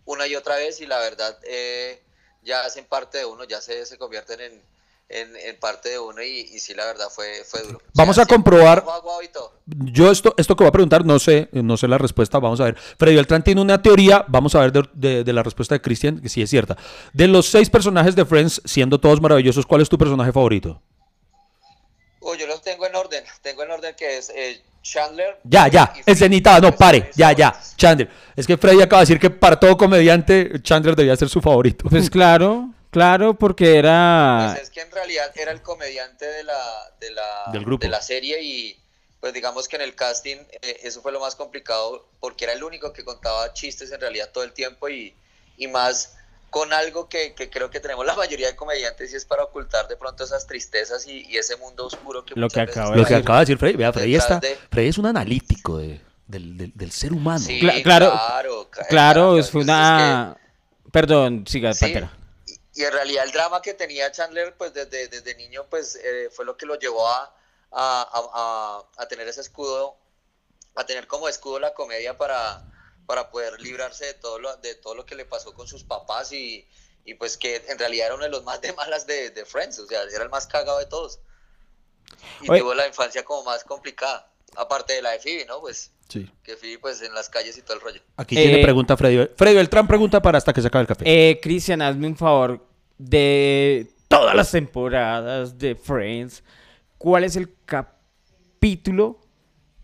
una 0.06 0.26
y 0.26 0.34
otra 0.34 0.56
vez 0.56 0.80
y 0.80 0.86
la 0.86 0.98
verdad 0.98 1.38
eh, 1.44 2.02
ya 2.42 2.62
hacen 2.62 2.86
parte 2.86 3.18
de 3.18 3.26
uno, 3.26 3.44
ya 3.44 3.60
se, 3.60 3.84
se 3.84 3.98
convierten 3.98 4.40
en, 4.40 4.62
en, 5.10 5.36
en 5.36 5.60
parte 5.60 5.90
de 5.90 5.98
uno 5.98 6.22
y, 6.22 6.40
y 6.40 6.58
sí 6.58 6.72
la 6.74 6.86
verdad 6.86 7.08
fue, 7.10 7.44
fue 7.44 7.60
duro. 7.62 7.80
Vamos 7.94 8.16
a 8.18 8.24
comprobar-. 8.24 8.82
Yo 9.66 10.10
esto, 10.10 10.32
esto 10.38 10.56
que 10.56 10.64
voy 10.64 10.68
a 10.68 10.72
preguntar, 10.72 11.04
no 11.04 11.18
sé, 11.18 11.48
no 11.52 11.76
sé 11.76 11.86
la 11.86 11.98
respuesta, 11.98 12.38
vamos 12.38 12.60
a 12.60 12.64
ver. 12.64 12.76
Freddy 12.98 13.16
Beltrán 13.16 13.44
tiene 13.44 13.60
una 13.60 13.80
teoría, 13.82 14.24
vamos 14.26 14.54
a 14.54 14.60
ver 14.60 14.72
de, 14.72 14.82
de- 14.94 15.24
de 15.24 15.32
la 15.34 15.42
respuesta 15.42 15.74
de 15.74 15.82
Cristian, 15.82 16.18
que 16.20 16.28
sí 16.30 16.40
es 16.40 16.48
cierta. 16.48 16.78
De 17.12 17.28
los 17.28 17.46
seis 17.46 17.68
personajes 17.68 18.16
de 18.16 18.24
Friends, 18.24 18.62
siendo 18.64 18.98
todos 18.98 19.20
maravillosos, 19.20 19.66
¿cuál 19.66 19.82
es 19.82 19.88
tu 19.90 19.98
personaje 19.98 20.32
favorito? 20.32 20.80
Yo 22.34 22.46
los 22.46 22.62
tengo 22.62 22.86
en 22.86 22.94
orden, 22.94 23.24
tengo 23.42 23.62
en 23.62 23.70
orden 23.70 23.94
que 23.96 24.18
es 24.18 24.30
eh, 24.30 24.62
Chandler. 24.82 25.38
Ya, 25.44 25.68
ya, 25.68 25.92
es 26.06 26.18
cenitado, 26.18 26.60
no, 26.62 26.68
Pues, 26.68 26.78
pare, 26.78 27.00
mis 27.06 27.16
ya, 27.16 27.32
ya, 27.32 27.50
favoritos. 27.52 27.76
Chandler. 27.76 28.10
Es 28.36 28.46
que 28.46 28.56
Freddy 28.56 28.82
acaba 28.82 29.00
de 29.00 29.04
decir 29.04 29.20
que 29.20 29.30
para 29.30 29.58
todo 29.60 29.76
comediante, 29.76 30.52
Chandler 30.62 30.96
debía 30.96 31.16
ser 31.16 31.28
su 31.28 31.40
favorito. 31.40 31.84
Pues 31.88 32.08
claro, 32.10 32.70
claro, 32.90 33.34
porque 33.34 33.76
era... 33.78 34.52
Pues 34.54 34.64
es 34.64 34.70
que 34.70 34.80
en 34.80 34.90
realidad 34.90 35.30
era 35.36 35.52
el 35.52 35.60
comediante 35.62 36.24
de 36.26 36.44
la, 36.44 36.62
de 37.00 37.10
la, 37.12 37.52
Del 37.52 37.64
grupo. 37.64 37.82
de 37.82 37.88
la 37.90 38.00
serie 38.00 38.42
y 38.42 38.76
pues 39.20 39.34
digamos 39.34 39.68
que 39.68 39.76
en 39.76 39.82
el 39.82 39.94
casting 39.94 40.36
eh, 40.62 40.80
eso 40.82 41.02
fue 41.02 41.12
lo 41.12 41.20
más 41.20 41.36
complicado 41.36 42.08
porque 42.20 42.44
era 42.44 42.54
el 42.54 42.64
único 42.64 42.90
que 42.94 43.04
contaba 43.04 43.52
chistes 43.52 43.92
en 43.92 44.00
realidad 44.00 44.30
todo 44.32 44.44
el 44.44 44.52
tiempo 44.54 44.88
y, 44.88 45.14
y 45.58 45.66
más 45.66 46.16
con 46.50 46.72
algo 46.72 47.08
que, 47.08 47.34
que 47.34 47.48
creo 47.48 47.70
que 47.70 47.80
tenemos 47.80 48.04
la 48.04 48.14
mayoría 48.16 48.48
de 48.48 48.56
comediantes 48.56 49.12
y 49.12 49.16
es 49.16 49.24
para 49.24 49.44
ocultar 49.44 49.86
de 49.88 49.96
pronto 49.96 50.24
esas 50.24 50.46
tristezas 50.46 51.06
y, 51.06 51.24
y 51.28 51.36
ese 51.38 51.56
mundo 51.56 51.86
oscuro 51.86 52.24
que 52.24 52.34
Lo 52.34 52.48
que 52.48 52.60
de 52.66 52.96
Lo 52.96 53.04
que 53.04 53.14
acaba 53.14 53.38
de 53.38 53.42
decir 53.44 53.58
Freddy, 53.58 53.76
vea, 53.76 53.92
Freddy 53.92 54.16
está, 54.16 54.40
de- 54.40 54.58
Freddy 54.70 54.88
es 54.88 54.98
un 54.98 55.06
analítico 55.06 55.78
de- 55.78 56.00
del, 56.26 56.56
del- 56.58 56.72
del 56.74 56.92
ser 56.92 57.12
humano. 57.12 57.38
Sí, 57.40 57.60
Cla- 57.60 57.82
claro, 57.82 58.10
claro, 58.10 58.70
Claro, 58.88 59.38
es 59.38 59.48
es 59.48 59.54
una... 59.54 60.36
Perdón, 60.92 61.44
siga, 61.46 61.72
sí, 61.72 61.80
Pantera. 61.84 62.12
y, 62.74 62.80
y 62.80 62.84
en 62.84 62.92
realidad 62.92 63.24
el 63.24 63.30
drama 63.32 63.62
que 63.62 63.74
tenía 63.74 64.10
Chandler 64.10 64.54
pues 64.56 64.74
desde, 64.74 65.06
desde 65.08 65.34
niño 65.36 65.66
pues 65.70 65.96
eh, 65.96 66.28
fue 66.32 66.44
lo 66.44 66.56
que 66.56 66.66
lo 66.66 66.76
llevó 66.78 67.06
a, 67.08 67.32
a, 67.72 68.02
a- 68.02 68.30
a- 68.34 69.02
a 69.02 69.06
tener 69.08 69.28
ese 69.28 69.40
escudo, 69.40 69.96
a 70.74 70.84
tener 70.84 71.06
como 71.06 71.28
escudo 71.28 71.60
la 71.60 71.72
comedia 71.74 72.16
para, 72.18 72.62
para 73.10 73.28
poder 73.28 73.60
librarse 73.60 74.06
de 74.06 74.14
todo, 74.14 74.38
lo, 74.38 74.56
de 74.58 74.76
todo 74.76 74.94
lo 74.94 75.04
que 75.04 75.16
le 75.16 75.24
pasó 75.24 75.52
con 75.52 75.66
sus 75.66 75.82
papás 75.82 76.30
y, 76.32 76.64
y 77.04 77.14
pues 77.14 77.36
que 77.36 77.56
en 77.68 77.76
realidad 77.76 78.06
era 78.06 78.14
uno 78.14 78.22
de 78.22 78.30
los 78.30 78.44
más 78.44 78.60
de 78.60 78.72
malas 78.74 79.04
de, 79.04 79.30
de 79.30 79.44
Friends, 79.44 79.80
o 79.80 79.86
sea, 79.86 80.02
era 80.14 80.22
el 80.22 80.30
más 80.30 80.46
cagado 80.46 80.78
de 80.78 80.86
todos. 80.86 81.18
Y 82.40 82.48
Oye. 82.48 82.60
tuvo 82.60 82.72
la 82.72 82.86
infancia 82.86 83.24
como 83.24 83.42
más 83.42 83.64
complicada, 83.64 84.30
aparte 84.54 84.92
de 84.92 85.02
la 85.02 85.10
de 85.10 85.18
Phoebe, 85.18 85.44
¿no? 85.46 85.60
Pues 85.60 85.90
Sí. 86.08 86.30
que 86.44 86.56
Phoebe 86.56 86.78
pues 86.78 87.02
en 87.02 87.12
las 87.12 87.28
calles 87.28 87.58
y 87.58 87.62
todo 87.62 87.74
el 87.74 87.80
rollo. 87.80 88.00
Aquí 88.16 88.38
Eh, 88.38 88.42
tiene 88.42 88.62
pregunta 88.62 88.96
Freddy. 88.96 89.28
Freddy 89.36 89.56
Beltrán 89.56 89.88
pregunta 89.88 90.22
para 90.22 90.38
hasta 90.38 90.52
que 90.52 90.60
se 90.62 90.68
acabe 90.68 90.82
el 90.82 90.88
café. 90.88 91.04
Eh, 91.06 91.40
Cristian, 91.42 91.82
hazme 91.82 92.06
un 92.06 92.16
favor. 92.16 92.64
De 92.98 93.88
todas 94.08 94.34
las 94.36 94.50
temporadas 94.52 95.56
de 95.58 95.74
Friends, 95.74 96.42
¿cuál 96.98 97.24
es 97.24 97.34
el 97.34 97.54
capítulo 97.64 99.20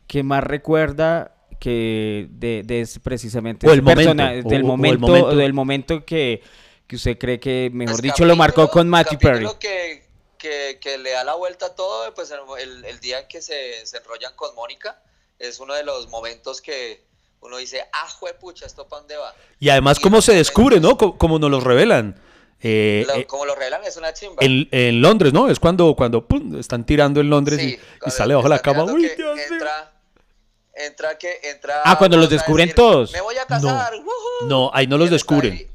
que 0.07 0.23
más 0.23 0.45
recuerda 0.45 1.36
que 1.59 2.27
de, 2.31 2.63
de 2.65 2.81
ese- 2.83 3.01
precisamente 3.01 3.69
O 3.69 3.73
el 3.73 3.83
momento, 3.83 4.03
persona- 4.15 4.31
o- 4.45 4.49
del 4.49 4.53
o 4.53 4.57
el 4.57 4.65
momento, 4.65 5.37
del 5.37 5.53
momento 5.53 6.05
que, 6.05 6.43
que 6.87 6.97
usted 6.97 7.19
cree 7.19 7.41
que, 7.41 7.71
mejor 7.73 7.95
Pues 7.97 8.03
dicho, 8.03 8.25
lo 8.25 8.37
marcó 8.37 8.69
con 8.69 8.89
Matthew 8.89 9.19
Perry? 9.19 9.47
Que, 9.59 10.07
que, 10.39 10.79
que 10.81 10.99
le 10.99 11.11
da 11.11 11.25
la 11.25 11.35
vuelta 11.35 11.67
a 11.67 11.75
todo, 11.75 12.13
pues 12.15 12.31
el, 12.31 12.39
el- 12.61 12.85
el 12.85 13.01
día 13.01 13.21
en 13.21 13.29
que 13.29 13.41
se, 13.43 13.85
se 13.85 13.97
enrollan 13.99 14.33
con 14.37 14.55
Mónica, 14.55 15.01
es 15.39 15.59
uno 15.61 15.75
de 15.75 15.83
los 15.85 16.09
momentos 16.09 16.61
que 16.61 17.05
uno 17.41 17.57
dice, 17.59 17.83
ah, 17.93 18.09
juepucha, 18.09 18.67
¿esto 18.67 18.87
para 18.89 19.01
dónde 19.01 19.17
va? 19.17 19.35
y 19.61 19.69
además, 19.69 19.99
y 19.99 20.03
cómo 20.03 20.21
se 20.23 20.35
descubre, 20.35 20.81
¿no? 20.81 20.97
Co- 20.97 21.17
Como 21.19 21.39
nos 21.39 21.51
lo 21.51 21.61
revelan. 21.61 22.19
Eh, 22.61 23.05
Lo- 23.07 23.15
eh, 23.15 23.27
como 23.27 23.45
lo 23.45 23.55
revelan, 23.55 23.85
es 23.85 23.97
una 23.99 24.15
chimba. 24.15 24.37
en, 24.43 24.67
en 24.71 25.03
Londres, 25.03 25.33
¿no? 25.35 25.49
Es 25.51 25.61
cuando, 25.61 25.95
cuando 25.95 26.27
pum, 26.27 26.59
están 26.59 26.87
tirando 26.87 27.21
en 27.21 27.29
Londres 27.29 27.59
y- 27.63 27.71
Sí, 27.73 27.75
y, 27.75 27.99
cuando 27.99 28.17
sale 28.17 28.35
bajo 28.35 28.49
la 28.49 28.59
cama. 28.61 28.85
Uy, 28.85 29.03
Dios 29.17 29.37
mío. 29.37 29.45
entra, 29.53 29.93
entra 30.77 31.17
que 31.19 31.41
entra 31.45 31.83
Ah, 31.85 31.97
cuando 31.99 32.17
los 32.17 32.29
descubren 32.31 32.67
decir, 32.67 32.77
todos. 32.77 33.13
Me 33.13 33.21
voy 33.21 33.37
a 33.37 33.45
casar. 33.47 33.93
woohoo". 33.95 34.49
No, 34.49 34.71
ahí 34.75 34.87
no 34.87 34.99
los 34.99 35.11
descubren. 35.11 35.69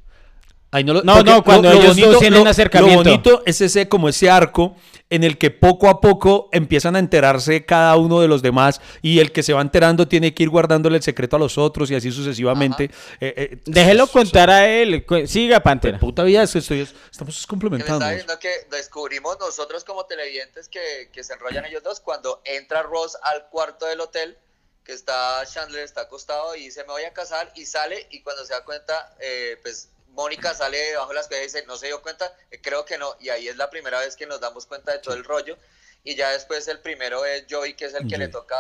ahí. 0.74 0.84
No, 0.86 0.93
lo- 0.93 1.04
No, 1.04 1.22
no, 1.22 1.43
cuando 1.43 1.70
lo- 1.70 1.76
lo 1.76 1.82
ellos 1.82 1.95
dos 1.97 2.06
bonito- 2.06 2.20
tienen 2.20 2.39
un 2.39 2.45
lo- 2.45 2.52
acercamiento. 2.52 3.04
Lo 3.04 3.10
bonito 3.10 3.43
es 3.45 3.60
ese, 3.62 3.89
como 3.89 4.08
ese 4.08 4.30
arco 4.30 4.76
en 5.10 5.26
el 5.26 5.38
que 5.38 5.52
poco 5.52 5.89
a 5.89 5.99
poco 5.99 6.47
empiezan 6.54 6.95
a 6.95 6.99
enterarse 6.99 7.66
cada 7.66 7.97
uno 7.97 8.22
de 8.22 8.30
los 8.30 8.41
demás 8.41 8.80
y 9.02 9.20
el 9.20 9.34
que 9.34 9.43
se 9.43 9.52
va 9.52 9.60
enterando 9.60 10.08
tiene 10.08 10.34
que 10.34 10.43
ir 10.43 10.49
guardándole 10.49 10.95
el 10.95 11.04
secreto 11.04 11.36
a 11.36 11.39
los 11.39 11.58
otros 11.58 11.91
y 11.91 11.95
así 11.95 12.10
sucesivamente. 12.14 12.86
Eh, 13.20 13.34
eh, 13.36 13.58
Déjelo 13.66 14.08
contar 14.08 14.49
a 14.49 14.66
él. 14.70 15.06
Siga, 15.28 15.60
Pantera. 15.60 15.99
Puta 15.99 16.24
vida, 16.24 16.43
estoy, 16.43 16.88
estamos 17.12 17.45
complementando. 17.45 18.06
está 18.06 18.12
diciendo 18.12 18.39
que 18.39 18.49
descubrimos 18.74 19.38
nosotros 19.41 19.84
como 19.84 20.06
televidentes 20.06 20.70
que, 20.70 21.10
que 21.12 21.22
se 21.26 21.34
enrollan 21.34 21.66
ellos 21.66 21.84
dos 21.84 21.99
cuando 21.99 22.41
entra 22.45 22.82
Ross 22.84 23.18
al 23.24 23.47
cuarto 23.49 23.88
del 23.88 23.99
hotel, 23.99 24.38
que 24.84 24.94
está 24.94 25.44
Chandler 25.46 25.84
está 25.84 26.02
acostado 26.02 26.56
y 26.56 26.66
dice 26.66 26.82
me 26.84 26.90
voy 26.94 27.04
a 27.04 27.14
casar 27.14 27.52
y 27.56 27.66
sale 27.66 28.08
y 28.10 28.22
cuando 28.24 28.46
se 28.46 28.54
da 28.54 28.64
cuenta, 28.64 29.16
eh, 29.20 29.58
pues 29.62 29.90
Mónica 30.10 30.54
sale 30.54 30.78
debajo 30.78 31.10
de 31.10 31.16
las 31.16 31.28
cosas 31.28 31.42
y 31.42 31.46
dice 31.46 31.66
no 31.68 31.78
se 31.78 31.88
dio 31.88 32.02
cuenta, 32.02 32.34
Eh, 32.50 32.60
creo 32.62 32.84
que 32.86 32.98
no 32.98 33.16
y 33.20 33.30
ahí 33.30 33.48
es 33.48 33.56
la 33.58 33.70
primera 33.70 34.00
vez 34.00 34.16
que 34.16 34.26
nos 34.26 34.40
damos 34.42 34.66
cuenta 34.66 34.92
de 34.92 35.00
todo 35.00 35.14
el 35.14 35.24
rollo 35.24 35.58
y 36.04 36.16
ya 36.16 36.32
después 36.32 36.68
el 36.68 36.80
primero 36.80 37.24
es 37.26 37.46
Joey 37.50 37.76
que 37.76 37.86
es 37.86 37.94
el 37.94 38.08
que 38.08 38.18
le 38.18 38.28
toca 38.28 38.58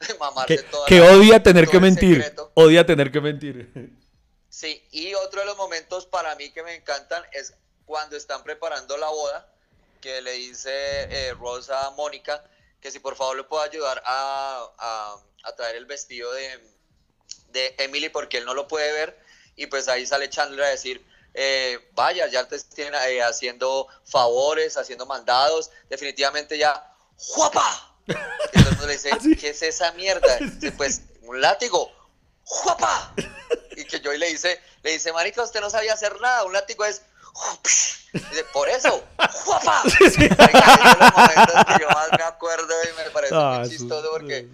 mamarse 0.20 0.56
Que, 0.58 0.62
toda 0.64 0.86
que 0.86 0.98
la- 1.00 1.12
odia 1.12 1.42
tener 1.42 1.68
que 1.68 1.80
mentir. 1.80 2.16
secreto. 2.16 2.50
Odia 2.54 2.84
tener 2.84 3.10
que 3.10 3.20
mentir. 3.20 3.92
Sí, 4.50 4.86
y 4.90 5.14
otro 5.14 5.40
de 5.40 5.46
los 5.46 5.56
momentos 5.56 6.04
para 6.06 6.34
mí 6.34 6.50
que 6.50 6.62
me 6.62 6.74
encantan 6.74 7.24
es 7.32 7.54
cuando 7.86 8.16
están 8.16 8.42
preparando 8.42 8.96
la 8.98 9.08
boda, 9.08 9.48
que 10.00 10.20
le 10.20 10.32
dice 10.32 10.70
eh, 10.72 11.34
Rosa 11.34 11.86
a 11.86 11.90
Mónica 11.92 12.44
que 12.80 12.90
si 12.90 12.98
por 12.98 13.14
favor 13.16 13.36
le 13.36 13.44
puedo 13.44 13.62
ayudar 13.62 14.02
a, 14.04 14.66
a- 14.78 15.16
a 15.44 15.54
traer 15.54 15.76
el 15.76 15.86
vestido 15.86 16.32
de, 16.32 16.60
de 17.48 17.74
Emily 17.78 18.08
porque 18.08 18.38
él 18.38 18.44
no 18.44 18.54
lo 18.54 18.68
puede 18.68 18.92
ver. 18.92 19.18
Y 19.56 19.66
pues 19.66 19.88
ahí 19.88 20.06
sale 20.06 20.30
Chandler 20.30 20.64
a 20.64 20.68
decir, 20.68 21.04
eh, 21.34 21.78
vaya, 21.94 22.26
ya 22.28 22.46
te 22.46 22.56
estén 22.56 22.94
eh, 22.94 23.22
haciendo 23.22 23.88
favores, 24.04 24.76
haciendo 24.76 25.06
mandados, 25.06 25.70
definitivamente 25.88 26.58
ya, 26.58 26.94
¡juapa! 27.16 27.96
Y 28.06 28.12
todo 28.12 28.62
el 28.62 28.70
mundo 28.70 28.86
le 28.86 28.92
dice, 28.94 29.10
¿qué 29.40 29.50
es 29.50 29.62
esa 29.62 29.92
mierda? 29.92 30.36
Dice, 30.40 30.72
pues 30.72 31.02
un 31.22 31.40
látigo, 31.40 31.90
¡juapa! 32.44 33.14
Y 33.76 33.84
que 33.84 34.00
Joey 34.02 34.18
le 34.18 34.28
dice, 34.28 34.60
le 34.82 34.92
dice, 34.92 35.12
marica, 35.12 35.42
usted 35.42 35.60
no 35.60 35.70
sabía 35.70 35.94
hacer 35.94 36.20
nada, 36.20 36.44
un 36.44 36.52
látigo 36.52 36.84
es, 36.84 37.02
Dice, 38.12 38.44
por 38.52 38.68
eso, 38.68 39.02
¡juapa! 39.16 39.82
Marica, 40.38 40.74
esos 40.74 40.90
son 40.90 40.98
los 41.00 41.12
momentos 41.14 41.64
que 41.66 41.80
yo 41.80 41.88
más 41.88 42.08
me 42.18 42.24
acuerdo 42.24 42.74
y 42.84 43.02
me 43.02 43.10
parece 43.10 43.34
Ah, 43.34 43.60
muy 43.60 43.70
chistoso 43.70 44.10
porque, 44.10 44.48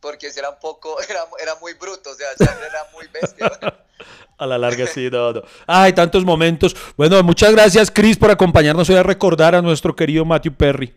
porque 0.00 0.28
era 0.36 0.50
un 0.50 0.58
poco, 0.58 1.00
era, 1.08 1.26
era 1.40 1.54
muy 1.56 1.74
bruto, 1.74 2.10
o 2.10 2.14
sea, 2.14 2.28
era 2.38 2.86
muy 2.92 3.06
bestia. 3.08 3.50
A 4.38 4.46
la 4.46 4.56
larga 4.56 4.86
sí, 4.86 5.10
no, 5.10 5.34
no. 5.34 5.42
Ay, 5.66 5.92
tantos 5.92 6.24
momentos. 6.24 6.74
Bueno, 6.96 7.22
muchas 7.22 7.52
gracias, 7.52 7.90
Chris, 7.90 8.16
por 8.16 8.30
acompañarnos 8.30 8.88
hoy 8.88 8.96
a 8.96 9.02
recordar 9.02 9.54
a 9.54 9.60
nuestro 9.60 9.94
querido 9.94 10.24
Matthew 10.24 10.54
Perry. 10.54 10.94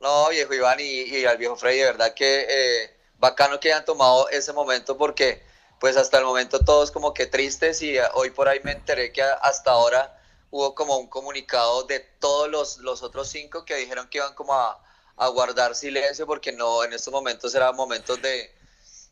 No, 0.00 0.30
viejo 0.30 0.54
Iván 0.54 0.80
y, 0.80 1.02
y 1.02 1.26
al 1.26 1.36
viejo 1.36 1.56
Freddy, 1.56 1.78
de 1.78 1.84
verdad 1.84 2.14
que 2.14 2.46
eh, 2.48 2.96
bacano 3.18 3.60
que 3.60 3.72
hayan 3.72 3.84
tomado 3.84 4.30
ese 4.30 4.54
momento 4.54 4.96
porque 4.96 5.42
pues 5.78 5.98
hasta 5.98 6.18
el 6.18 6.24
momento 6.24 6.60
todos 6.60 6.90
como 6.90 7.12
que 7.12 7.26
tristes 7.26 7.82
y 7.82 7.98
eh, 7.98 8.02
hoy 8.14 8.30
por 8.30 8.48
ahí 8.48 8.60
me 8.64 8.72
enteré 8.72 9.12
que 9.12 9.22
hasta 9.22 9.72
ahora 9.72 10.18
hubo 10.50 10.74
como 10.74 10.96
un 10.96 11.08
comunicado 11.08 11.82
de 11.82 12.00
todos 12.00 12.48
los, 12.48 12.78
los 12.78 13.02
otros 13.02 13.28
cinco 13.28 13.66
que 13.66 13.76
dijeron 13.76 14.08
que 14.08 14.18
iban 14.18 14.34
como 14.34 14.54
a, 14.54 14.80
a 15.18 15.28
guardar 15.28 15.74
silencio 15.74 16.26
porque 16.26 16.52
no, 16.52 16.84
en 16.84 16.92
estos 16.92 17.12
momentos 17.12 17.54
eran 17.54 17.74
momentos 17.74 18.20
de, 18.20 18.50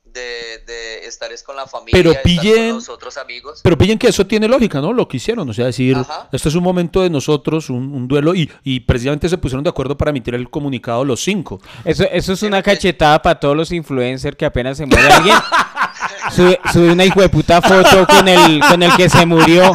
de, 0.04 0.58
de 0.66 1.06
estar 1.06 1.32
es 1.32 1.42
con 1.42 1.56
la 1.56 1.66
familia, 1.66 1.92
Pero 1.98 2.10
estar 2.10 2.24
pillen- 2.24 2.66
con 2.68 2.74
los 2.76 2.88
otros 2.90 3.16
amigos. 3.16 3.60
Pero 3.62 3.76
pillen 3.78 3.98
que 3.98 4.08
eso 4.08 4.26
tiene 4.26 4.46
lógica, 4.46 4.80
¿no? 4.80 4.92
Lo 4.92 5.08
que 5.08 5.16
hicieron, 5.16 5.48
o 5.48 5.54
sea, 5.54 5.64
decir, 5.66 5.96
Ajá. 5.96 6.28
este 6.30 6.48
es 6.50 6.54
un 6.54 6.62
momento 6.62 7.02
de 7.02 7.08
nosotros, 7.10 7.70
un, 7.70 7.92
un 7.94 8.06
duelo, 8.06 8.34
y, 8.34 8.50
y 8.62 8.80
precisamente 8.80 9.28
se 9.28 9.38
pusieron 9.38 9.64
de 9.64 9.70
acuerdo 9.70 9.96
para 9.96 10.10
emitir 10.10 10.34
el 10.34 10.50
comunicado 10.50 11.04
los 11.04 11.22
cinco. 11.22 11.60
Eso, 11.84 12.04
eso 12.12 12.32
es 12.34 12.42
una 12.42 12.62
cachetada 12.62 13.20
para 13.22 13.40
todos 13.40 13.56
los 13.56 13.72
influencers 13.72 14.36
que 14.36 14.44
apenas 14.44 14.76
se 14.76 14.86
muere 14.86 15.08
alguien. 15.08 15.36
Sube, 16.34 16.58
sube 16.72 16.90
una 16.92 17.04
hijo 17.04 17.20
de 17.20 17.28
puta 17.28 17.60
foto 17.62 18.06
con 18.06 18.26
el, 18.26 18.58
con 18.60 18.82
el 18.82 18.94
que 18.96 19.08
se 19.08 19.24
murió. 19.26 19.74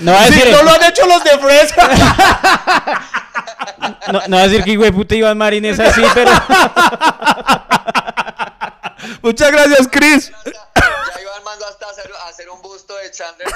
No 0.00 0.12
va 0.12 0.22
a 0.22 0.26
decir, 0.30 0.44
lo 0.62 0.70
han 0.70 0.82
hecho 0.84 1.06
los 1.06 1.24
de 1.24 1.38
Fresca. 1.38 1.88
no, 4.12 4.20
no 4.28 4.36
va 4.36 4.42
a 4.42 4.48
decir 4.48 4.64
que 4.64 4.72
hijo 4.72 4.82
de 4.82 4.92
puta 4.92 5.14
Iván 5.14 5.38
Marín 5.38 5.64
es 5.64 5.78
así, 5.80 6.02
pero. 6.14 6.30
Muchas 9.22 9.50
gracias, 9.52 9.88
Chris. 9.90 10.32
Ya 10.44 10.52
Iván 11.20 11.44
mandó 11.44 11.66
hasta 11.66 11.90
hacer, 11.90 12.10
hacer 12.28 12.48
un 12.50 12.62
busto 12.62 12.94
de 12.96 13.10
Chandler. 13.10 13.48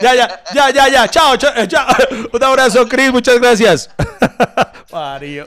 Ya, 0.00 0.14
ya, 0.14 0.42
ya, 0.52 0.70
ya, 0.70 0.88
ya. 0.88 1.08
Chao, 1.08 1.36
chao, 1.36 1.52
eh, 1.54 1.68
chao. 1.68 1.86
Un 2.32 2.44
abrazo, 2.44 2.88
Chris. 2.88 3.12
Muchas 3.12 3.38
gracias. 3.40 3.90
Mario. 4.90 5.46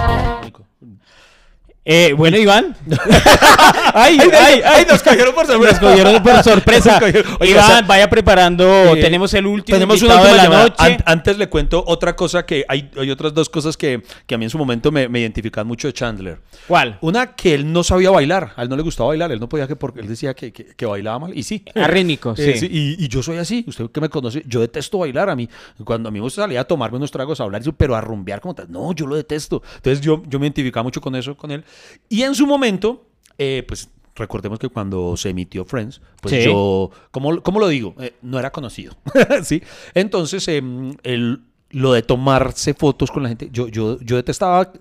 Eh, 1.83 2.13
bueno, 2.15 2.37
Iván. 2.37 2.75
ay, 3.93 4.19
ay, 4.33 4.61
ay, 4.63 4.85
nos 4.87 5.01
cogieron 5.01 5.33
por 5.33 5.47
sorpresa. 5.47 5.81
Nos 5.81 5.89
cogieron 5.91 6.23
por 6.23 6.43
sorpresa. 6.43 6.99
Cogieron. 6.99 7.37
Iván, 7.41 7.63
o 7.63 7.67
sea, 7.67 7.81
vaya 7.81 8.09
preparando. 8.09 8.65
Eh, 8.95 9.01
tenemos 9.01 9.33
el 9.33 9.47
último 9.47 9.75
Tenemos 9.75 10.01
una 10.03 10.15
última 10.15 10.29
de 10.31 10.37
la 10.37 10.43
llamada. 10.43 10.63
noche. 10.63 10.75
An- 10.77 11.03
antes 11.05 11.37
le 11.39 11.49
cuento 11.49 11.83
otra 11.87 12.15
cosa 12.15 12.45
que 12.45 12.65
hay, 12.67 12.91
hay 12.95 13.09
otras 13.09 13.33
dos 13.33 13.49
cosas 13.49 13.77
que, 13.77 14.03
que 14.27 14.35
a 14.35 14.37
mí 14.37 14.45
en 14.45 14.49
su 14.51 14.57
momento 14.59 14.91
me, 14.91 15.07
me 15.09 15.19
identifican 15.21 15.65
mucho 15.65 15.87
de 15.87 15.93
Chandler. 15.93 16.39
¿Cuál? 16.67 16.97
Una 17.01 17.35
que 17.35 17.53
él 17.55 17.71
no 17.71 17.83
sabía 17.83 18.11
bailar, 18.11 18.53
a 18.55 18.61
él 18.63 18.69
no 18.69 18.75
le 18.75 18.83
gustaba 18.83 19.09
bailar, 19.09 19.31
él 19.31 19.39
no 19.39 19.49
podía 19.49 19.67
que 19.67 19.75
porque 19.75 20.01
él 20.01 20.07
decía 20.07 20.33
que, 20.35 20.51
que- 20.53 20.75
que 20.75 20.85
bailaba 20.85 21.17
mal 21.19 21.37
y 21.37 21.41
sí. 21.43 21.65
Arrítmico, 21.75 22.35
Eh, 22.37 22.57
sí. 22.57 22.67
y, 22.71 23.03
y 23.03 23.07
yo 23.07 23.23
soy 23.23 23.37
así, 23.37 23.65
usted 23.67 23.89
que 23.91 24.01
me 24.01 24.09
conoce, 24.09 24.43
yo 24.45 24.61
detesto 24.61 24.99
bailar 24.99 25.29
a 25.31 25.35
mí. 25.35 25.49
Cuando 25.83 26.09
a 26.09 26.11
mí 26.11 26.19
me 26.19 26.23
gusta 26.23 26.43
salir 26.43 26.59
a 26.59 26.63
tomarme 26.63 26.97
unos 26.97 27.09
tragos, 27.11 27.39
a 27.41 27.43
hablar, 27.43 27.61
pero 27.75 27.95
a 27.95 28.01
rumbear 28.01 28.39
como 28.39 28.53
tal, 28.53 28.67
no, 28.71 28.93
yo 28.93 29.07
lo 29.07 29.15
detesto. 29.15 29.63
Entonces 29.77 29.99
yo, 30.01 30.21
yo 30.27 30.39
me 30.39 30.45
identificaba 30.45 30.83
mucho 30.83 31.01
con 31.01 31.15
eso, 31.15 31.35
con 31.35 31.49
él. 31.51 31.63
Y 32.09 32.23
en 32.23 32.35
su 32.35 32.45
momento, 32.47 33.07
eh, 33.37 33.63
pues 33.67 33.89
recordemos 34.15 34.59
que 34.59 34.69
cuando 34.69 35.15
se 35.17 35.29
emitió 35.29 35.65
Friends, 35.65 36.01
pues 36.21 36.35
Sí. 36.35 36.43
yo, 36.49 36.91
¿cómo, 37.11 37.41
cómo 37.41 37.59
lo 37.59 37.67
digo? 37.67 37.95
Eh, 37.99 38.13
no 38.21 38.37
era 38.39 38.51
conocido, 38.51 38.95
¿sí? 39.43 39.61
Entonces, 39.93 40.47
em, 40.47 40.95
el- 41.03 41.41
lo 41.69 41.93
de 41.93 42.01
tomarse 42.01 42.73
fotos 42.73 43.09
con 43.11 43.23
la 43.23 43.29
gente, 43.29 43.49
yo, 43.51 43.67
yo, 43.69 43.97
yo 44.01 44.17
detestaba, 44.17 44.73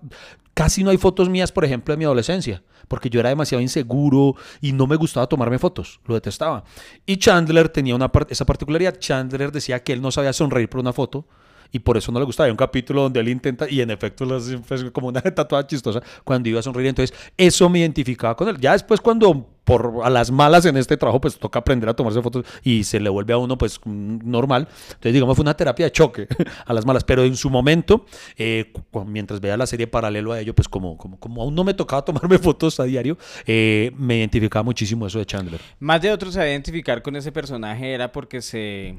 casi 0.55 0.83
no 0.83 0.91
hay 0.91 0.97
fotos 0.99 1.29
mías, 1.31 1.53
por 1.53 1.65
ejemplo, 1.65 1.93
de 1.95 1.99
mi 1.99 2.05
adolescencia, 2.05 2.65
porque 2.89 3.09
yo 3.09 3.21
era 3.21 3.29
demasiado 3.29 3.63
inseguro 3.63 4.35
y 4.61 4.73
no 4.73 4.89
me 4.89 4.97
gustaba 4.97 5.29
tomarme 5.29 5.61
fotos, 5.61 6.01
lo 6.07 6.15
detestaba. 6.15 6.65
Y 7.07 7.17
Chandler 7.19 7.69
tenía 7.69 7.95
una 7.95 8.11
par- 8.11 8.27
esa 8.29 8.45
particularidad, 8.45 8.99
Chandler 8.99 9.53
decía 9.53 9.83
que 9.85 9.93
él 9.93 10.03
no 10.03 10.11
sabía 10.11 10.33
sonreír 10.33 10.69
por 10.69 10.81
una 10.81 10.93
foto. 10.93 11.27
Y 11.73 11.79
por 11.79 11.97
eso 11.97 12.13
no 12.13 12.19
le 12.19 12.25
gustaba. 12.25 12.47
Hay 12.47 12.51
un 12.51 12.57
capítulo 12.57 13.03
donde 13.03 13.21
él 13.21 13.29
intenta, 13.29 13.69
y 13.69 13.81
en 13.81 13.91
efecto 13.91 14.25
hace, 14.35 14.59
pues, 14.59 14.85
como 14.93 15.09
una 15.09 15.21
tatuada 15.35 15.67
chistosa, 15.67 16.03
cuando 16.25 16.49
iba 16.49 16.61
a 16.61 16.63
sonreír. 16.63 16.89
Entonces, 16.89 17.17
eso 17.37 17.69
me 17.69 17.81
identificaba 17.81 18.37
con 18.37 18.49
él. 18.49 18.59
Ya 18.61 18.73
después, 18.73 19.01
cuando 19.01 19.47
por 19.65 20.01
a 20.03 20.11
las 20.11 20.31
malas 20.31 20.65
en 20.67 20.77
este 20.77 20.97
trabajo, 20.97 21.21
pues 21.21 21.39
toca 21.39 21.61
aprender 21.61 21.89
a 21.89 21.95
tomarse 21.95 22.21
fotos 22.23 22.45
y 22.65 22.83
se 22.83 22.99
le 22.99 23.09
vuelve 23.09 23.33
a 23.35 23.39
uno, 23.39 23.57
pues 23.57 23.79
mm, 23.85 24.19
normal. 24.25 24.67
Entonces, 24.89 25.13
digamos, 25.13 25.37
fue 25.37 25.43
una 25.43 25.55
terapia 25.55 25.87
de 25.87 25.93
choque 25.93 26.27
a 26.67 26.73
las 26.73 26.85
malas. 26.85 27.05
Pero 27.05 27.23
en 27.23 27.37
su 27.37 27.51
momento, 27.51 28.05
eh, 28.37 28.73
mientras 29.07 29.41
veía 29.41 29.57
la 29.57 29.67
serie 29.67 29.87
paralelo 29.87 30.33
a 30.33 30.41
ello, 30.41 30.55
pues 30.55 30.69
como, 30.69 30.97
como, 30.97 31.19
como 31.21 31.43
aún 31.43 31.55
no 31.55 31.63
me 31.63 31.75
tocaba 31.75 32.05
tomarme 32.05 32.39
fotos 32.39 32.81
a 32.81 32.85
diario, 32.85 33.17
eh, 33.47 33.93
me 33.97 34.19
identificaba 34.19 34.63
muchísimo 34.63 35.07
eso 35.07 35.19
de 35.19 35.27
Chandler. 35.27 35.61
Más 35.79 36.03
de 36.03 36.11
otros 36.11 36.37
a 36.37 36.49
identificar 36.49 37.03
con 37.03 37.15
ese 37.17 37.31
personaje 37.31 37.93
era 37.93 38.11
porque 38.11 38.43
se. 38.43 38.97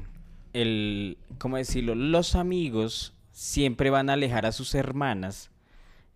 El. 0.52 1.18
¿Cómo 1.38 1.56
decirlo? 1.56 1.94
Los 1.94 2.34
amigos 2.34 3.14
siempre 3.32 3.90
van 3.90 4.10
a 4.10 4.14
alejar 4.14 4.46
a 4.46 4.52
sus 4.52 4.74
hermanas. 4.74 5.51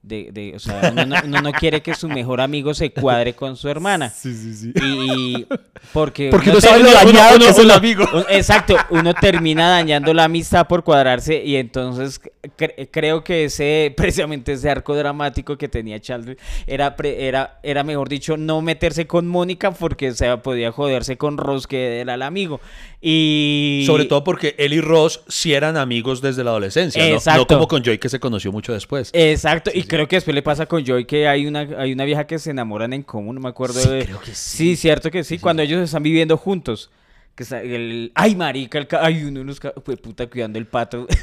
De, 0.07 0.29
de, 0.31 0.53
o 0.55 0.61
sea, 0.61 0.91
uno 0.93 1.05
no, 1.05 1.17
uno 1.25 1.43
no 1.43 1.51
quiere 1.53 1.81
que 1.83 1.93
su 1.97 2.09
mejor 2.09 2.41
amigo 2.41 2.73
se 2.75 2.93
cuadre 2.93 3.35
con 3.35 3.57
su 3.57 3.69
hermana. 3.69 4.09
Sí, 4.09 4.33
sí, 4.37 4.55
sí. 4.55 4.73
Y, 4.77 5.41
y 5.41 5.47
porque, 5.93 6.29
Porque 6.31 6.51
uno 6.51 6.59
no 6.59 6.61
sabe 6.61 6.79
lo 6.85 6.91
uno- 6.91 6.95
dañado 6.95 7.37
uno- 7.37 7.45
que 7.45 7.51
es 7.51 7.59
el 7.59 7.71
amigo. 7.73 8.05
exacto, 8.31 8.77
uno 8.91 9.13
termina 9.15 9.69
dañando 9.69 10.15
la 10.15 10.25
amistad 10.25 10.69
por 10.69 10.85
cuadrarse 10.85 11.43
y 11.45 11.57
entonces 11.57 12.21
cre- 12.57 12.89
creo 12.93 13.25
que 13.25 13.47
ese 13.47 13.93
precisamente 13.97 14.53
ese 14.53 14.71
arco 14.71 14.95
dramático 14.95 15.59
que 15.59 15.67
tenía 15.69 15.99
Chandler 15.99 16.39
era 16.69 16.95
pre- 16.95 17.27
era 17.27 17.59
era 17.65 17.83
mejor 17.83 18.09
dicho 18.09 18.37
no 18.37 18.63
meterse 18.63 19.09
con 19.09 19.27
Mónica 19.27 19.73
porque 19.73 20.13
se 20.13 20.37
podía 20.37 20.71
joderse 20.71 21.17
con 21.17 21.37
Ross 21.37 21.67
que 21.67 21.99
era 21.99 22.15
el 22.15 22.23
amigo 22.23 22.61
y 23.09 23.85
Sobre 23.87 24.05
todo 24.07 24.25
porque 24.25 24.55
él 24.59 24.73
y 24.73 24.81
Ross 24.81 25.21
sí 25.29 25.53
eran 25.53 25.77
amigos 25.77 26.21
desde 26.21 26.43
la 26.45 26.51
adolescencia, 26.51 27.07
¿no? 27.09 27.15
Exacto. 27.15 27.41
no 27.41 27.47
como 27.47 27.69
con 27.69 27.83
Joy 27.85 27.99
que 27.99 28.09
se 28.09 28.19
conoció 28.21 28.51
mucho 28.53 28.73
después. 28.73 29.11
Exacto, 29.13 29.71
y 29.73 29.83
creo 29.97 30.09
que 30.09 30.17
después 30.17 30.35
le 30.35 30.43
pasa 30.43 30.67
con 30.67 30.85
Joy 30.85 31.05
que 31.05 31.27
hay 31.29 31.47
una, 31.47 31.61
hay 31.79 31.93
una 31.93 32.05
vieja 32.05 32.27
que 32.27 32.39
se 32.39 32.51
enamoran 32.51 32.93
en 32.93 33.03
común, 33.03 33.35
no 33.37 33.41
me 33.41 33.49
acuerdo 33.49 33.81
Sí, 33.81 33.89
de... 33.89 34.05
creo 34.05 34.21
que 34.21 34.35
sí. 34.35 34.57
Sí, 34.59 34.77
cierto 34.77 35.11
que 35.11 35.25
sí, 35.25 35.39
cuando 35.39 35.63
ellos 35.63 35.83
están 35.83 36.03
viviendo 36.03 36.37
juntos. 36.37 36.91
Que 37.35 37.43
está 37.43 37.61
el, 37.61 38.13
ay, 38.15 38.35
marica, 38.35 38.79
el, 38.79 38.87
ca- 38.87 39.01
ay, 39.05 39.25
uno 39.25 39.41
de 39.41 39.45
los 39.45 39.61
ca- 39.61 39.75
fue 39.85 39.97
puta 39.99 40.27
cuidando 40.27 40.59
el 40.59 40.67
pato. 40.67 41.07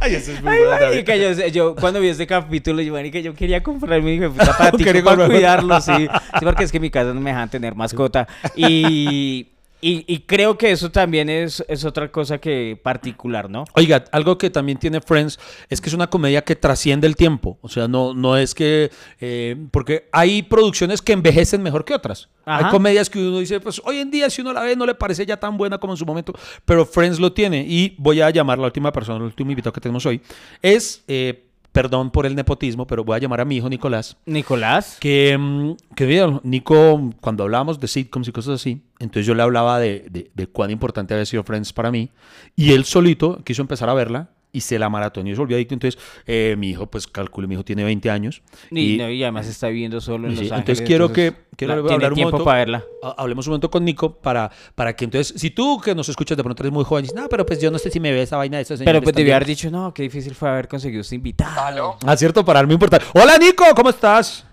Ay, 0.00 0.14
eso 0.14 0.32
es 0.32 0.42
muy 0.42 0.52
Ay, 0.52 0.58
marica, 0.88 1.16
yo, 1.16 1.32
yo 1.48 1.74
cuando 1.74 2.00
vi 2.00 2.08
este 2.08 2.26
capítulo, 2.26 2.80
yo, 2.82 2.92
marica, 2.92 3.18
yo 3.18 3.34
quería 3.34 3.62
comprarme 3.62 4.14
hijo 4.14 4.24
de 4.24 4.30
puta 4.30 4.56
patico 4.58 5.04
para 5.04 5.26
cuidarlo, 5.26 5.80
sí. 5.80 5.92
Sí, 6.38 6.44
porque 6.44 6.64
es 6.64 6.70
que 6.70 6.76
en 6.78 6.82
mi 6.82 6.90
casa 6.90 7.12
no 7.12 7.20
me 7.20 7.30
dejan 7.30 7.48
tener 7.50 7.74
mascota. 7.74 8.26
Y, 8.54 9.48
y, 9.80 10.04
y 10.12 10.20
creo 10.20 10.58
que 10.58 10.70
eso 10.70 10.90
también 10.90 11.28
es, 11.28 11.64
es 11.68 11.84
otra 11.84 12.10
cosa 12.10 12.38
que 12.38 12.78
particular, 12.82 13.50
¿no? 13.50 13.64
Oiga, 13.74 14.04
algo 14.12 14.38
que 14.38 14.50
también 14.50 14.78
tiene 14.78 15.00
Friends 15.00 15.38
es 15.68 15.80
que 15.80 15.88
es 15.88 15.94
una 15.94 16.08
comedia 16.08 16.42
que 16.42 16.56
trasciende 16.56 17.06
el 17.06 17.16
tiempo. 17.16 17.58
O 17.60 17.68
sea, 17.68 17.88
no, 17.88 18.14
no 18.14 18.36
es 18.36 18.54
que. 18.54 18.90
eh, 19.20 19.56
porque 19.70 20.08
hay 20.12 20.42
producciones 20.42 21.02
que 21.02 21.12
envejecen 21.12 21.62
mejor 21.62 21.84
que 21.84 21.94
otras. 21.94 22.28
Ajá. 22.44 22.66
Hay 22.66 22.70
comedias 22.72 23.10
que 23.10 23.18
uno 23.18 23.38
dice, 23.38 23.60
pues 23.60 23.80
hoy 23.84 23.98
en 23.98 24.10
día, 24.10 24.30
si 24.30 24.40
uno 24.42 24.52
la 24.52 24.62
ve, 24.62 24.76
no 24.76 24.86
le 24.86 24.94
parece 24.94 25.26
ya 25.26 25.36
tan 25.36 25.56
buena 25.56 25.78
como 25.78 25.92
en 25.92 25.96
su 25.96 26.06
momento. 26.06 26.32
Pero 26.64 26.84
Friends 26.86 27.18
lo 27.18 27.32
tiene. 27.32 27.64
Y 27.66 27.94
voy 27.98 28.20
a 28.20 28.30
llamar 28.30 28.58
a 28.58 28.62
la 28.62 28.66
última 28.66 28.92
persona, 28.92 29.18
el 29.18 29.24
último 29.24 29.50
invitado 29.50 29.72
que 29.72 29.80
tenemos 29.80 30.04
hoy. 30.06 30.20
Es. 30.62 31.02
eh, 31.08 31.42
Perdón 31.76 32.10
por 32.10 32.24
el 32.24 32.34
nepotismo, 32.34 32.86
pero 32.86 33.04
voy 33.04 33.16
a 33.16 33.18
llamar 33.18 33.42
a 33.42 33.44
mi 33.44 33.56
hijo 33.56 33.68
Nicolás. 33.68 34.16
Nicolás. 34.24 34.96
Que, 34.98 35.36
mm, 35.36 35.72
que 35.94 36.26
Nico, 36.42 37.10
cuando 37.20 37.42
hablábamos 37.44 37.78
de 37.78 37.86
sitcoms 37.86 38.26
y 38.28 38.32
cosas 38.32 38.54
así, 38.54 38.80
entonces 38.98 39.26
yo 39.26 39.34
le 39.34 39.42
hablaba 39.42 39.78
de, 39.78 40.06
de, 40.10 40.30
de 40.32 40.46
cuán 40.46 40.70
importante 40.70 41.12
había 41.12 41.26
sido 41.26 41.44
Friends 41.44 41.74
para 41.74 41.90
mí, 41.90 42.08
y 42.54 42.72
él 42.72 42.86
solito 42.86 43.44
quiso 43.44 43.60
empezar 43.60 43.90
a 43.90 43.94
verla 43.94 44.30
y 44.56 44.60
se 44.62 44.78
la 44.78 44.88
maratón 44.88 45.26
y 45.26 45.32
se 45.32 45.38
volvió 45.38 45.56
adicto. 45.56 45.74
Entonces, 45.74 46.00
eh, 46.26 46.54
mi 46.58 46.70
hijo, 46.70 46.86
pues 46.86 47.06
calculo, 47.06 47.46
mi 47.48 47.54
hijo 47.54 47.64
tiene 47.64 47.84
20 47.84 48.10
años. 48.10 48.42
Y, 48.70 48.94
y- 48.94 48.98
no, 48.98 49.10
y 49.10 49.22
además 49.22 49.46
está 49.46 49.68
viviendo 49.68 50.00
solo 50.00 50.28
en 50.28 50.36
Sí, 50.36 50.42
Los 50.44 50.52
Ángeles. 50.52 50.58
entonces 50.60 50.86
quiero 50.86 51.12
que 51.12 51.34
quiero 51.56 51.74
la- 51.74 51.80
hablar 51.80 51.98
tiene 51.98 52.08
un 52.08 52.14
tiempo 52.14 52.30
momento- 52.32 52.44
para 52.44 52.58
verla. 52.58 52.84
ha- 53.02 53.14
Hablemos 53.18 53.46
un 53.46 53.50
momento 53.52 53.70
con 53.70 53.84
Nico 53.84 54.14
para, 54.14 54.50
para 54.74 54.94
que 54.96 55.04
entonces, 55.04 55.38
si 55.40 55.50
tú 55.50 55.80
que 55.80 55.94
nos 55.94 56.08
escuchas 56.08 56.36
de 56.36 56.42
pronto 56.42 56.62
eres 56.62 56.72
muy 56.72 56.84
joven, 56.84 57.02
dices, 57.02 57.16
no, 57.20 57.28
pero 57.28 57.44
pues 57.44 57.60
yo 57.60 57.70
no 57.70 57.78
sé 57.78 57.90
si 57.90 58.00
me 58.00 58.12
ve 58.12 58.22
esa 58.22 58.36
vaina 58.38 58.56
de 58.56 58.62
esos 58.62 58.78
Pero 58.78 58.84
señores 58.90 59.02
pues 59.02 59.14
debía 59.14 59.34
también". 59.34 59.36
haber 59.36 59.46
dicho, 59.46 59.70
no, 59.70 59.92
qué 59.94 60.02
difícil 60.04 60.34
fue 60.34 60.48
haber 60.48 60.68
conseguido 60.68 61.02
este 61.02 61.14
invitado. 61.16 61.60
¿Aló? 61.60 61.96
Ah, 62.06 62.16
cierto, 62.16 62.44
para 62.44 62.60
darme 62.60 62.72
importante. 62.74 63.06
Hola 63.14 63.36
Nico, 63.38 63.64
¿cómo 63.74 63.90
estás? 63.90 64.44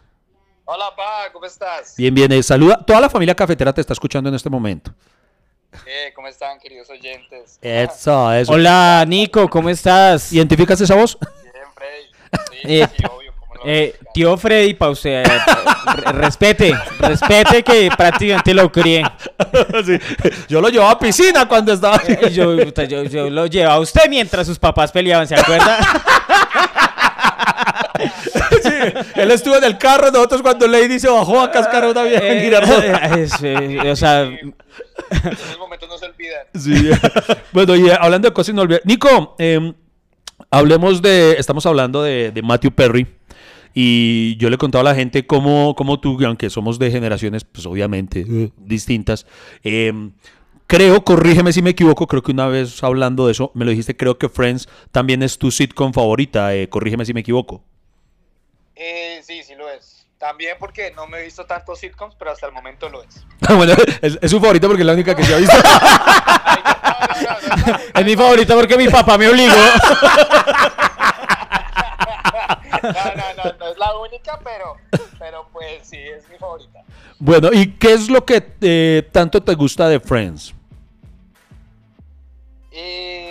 Hola, 0.66 0.86
pa, 0.96 1.32
¿cómo 1.34 1.46
estás? 1.46 1.96
Bien, 1.98 2.14
bien, 2.14 2.32
eh, 2.32 2.42
saluda. 2.42 2.78
Toda 2.86 3.02
la 3.02 3.10
familia 3.10 3.36
cafetera 3.36 3.74
te 3.74 3.82
está 3.82 3.94
escuchando 3.94 4.30
en 4.30 4.36
este 4.36 4.50
momento. 4.50 4.94
Eh, 5.86 6.12
¿Cómo 6.16 6.28
están, 6.28 6.60
queridos 6.60 6.90
oyentes? 6.90 7.60
Eso, 7.62 8.32
eso. 8.34 8.54
Hola, 8.54 9.04
Nico, 9.08 9.50
¿cómo 9.50 9.70
estás? 9.70 10.32
¿Identificas 10.32 10.80
esa 10.82 10.96
voz? 10.96 11.18
Bien, 11.20 11.66
Freddy. 11.76 12.04
Sí, 12.52 12.58
Eh, 12.82 12.88
sí, 12.98 13.04
obvio, 13.10 13.34
cómo 13.40 13.56
no. 13.56 13.62
Eh, 13.66 13.96
tío 14.14 14.38
Freddy, 14.38 14.74
pa' 14.76 14.90
usted, 14.90 15.24
eh, 15.24 15.26
re- 15.26 16.12
respete, 16.14 16.74
respete 17.00 17.64
que 17.64 17.90
prácticamente 17.96 18.54
lo 18.54 18.72
crié. 18.72 19.04
Sí. 19.86 20.00
Yo 20.48 20.62
lo 20.62 20.70
llevaba 20.70 20.92
a 20.92 21.00
piscina 21.00 21.48
cuando 21.48 21.74
estaba. 21.74 21.98
Eh, 22.08 22.30
Yo, 22.32 22.56
yo, 22.56 23.04
yo 23.04 23.30
lo 23.30 23.46
llevaba 23.48 23.76
a 23.76 23.80
usted 23.80 24.08
mientras 24.10 24.48
sus 24.48 24.58
papás 24.60 24.92
peleaban, 24.92 25.28
¿se 25.28 25.36
acuerda? 25.36 25.78
Sí, 28.64 28.70
Él 29.16 29.32
estuvo 29.32 29.56
en 29.56 29.64
el 29.64 29.78
carro, 29.78 30.10
nosotros 30.12 30.42
cuando 30.42 30.68
Lady 30.68 31.00
se 31.00 31.10
bajó 31.10 31.40
a 31.42 31.52
cascar 31.52 31.84
a 31.84 31.90
una 31.92 32.04
vieja 32.04 32.28
en 32.28 32.38
Eh, 32.38 32.42
Girardot. 32.42 32.84
eh, 32.84 33.28
eh, 33.84 33.92
o 33.92 33.96
sea, 33.96 34.24
Esos 34.24 35.58
momentos 35.60 35.90
no 35.90 35.98
se 35.98 36.06
olvidan. 36.06 36.46
Sí. 36.56 36.90
Bueno, 37.52 37.76
y 37.76 37.90
hablando 37.90 38.28
de 38.30 38.34
cosas 38.34 38.54
inolvidables. 38.54 38.86
Nico, 38.86 39.36
eh, 39.40 39.74
hablemos 40.50 41.02
de. 41.02 41.36
Estamos 41.38 41.66
hablando 41.66 42.02
de, 42.04 42.32
de 42.32 42.42
Matthew 42.42 42.72
Perry. 42.72 43.08
Y 43.76 44.36
yo 44.38 44.52
le 44.52 44.58
contaba 44.60 44.82
a 44.82 44.94
la 44.94 44.96
gente 44.96 45.26
cómo, 45.26 45.74
cómo 45.76 46.00
tú, 46.00 46.20
aunque 46.26 46.50
somos 46.52 46.78
de 46.78 46.92
generaciones, 46.92 47.44
pues 47.44 47.66
obviamente 47.66 48.52
distintas, 48.60 49.26
eh, 49.64 49.92
creo, 50.68 51.04
corrígeme 51.04 51.52
si 51.52 51.64
me 51.64 51.72
equivoco, 51.72 52.06
creo 52.06 52.22
que 52.22 52.32
una 52.32 52.46
vez 52.48 52.84
hablando 52.84 53.26
de 53.26 53.32
eso, 53.32 53.50
me 53.56 53.66
lo 53.66 53.72
dijiste, 53.72 53.98
creo 53.98 54.20
que 54.20 54.30
Friends 54.30 54.70
también 54.92 55.24
es 55.24 55.40
tu 55.40 55.50
sitcom 55.50 55.92
favorita, 55.92 56.54
eh, 56.56 56.70
corrígeme 56.70 57.04
si 57.04 57.16
me 57.16 57.22
equivoco. 57.22 57.64
Eh, 58.76 59.22
sí, 59.24 59.44
sí 59.44 59.56
lo 59.56 59.70
es. 59.70 60.06
También 60.18 60.56
porque 60.60 60.92
no 60.92 61.06
me 61.08 61.20
he 61.20 61.24
visto 61.24 61.46
tantos 61.46 61.80
sitcoms, 61.80 62.16
pero 62.16 62.32
hasta 62.32 62.46
el 62.46 62.54
momento 62.54 62.90
lo 62.90 63.04
es. 63.04 63.26
bueno, 63.56 63.74
es, 64.02 64.18
es 64.22 64.32
su 64.32 64.40
favorita 64.40 64.68
porque 64.68 64.82
es 64.84 64.88
la 64.88 64.94
única 64.94 65.16
que 65.16 65.24
se 65.24 65.34
ha 65.34 65.38
visto. 65.38 65.58
Es 67.96 68.06
mi 68.06 68.16
favorita 68.16 68.56
porque 68.56 68.78
mi 68.78 68.88
papá 68.88 69.18
me 69.18 69.30
obligó. 69.30 69.54
No, 72.84 72.90
no, 72.92 73.44
no, 73.44 73.54
no 73.60 73.68
es 73.72 73.78
la 73.78 73.98
única, 73.98 74.38
pero, 74.44 74.76
pero 75.18 75.48
pues 75.54 75.88
sí, 75.88 75.98
es 75.98 76.28
mi 76.28 76.38
favorita. 76.38 76.84
bueno, 77.18 77.50
¿y 77.54 77.78
qué 77.78 77.94
es 77.94 78.10
lo 78.10 78.26
que 78.26 78.44
eh, 78.60 79.08
tanto 79.10 79.42
te 79.42 79.56
gusta 79.56 79.88
de 79.88 80.02
Friends? 80.02 80.54
Eh, 82.72 83.23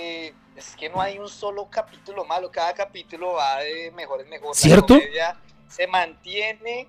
que 0.83 0.91
no 0.91 1.01
hay 1.01 1.16
un 1.16 1.28
solo 1.28 1.68
capítulo 1.70 2.24
malo, 2.24 2.51
cada 2.51 2.74
capítulo 2.74 3.35
va 3.35 3.59
de 3.61 3.93
mejor 3.93 4.20
en 4.20 4.28
mejor. 4.28 4.49
La 4.49 4.55
¿Cierto? 4.55 4.95
comedia 4.99 5.37
se 5.68 5.87
mantiene 5.87 6.89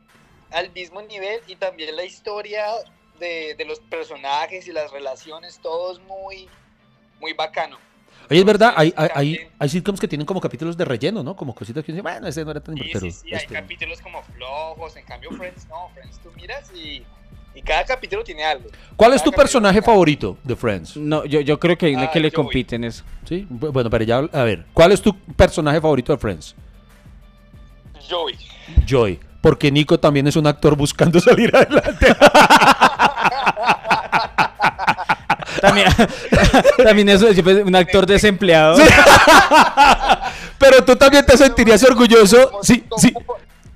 al 0.50 0.72
mismo 0.72 1.00
nivel 1.04 1.41
y 1.46 1.56
también 1.58 1.96
la 1.96 2.04
historia 2.04 2.66
de, 3.20 3.54
de 3.54 3.66
los 3.66 3.80
personajes 3.82 4.68
y 4.68 4.72
las 4.72 4.89
relaciones, 4.89 5.60
todo 5.60 5.94
es 5.94 6.00
muy, 6.00 6.50
muy 7.20 7.34
bacano. 7.34 7.78
Oye, 8.32 8.39
es 8.39 8.46
verdad, 8.46 8.74
hay, 8.76 8.91
hay, 8.98 9.10
hay, 9.14 9.52
hay 9.60 9.70
sitcoms 9.70 10.00
que 10.00 10.08
tienen 10.08 10.26
como 10.26 10.41
capítulos 10.41 10.76
de 10.76 10.86
relleno, 10.86 11.22
¿no? 11.22 11.36
Como 11.36 11.54
cositas 11.54 11.84
que 11.86 11.91
dicen, 11.91 12.02
bueno, 12.02 12.28
ese 12.28 12.44
no 12.44 12.50
era 12.50 12.64
tan 12.64 12.74
Sí, 12.76 12.82
importante. 12.86 13.12
sí, 13.12 13.20
sí, 13.28 13.36
hay 13.36 13.41
este- 13.44 13.54
capítulos 13.54 14.02
como 14.02 14.24
flojos, 14.24 14.96
en 14.96 15.06
cambio 15.06 15.30
Friends 15.34 15.68
no, 15.68 15.89
Friends 15.94 16.18
tú 16.18 16.32
miras 16.32 16.72
y, 16.74 17.06
y 17.56 17.62
cada 17.62 17.84
capítulo 17.86 18.24
tiene 18.24 18.43
algo. 18.43 18.70
¿Cuál 18.95 19.14
es 19.14 19.24
tu 19.24 19.32
personaje 19.32 19.82
favorito 19.82 20.38
de 20.43 20.56
Friends? 20.56 20.97
No, 20.97 21.24
yo, 21.26 21.39
yo 21.41 21.60
creo 21.60 21.78
que 21.78 21.88
hay 21.88 21.95
una 21.95 22.04
Ah, 22.06 22.12
que 22.12 22.20
le 22.20 22.32
compite 22.32 22.76
en 22.76 22.84
eso. 22.86 23.04
Sí, 23.28 23.47
Bu- 23.49 23.72
bueno, 23.72 23.89
pero 23.89 24.04
ya, 24.04 24.18
a 24.32 24.43
ver, 24.43 24.66
¿cuál 24.74 24.91
es 24.91 25.01
tu 25.01 25.16
personaje 25.36 25.80
favorito 25.80 26.12
de 26.14 26.18
Friends? 26.20 26.56
Joey. 28.10 28.36
Joy. 28.86 29.20
Porque 29.41 29.72
Nico 29.72 29.99
también 29.99 30.26
es 30.28 30.36
un 30.36 30.47
actor 30.47 30.76
buscando 30.76 31.20
salir 31.22 31.54
adelante. 31.56 32.16
También, 35.62 35.88
también 36.84 37.10
es 37.10 37.22
un 37.22 37.76
actor 37.76 38.06
desempleado. 38.06 38.78
Pero 40.58 40.84
tú 40.84 40.95
también 40.95 41.26
te 41.26 41.38
sentirías 41.38 41.84
orgulloso 41.84 42.60
si, 42.62 42.84
si, 42.97 43.14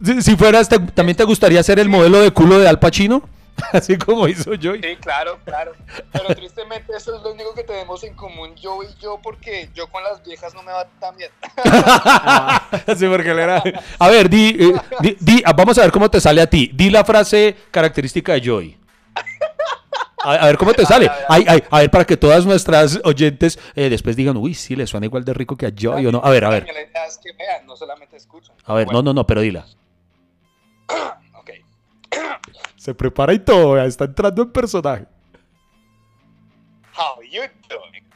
si, 0.04 0.22
si 0.22 0.36
fueras, 0.36 0.68
te- 0.70 0.80
también 0.80 1.16
te 1.16 1.24
gustaría 1.24 1.62
ser 1.64 1.80
el 1.80 1.90
modelo 1.90 2.20
de 2.22 2.32
culo 2.32 2.60
de 2.60 2.68
Al 2.68 2.80
Pacino, 2.80 3.22
así 3.74 3.98
como 3.98 4.28
hizo 4.28 4.52
Joy. 4.56 4.82
Sí, 4.82 4.96
claro, 4.98 5.40
claro. 5.46 5.74
Pero 6.12 6.36
tristemente 6.36 6.94
eso 6.96 7.16
es 7.16 7.22
lo 7.22 7.32
único 7.34 7.54
que 7.54 7.64
tenemos 7.64 8.04
en 8.04 8.14
común 8.16 8.56
yo 8.56 8.82
y 8.84 8.88
yo 9.02 9.20
porque 9.22 9.70
yo 9.74 9.88
con 9.88 10.04
las 10.04 10.24
viejas 10.24 10.54
no 10.54 10.64
me 10.64 10.72
va 10.72 10.86
tan 11.00 11.16
bien. 11.18 11.32
Sí, 12.98 13.06
porque 13.08 13.32
él 13.32 13.40
era- 13.40 13.64
A 14.00 14.08
ver, 14.10 14.30
di, 14.30 14.50
eh, 14.60 14.74
di- 15.02 15.18
di- 15.20 15.44
ah, 15.46 15.54
vamos 15.54 15.78
a 15.78 15.82
ver 15.82 15.92
cómo 15.92 16.10
te 16.10 16.20
sale 16.22 16.42
a 16.42 16.48
ti. 16.50 16.72
Di 16.74 16.90
la 16.90 17.04
frase 17.04 17.56
característica 17.72 18.34
de 18.34 18.42
Joy. 18.42 18.78
A, 20.24 20.32
a 20.34 20.46
ver 20.48 20.58
cómo 20.58 20.74
te 20.74 20.86
sale. 20.86 21.10
Ay, 21.30 21.46
ay, 21.48 21.64
a 21.70 21.80
ver, 21.80 21.92
para 21.92 22.04
que 22.06 22.18
todas 22.18 22.46
nuestras 22.46 23.00
oyentes 23.06 23.58
eh, 23.76 23.90
después 23.90 24.16
digan, 24.16 24.36
uy, 24.38 24.54
sí, 24.56 24.76
le 24.76 24.86
suena 24.88 25.06
igual 25.06 25.24
de 25.24 25.34
rico 25.34 25.56
que 25.56 25.66
a 25.68 25.72
Joy 25.76 26.06
o 26.08 26.12
no. 26.12 26.22
A 26.24 26.30
ver, 26.30 26.44
a 26.46 26.50
ver. 26.50 26.66
La 26.66 26.72
idea 26.82 27.06
es 27.08 27.18
que 27.18 27.32
vean, 27.34 27.66
no 27.66 27.76
solamente 27.78 28.18
escuchan. 28.18 28.56
A 28.66 28.74
ver, 28.74 28.92
no, 28.92 29.02
no, 29.02 29.14
no, 29.14 29.26
pero 29.26 29.42
dila. 29.42 29.66
Se 32.88 32.96
prepara 32.96 33.34
y 33.34 33.40
todo, 33.40 33.74
vea, 33.74 33.84
está 33.84 34.06
entrando 34.06 34.44
en 34.44 34.50
personaje. 34.50 35.06
How 36.96 37.22
you 37.22 37.42
doing? 37.68 38.08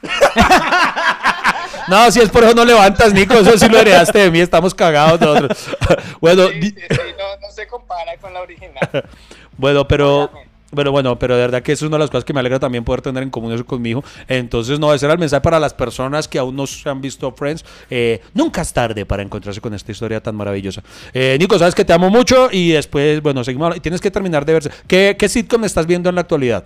No, 1.90 2.10
si 2.10 2.22
es 2.22 2.30
por 2.30 2.46
eso 2.46 2.54
no 2.56 2.64
levantas, 2.64 3.12
Nico, 3.14 3.34
eso 3.34 3.58
sí 3.58 3.68
lo 3.68 3.78
heredaste 3.80 4.18
de 4.20 4.32
mí, 4.32 4.40
estamos 4.40 4.74
cagados 4.74 5.20
nosotros. 5.20 5.68
bueno, 6.22 6.48
Sí, 6.48 6.60
di- 6.62 6.70
sí, 6.70 6.76
sí, 6.90 6.98
no, 7.18 7.42
no 7.46 7.52
se 7.52 7.68
compara 7.68 8.16
con 8.22 8.34
la 8.34 8.40
original. 8.40 9.04
bueno, 9.58 9.86
pero... 9.86 10.24
Obviamente. 10.24 10.51
Pero 10.74 10.92
bueno, 10.92 11.20
pero 11.20 11.36
de 11.36 11.42
verdad 11.42 11.62
que 11.62 11.74
eso 11.74 11.86
es 11.86 11.90
una 11.90 11.98
de 11.98 12.04
las 12.04 12.10
cosas 12.10 12.24
que 12.24 12.32
me 12.34 12.40
alegra 12.40 12.58
también 12.60 12.84
poder 12.86 13.02
tener 13.02 13.22
en 13.24 13.30
común 13.30 13.52
eso 13.52 13.66
con 13.66 13.82
mi 13.82 13.90
hijo. 13.90 14.04
Entonces, 14.28 14.80
no, 14.80 14.94
ese 14.94 15.06
era 15.06 15.14
el 15.14 15.20
mensaje 15.20 15.42
para 15.42 15.60
las 15.60 15.74
personas 15.74 16.28
que 16.30 16.40
aún 16.40 16.56
no 16.56 16.66
se 16.66 16.88
han 16.90 17.02
visto 17.02 17.30
Friends. 17.34 17.66
Eh, 17.90 18.22
nunca 18.34 18.62
es 18.62 18.72
tarde 18.72 19.06
para 19.06 19.22
encontrarse 19.22 19.60
con 19.60 19.74
esta 19.74 19.92
historia 19.92 20.22
tan 20.24 20.36
maravillosa. 20.36 20.82
Eh, 21.14 21.36
Nico, 21.40 21.60
sabes 21.60 21.76
que 21.76 21.84
te 21.84 21.92
amo 21.92 22.10
mucho 22.10 22.48
y 22.52 22.72
después, 22.72 23.22
bueno, 23.22 23.44
seguimos. 23.44 23.82
Tienes 23.82 24.00
que 24.00 24.10
terminar 24.12 24.46
de 24.46 24.54
verse. 24.54 24.72
¿Qué, 24.88 25.16
¿Qué 25.20 25.28
sitcom 25.28 25.66
estás 25.66 25.86
viendo 25.86 26.08
en 26.08 26.16
la 26.16 26.22
actualidad? 26.22 26.64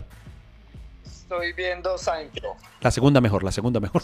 Estoy 1.04 1.54
viendo 1.54 1.98
Seinfeld. 1.98 2.46
La 2.82 2.92
segunda 2.92 3.20
mejor, 3.20 3.44
la 3.44 3.52
segunda 3.52 3.80
mejor. 3.80 4.04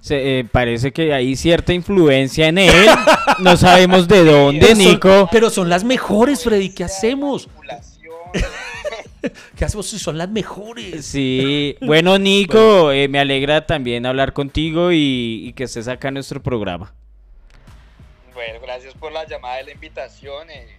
Se, 0.00 0.38
eh, 0.40 0.44
parece 0.50 0.90
que 0.92 1.12
hay 1.12 1.36
cierta 1.36 1.74
influencia 1.74 2.48
en 2.48 2.56
él. 2.56 2.86
No 3.40 3.54
sabemos 3.58 4.08
de 4.08 4.24
dónde, 4.30 4.60
Pero 4.60 4.74
son- 4.74 4.78
Nico. 4.84 5.28
pero 5.30 5.50
son 5.50 5.68
las 5.68 5.84
mejores, 5.84 6.42
Freddy. 6.42 6.70
¿Qué 6.70 6.84
hacemos? 6.84 7.46
¿Qué 9.56 9.64
hacemos 9.64 9.86
si 9.88 9.98
son 9.98 10.18
las 10.18 10.28
mejores? 10.28 11.04
Sí, 11.06 11.76
bueno 11.80 12.18
Nico, 12.18 12.90
eh, 12.92 13.08
me 13.08 13.18
alegra 13.18 13.66
también 13.66 14.06
hablar 14.06 14.32
contigo 14.32 14.92
y, 14.92 15.44
y 15.48 15.52
que 15.54 15.64
estés 15.64 15.88
acá 15.88 16.08
en 16.08 16.14
nuestro 16.14 16.42
programa. 16.42 16.92
Bueno, 18.34 18.60
gracias 18.62 18.94
por 18.94 19.10
la 19.12 19.26
llamada 19.26 19.60
y 19.62 19.66
la 19.66 19.72
invitación. 19.72 20.48
eh, 20.50 20.76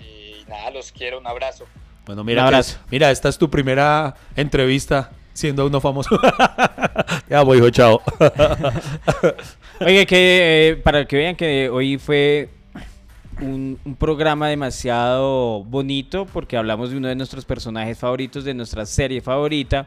y 0.00 0.48
nada, 0.48 0.70
los 0.70 0.90
quiero. 0.92 1.18
Un 1.18 1.26
abrazo. 1.26 1.66
Bueno, 2.06 2.22
mira, 2.24 2.42
Un 2.42 2.44
que- 2.48 2.54
abrazo. 2.54 2.78
mira, 2.90 3.10
esta 3.10 3.28
es 3.28 3.36
tu 3.36 3.50
primera 3.50 4.14
entrevista 4.36 5.10
siendo 5.32 5.66
uno 5.66 5.80
famoso. 5.80 6.18
ya 7.28 7.42
voy, 7.42 7.58
hijo, 7.58 7.68
chao. 7.70 8.00
Oye, 9.80 10.06
que 10.06 10.68
eh, 10.70 10.76
para 10.76 11.04
que 11.06 11.16
vean 11.16 11.36
que 11.36 11.68
hoy 11.68 11.98
fue 11.98 12.48
un, 13.40 13.78
un 13.84 13.94
programa 13.96 14.48
demasiado 14.48 15.64
bonito 15.64 16.26
porque 16.26 16.56
hablamos 16.56 16.90
de 16.90 16.96
uno 16.96 17.08
de 17.08 17.14
nuestros 17.16 17.44
personajes 17.44 17.98
favoritos, 17.98 18.44
de 18.44 18.54
nuestra 18.54 18.86
serie 18.86 19.20
favorita. 19.20 19.86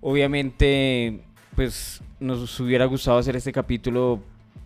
Obviamente, 0.00 1.20
pues 1.54 2.02
nos 2.20 2.58
hubiera 2.60 2.84
gustado 2.84 3.18
hacer 3.18 3.36
este 3.36 3.52
capítulo 3.52 4.22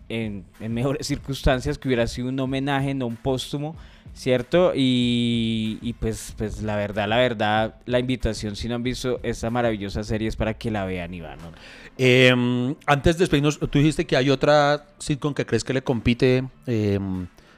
en, 0.09 0.45
en 0.59 0.73
mejores 0.73 1.07
circunstancias, 1.07 1.77
que 1.77 1.87
hubiera 1.87 2.07
sido 2.07 2.29
un 2.29 2.39
homenaje, 2.39 2.93
no 2.93 3.07
un 3.07 3.15
póstumo, 3.15 3.75
¿cierto? 4.13 4.73
Y, 4.75 5.79
y 5.81 5.93
pues, 5.93 6.33
pues 6.37 6.61
la 6.61 6.75
verdad, 6.75 7.07
la 7.07 7.17
verdad, 7.17 7.75
la 7.85 7.99
invitación, 7.99 8.55
si 8.55 8.67
no 8.67 8.75
han 8.75 8.83
visto 8.83 9.19
esta 9.23 9.49
maravillosa 9.49 10.03
serie, 10.03 10.27
es 10.27 10.35
para 10.35 10.53
que 10.53 10.71
la 10.71 10.85
vean, 10.85 11.13
Iván. 11.13 11.39
¿no? 11.39 11.51
Eh, 11.97 12.75
antes 12.85 13.17
de 13.17 13.23
despedirnos, 13.23 13.59
tú 13.59 13.79
dijiste 13.79 14.05
que 14.05 14.15
hay 14.17 14.29
otra 14.29 14.85
sitcom 14.99 15.33
que 15.33 15.45
crees 15.45 15.63
que 15.63 15.73
le 15.73 15.81
compite 15.81 16.43
eh, 16.67 16.99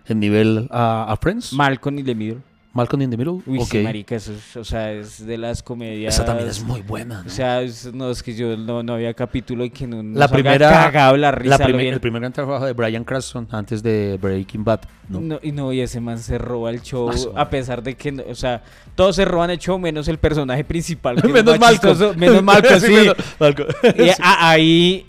en 0.07 0.19
nivel 0.19 0.67
a, 0.71 1.11
a 1.11 1.17
Friends. 1.17 1.53
Malcolm 1.53 1.99
y 1.99 2.03
The 2.03 2.15
Middle. 2.15 2.37
Malcolm 2.73 3.01
in 3.01 3.09
the 3.09 3.17
Middle. 3.17 3.41
Uy, 3.47 3.57
Ok. 3.57 3.69
sí, 3.71 3.77
marica, 3.79 4.15
eso 4.15 4.31
es, 4.33 4.55
o 4.55 4.63
sea, 4.63 4.91
es 4.93 5.25
de 5.25 5.35
las 5.39 5.63
comedias. 5.63 6.13
Esa 6.13 6.25
también 6.25 6.47
es 6.47 6.61
muy 6.63 6.81
buena. 6.81 7.23
¿no? 7.23 7.27
O 7.27 7.29
sea, 7.31 7.63
es- 7.63 7.91
no, 7.91 8.11
es 8.11 8.21
que 8.21 8.35
yo 8.35 8.55
no, 8.55 8.83
no 8.83 8.93
había 8.93 9.15
capítulo 9.15 9.65
y 9.65 9.71
que 9.71 9.87
no 9.87 10.03
nos 10.03 10.15
la 10.15 10.25
haga 10.25 10.33
primera, 10.35 10.69
cagado 10.69 11.17
la 11.17 11.31
risa. 11.31 11.57
la 11.57 11.65
el 11.81 11.99
primer 11.99 12.19
gran 12.21 12.33
trabajo 12.33 12.67
de 12.67 12.73
Brian 12.73 13.03
Cranston 13.03 13.47
antes 13.49 13.81
de 13.81 14.19
Breaking 14.21 14.63
Bad. 14.63 14.81
¿no? 15.09 15.19
No, 15.21 15.39
y 15.41 15.51
no, 15.53 15.73
y 15.73 15.81
ese 15.81 15.99
man 15.99 16.19
se 16.19 16.37
roba 16.37 16.69
el 16.69 16.83
show, 16.83 17.09
Ah, 17.35 17.41
a 17.41 17.49
pesar 17.49 17.81
de 17.81 17.95
que, 17.95 18.11
no- 18.11 18.23
o 18.29 18.35
sea, 18.35 18.61
todos 18.93 19.15
se 19.15 19.25
roban 19.25 19.49
el 19.49 19.57
show 19.57 19.79
menos 19.79 20.07
el 20.07 20.19
personaje 20.19 20.63
principal. 20.63 21.15
menos 21.23 21.57
Malcolm. 21.59 21.97
Menos 22.19 22.43
Malcolm, 22.43 22.79
sí. 22.79 22.91
menos 22.91 23.15
Malcolm. 23.39 23.69
Y 23.97 24.09
a- 24.09 24.49
ahí, 24.51 25.05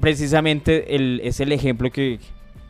precisamente, 0.00 0.94
el, 0.96 1.20
es 1.22 1.40
el 1.40 1.52
ejemplo 1.52 1.90
que, 1.90 2.18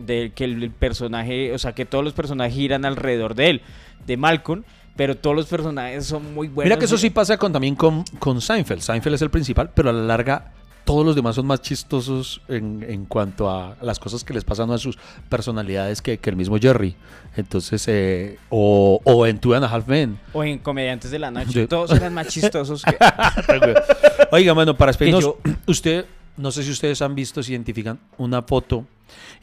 de 0.06 0.32
que 0.34 0.44
el, 0.44 0.70
personaje, 0.70 1.52
o 1.52 1.58
sea, 1.58 1.72
que 1.72 1.84
todos 1.84 2.04
los 2.04 2.12
personajes 2.12 2.54
giran 2.54 2.84
alrededor 2.84 3.34
de 3.34 3.50
él, 3.50 3.62
de 4.06 4.16
Malcolm, 4.16 4.64
pero 4.96 5.16
todos 5.16 5.34
los 5.34 5.46
personajes 5.46 6.06
son 6.06 6.34
muy 6.34 6.48
buenos. 6.48 6.68
Mira 6.70 6.78
que 6.78 6.84
eso 6.84 6.98
sí 6.98 7.10
pasa 7.10 7.36
con, 7.36 7.52
también 7.52 7.74
con, 7.74 8.04
con 8.18 8.40
Seinfeld. 8.40 8.80
Seinfeld 8.80 9.14
es 9.14 9.22
el 9.22 9.30
principal, 9.30 9.70
pero 9.74 9.90
a 9.90 9.92
la 9.92 10.02
larga 10.02 10.52
todos 10.84 11.04
los 11.04 11.16
demás 11.16 11.34
son 11.34 11.46
más 11.46 11.62
chistosos 11.62 12.42
en, 12.48 12.84
en 12.86 13.06
cuanto 13.06 13.50
a 13.50 13.76
las 13.80 13.98
cosas 13.98 14.22
que 14.22 14.34
les 14.34 14.44
pasan 14.44 14.70
a 14.70 14.78
sus 14.78 14.98
personalidades 15.28 16.02
que, 16.02 16.18
que 16.18 16.30
el 16.30 16.36
mismo 16.36 16.58
Jerry. 16.58 16.94
Entonces, 17.36 17.84
eh, 17.88 18.38
o, 18.50 19.00
o 19.02 19.26
en 19.26 19.38
Two 19.38 19.54
and 19.54 19.64
a 19.64 19.68
Half 19.68 19.88
Men. 19.88 20.18
O 20.32 20.44
en 20.44 20.58
Comediantes 20.58 21.10
de 21.10 21.18
la 21.18 21.30
Noche. 21.30 21.62
Sí. 21.62 21.66
Todos 21.66 21.90
eran 21.92 22.12
más 22.12 22.28
chistosos 22.28 22.82
que... 22.82 22.96
Oiga, 24.30 24.52
bueno, 24.52 24.76
para 24.76 24.90
despedirnos, 24.90 25.24
yo- 25.24 25.38
usted, 25.66 26.04
no 26.36 26.50
sé 26.50 26.62
si 26.62 26.70
ustedes 26.70 27.00
han 27.02 27.14
visto, 27.14 27.42
si 27.42 27.52
identifican 27.52 27.98
una 28.18 28.42
foto 28.42 28.84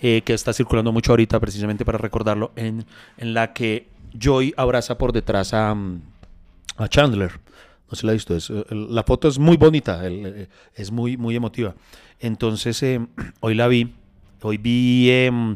eh, 0.01 0.21
que 0.23 0.33
está 0.33 0.53
circulando 0.53 0.91
mucho 0.91 1.11
ahorita, 1.11 1.39
precisamente 1.39 1.85
para 1.85 1.97
recordarlo, 1.97 2.51
en, 2.55 2.85
en 3.17 3.33
la 3.33 3.53
que 3.53 3.87
Joy 4.19 4.53
abraza 4.57 4.97
por 4.97 5.13
detrás 5.13 5.53
a, 5.53 5.73
mm, 5.73 6.01
Chandler. 6.89 7.39
No 7.89 7.95
se 7.95 8.05
la 8.05 8.11
ha 8.11 8.13
visto. 8.13 8.35
eh, 8.35 8.65
la 8.69 9.03
foto 9.03 9.27
es 9.27 9.37
muy 9.37 9.57
bonita, 9.57 10.01
eh, 10.03 10.47
es 10.75 10.91
muy, 10.91 11.17
muy 11.17 11.35
emotiva. 11.35 11.75
Entonces, 12.19 12.83
hoy 13.39 13.55
la 13.55 13.67
vi. 13.67 13.93
Hoy 14.43 14.57
vi 14.57 15.11
em, 15.11 15.55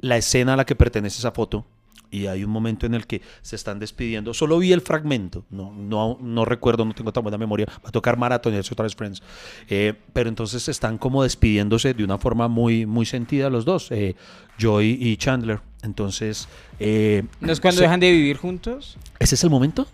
la 0.00 0.16
escena 0.16 0.54
a 0.54 0.56
la 0.56 0.64
que 0.64 0.74
pertenece 0.74 1.18
esa 1.18 1.32
foto. 1.32 1.66
Y 2.10 2.26
hay 2.26 2.44
un 2.44 2.50
momento 2.50 2.86
en 2.86 2.94
el 2.94 3.06
que 3.06 3.20
se 3.42 3.56
están 3.56 3.78
despidiendo. 3.78 4.32
Solo 4.32 4.58
vi 4.58 4.72
el 4.72 4.80
fragmento. 4.80 5.44
No, 5.50 5.72
no, 5.72 6.18
no 6.20 6.44
recuerdo, 6.44 6.84
no 6.84 6.94
tengo 6.94 7.12
tan 7.12 7.22
buena 7.22 7.36
memoria. 7.38 7.66
Va 7.84 7.88
a 7.88 7.92
tocar 7.92 8.16
maratonearse 8.16 8.72
otra 8.72 8.84
vez 8.84 8.94
Friends. 8.94 9.22
Eh, 9.68 9.94
pero 10.12 10.28
entonces 10.28 10.68
están 10.68 10.98
como 10.98 11.22
despidiéndose 11.24 11.94
de 11.94 12.04
una 12.04 12.18
forma 12.18 12.48
muy, 12.48 12.86
muy 12.86 13.06
sentida 13.06 13.50
los 13.50 13.64
dos. 13.64 13.90
eh, 13.90 14.14
Joy 14.58 14.98
y 15.00 15.16
Chandler. 15.16 15.60
Entonces. 15.82 16.48
eh, 16.80 17.24
¿No 17.40 17.52
es 17.52 17.60
cuando 17.60 17.78
se- 17.78 17.84
dejan 17.84 18.00
de 18.00 18.10
vivir 18.12 18.36
juntos? 18.36 18.96
¿Ese 19.18 19.34
es 19.34 19.44
el 19.44 19.50
momento? 19.50 19.86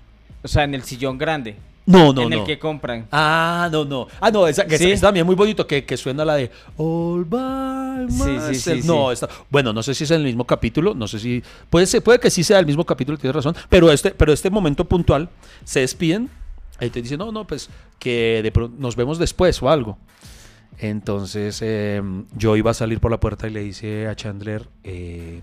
O 0.42 0.48
sea, 0.48 0.64
en 0.64 0.74
el 0.74 0.82
sillón 0.82 1.18
grande. 1.18 1.56
No, 1.84 2.12
no, 2.12 2.22
en 2.22 2.30
no. 2.30 2.36
el 2.40 2.44
que 2.44 2.58
compran. 2.60 3.06
Ah, 3.10 3.68
no, 3.72 3.84
no. 3.84 4.06
Ah, 4.20 4.30
no, 4.30 4.46
esa, 4.46 4.64
que 4.66 4.78
¿Sí? 4.78 4.84
esa- 4.84 4.94
esa 4.94 5.06
también 5.08 5.26
muy 5.26 5.34
bonito 5.34 5.66
que, 5.66 5.84
que 5.84 5.96
suena 5.96 6.24
la 6.24 6.36
de 6.36 6.50
All 6.76 7.24
by 7.24 8.08
Sí, 8.08 8.38
sí, 8.48 8.80
sí, 8.80 8.86
No, 8.86 9.08
sí. 9.08 9.14
esta- 9.14 9.28
bueno, 9.50 9.72
no 9.72 9.82
sé 9.82 9.94
si 9.94 10.04
es 10.04 10.10
en 10.12 10.18
el 10.20 10.24
mismo 10.26 10.44
capítulo, 10.46 10.94
no 10.94 11.08
sé 11.08 11.18
si 11.18 11.42
puede 11.70 11.86
ser, 11.86 12.02
puede 12.02 12.20
que 12.20 12.30
sí 12.30 12.44
sea 12.44 12.58
el 12.60 12.66
mismo 12.66 12.84
capítulo, 12.84 13.18
tienes 13.18 13.34
razón, 13.34 13.56
pero 13.68 13.90
este 13.90 14.12
pero 14.12 14.32
este 14.32 14.48
momento 14.50 14.84
puntual 14.84 15.28
se 15.64 15.80
despiden, 15.80 16.30
ahí 16.78 16.88
te 16.90 17.02
dicen, 17.02 17.18
"No, 17.18 17.32
no, 17.32 17.46
pues 17.46 17.68
que 17.98 18.40
de 18.42 18.70
nos 18.78 18.94
vemos 18.96 19.18
después 19.18 19.60
o 19.62 19.68
algo." 19.68 19.98
Entonces, 20.78 21.60
eh, 21.62 22.02
yo 22.36 22.56
iba 22.56 22.70
a 22.70 22.74
salir 22.74 22.98
por 23.00 23.10
la 23.10 23.20
puerta 23.20 23.46
y 23.46 23.50
le 23.50 23.60
dice 23.62 24.06
a 24.08 24.16
Chandler 24.16 24.68
eh, 24.84 25.42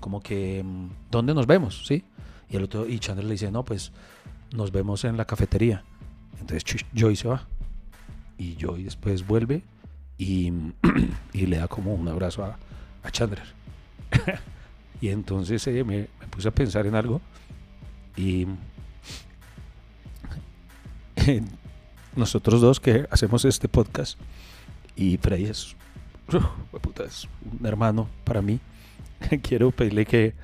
como 0.00 0.20
que 0.20 0.64
¿dónde 1.10 1.34
nos 1.34 1.46
vemos? 1.46 1.84
¿Sí? 1.86 2.04
Y 2.50 2.56
el 2.56 2.64
otro 2.64 2.86
y 2.86 2.98
Chandler 2.98 3.24
le 3.26 3.32
dice, 3.32 3.50
"No, 3.50 3.64
pues 3.64 3.92
nos 4.54 4.72
vemos 4.72 5.04
en 5.04 5.16
la 5.16 5.24
cafetería." 5.24 5.84
Entonces 6.40 6.64
Joy 6.94 7.16
se 7.16 7.28
va. 7.28 7.46
Y 8.38 8.56
Joy 8.56 8.82
después 8.84 9.26
vuelve 9.26 9.62
y, 10.18 10.52
y 11.32 11.46
le 11.46 11.58
da 11.58 11.68
como 11.68 11.94
un 11.94 12.08
abrazo 12.08 12.44
a, 12.44 12.58
a 13.02 13.10
Chandler. 13.10 13.46
y 15.00 15.08
entonces 15.08 15.66
eh, 15.66 15.84
me, 15.84 16.08
puse 16.30 16.48
a 16.48 16.50
pensar 16.50 16.86
en 16.86 16.94
algo. 16.94 17.20
Y 18.16 18.46
nosotros 22.16 22.60
dos 22.60 22.80
que 22.80 23.06
hacemos 23.10 23.44
este 23.44 23.68
podcast 23.68 24.18
y 24.96 25.16
Freddy 25.18 25.44
es, 25.44 25.76
es 27.04 27.28
un 27.58 27.66
hermano 27.66 28.08
para 28.24 28.42
mí. 28.42 28.60
Quiero 29.42 29.70
pedirle 29.70 30.04
que 30.04 30.34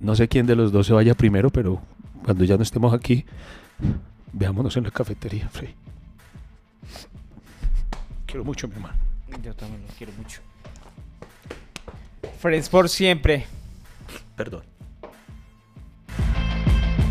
no 0.00 0.14
sé 0.14 0.28
quién 0.28 0.46
de 0.46 0.56
los 0.56 0.72
dos 0.72 0.86
se 0.86 0.92
vaya 0.92 1.14
primero, 1.14 1.50
pero 1.50 1.80
cuando 2.24 2.44
ya 2.44 2.56
no 2.56 2.62
estemos 2.62 2.92
aquí, 2.94 3.24
Veámonos 4.32 4.76
en 4.78 4.84
la 4.84 4.90
cafetería, 4.90 5.48
Frey. 5.48 5.74
Quiero 8.26 8.44
mucho, 8.44 8.66
mi 8.66 8.74
hermano. 8.74 8.96
Yo 9.42 9.54
también 9.54 9.82
los 9.86 9.94
quiero 9.94 10.12
mucho. 10.14 10.40
Friends 12.38 12.68
por 12.68 12.88
siempre. 12.88 13.46
Perdón. 14.36 14.62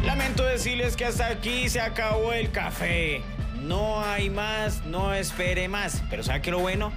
Lamento 0.04 0.44
decirles 0.44 0.96
que 0.96 1.06
hasta 1.06 1.28
aquí 1.28 1.70
se 1.70 1.80
acabó 1.80 2.34
el 2.34 2.52
café. 2.52 3.22
No 3.62 4.02
hay 4.04 4.32
más, 4.32 4.84
no 4.86 5.14
espere 5.14 5.68
más. 5.68 6.04
Pero 6.10 6.24
¿sabe 6.24 6.42
qué 6.42 6.50
lo 6.50 6.60
bueno? 6.60 6.92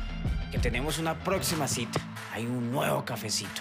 Que 0.50 0.58
tenemos 0.58 0.98
una 0.98 1.18
próxima 1.18 1.68
cita. 1.68 2.00
Hay 2.32 2.46
un 2.46 2.72
nuevo 2.72 3.04
cafecito. 3.04 3.60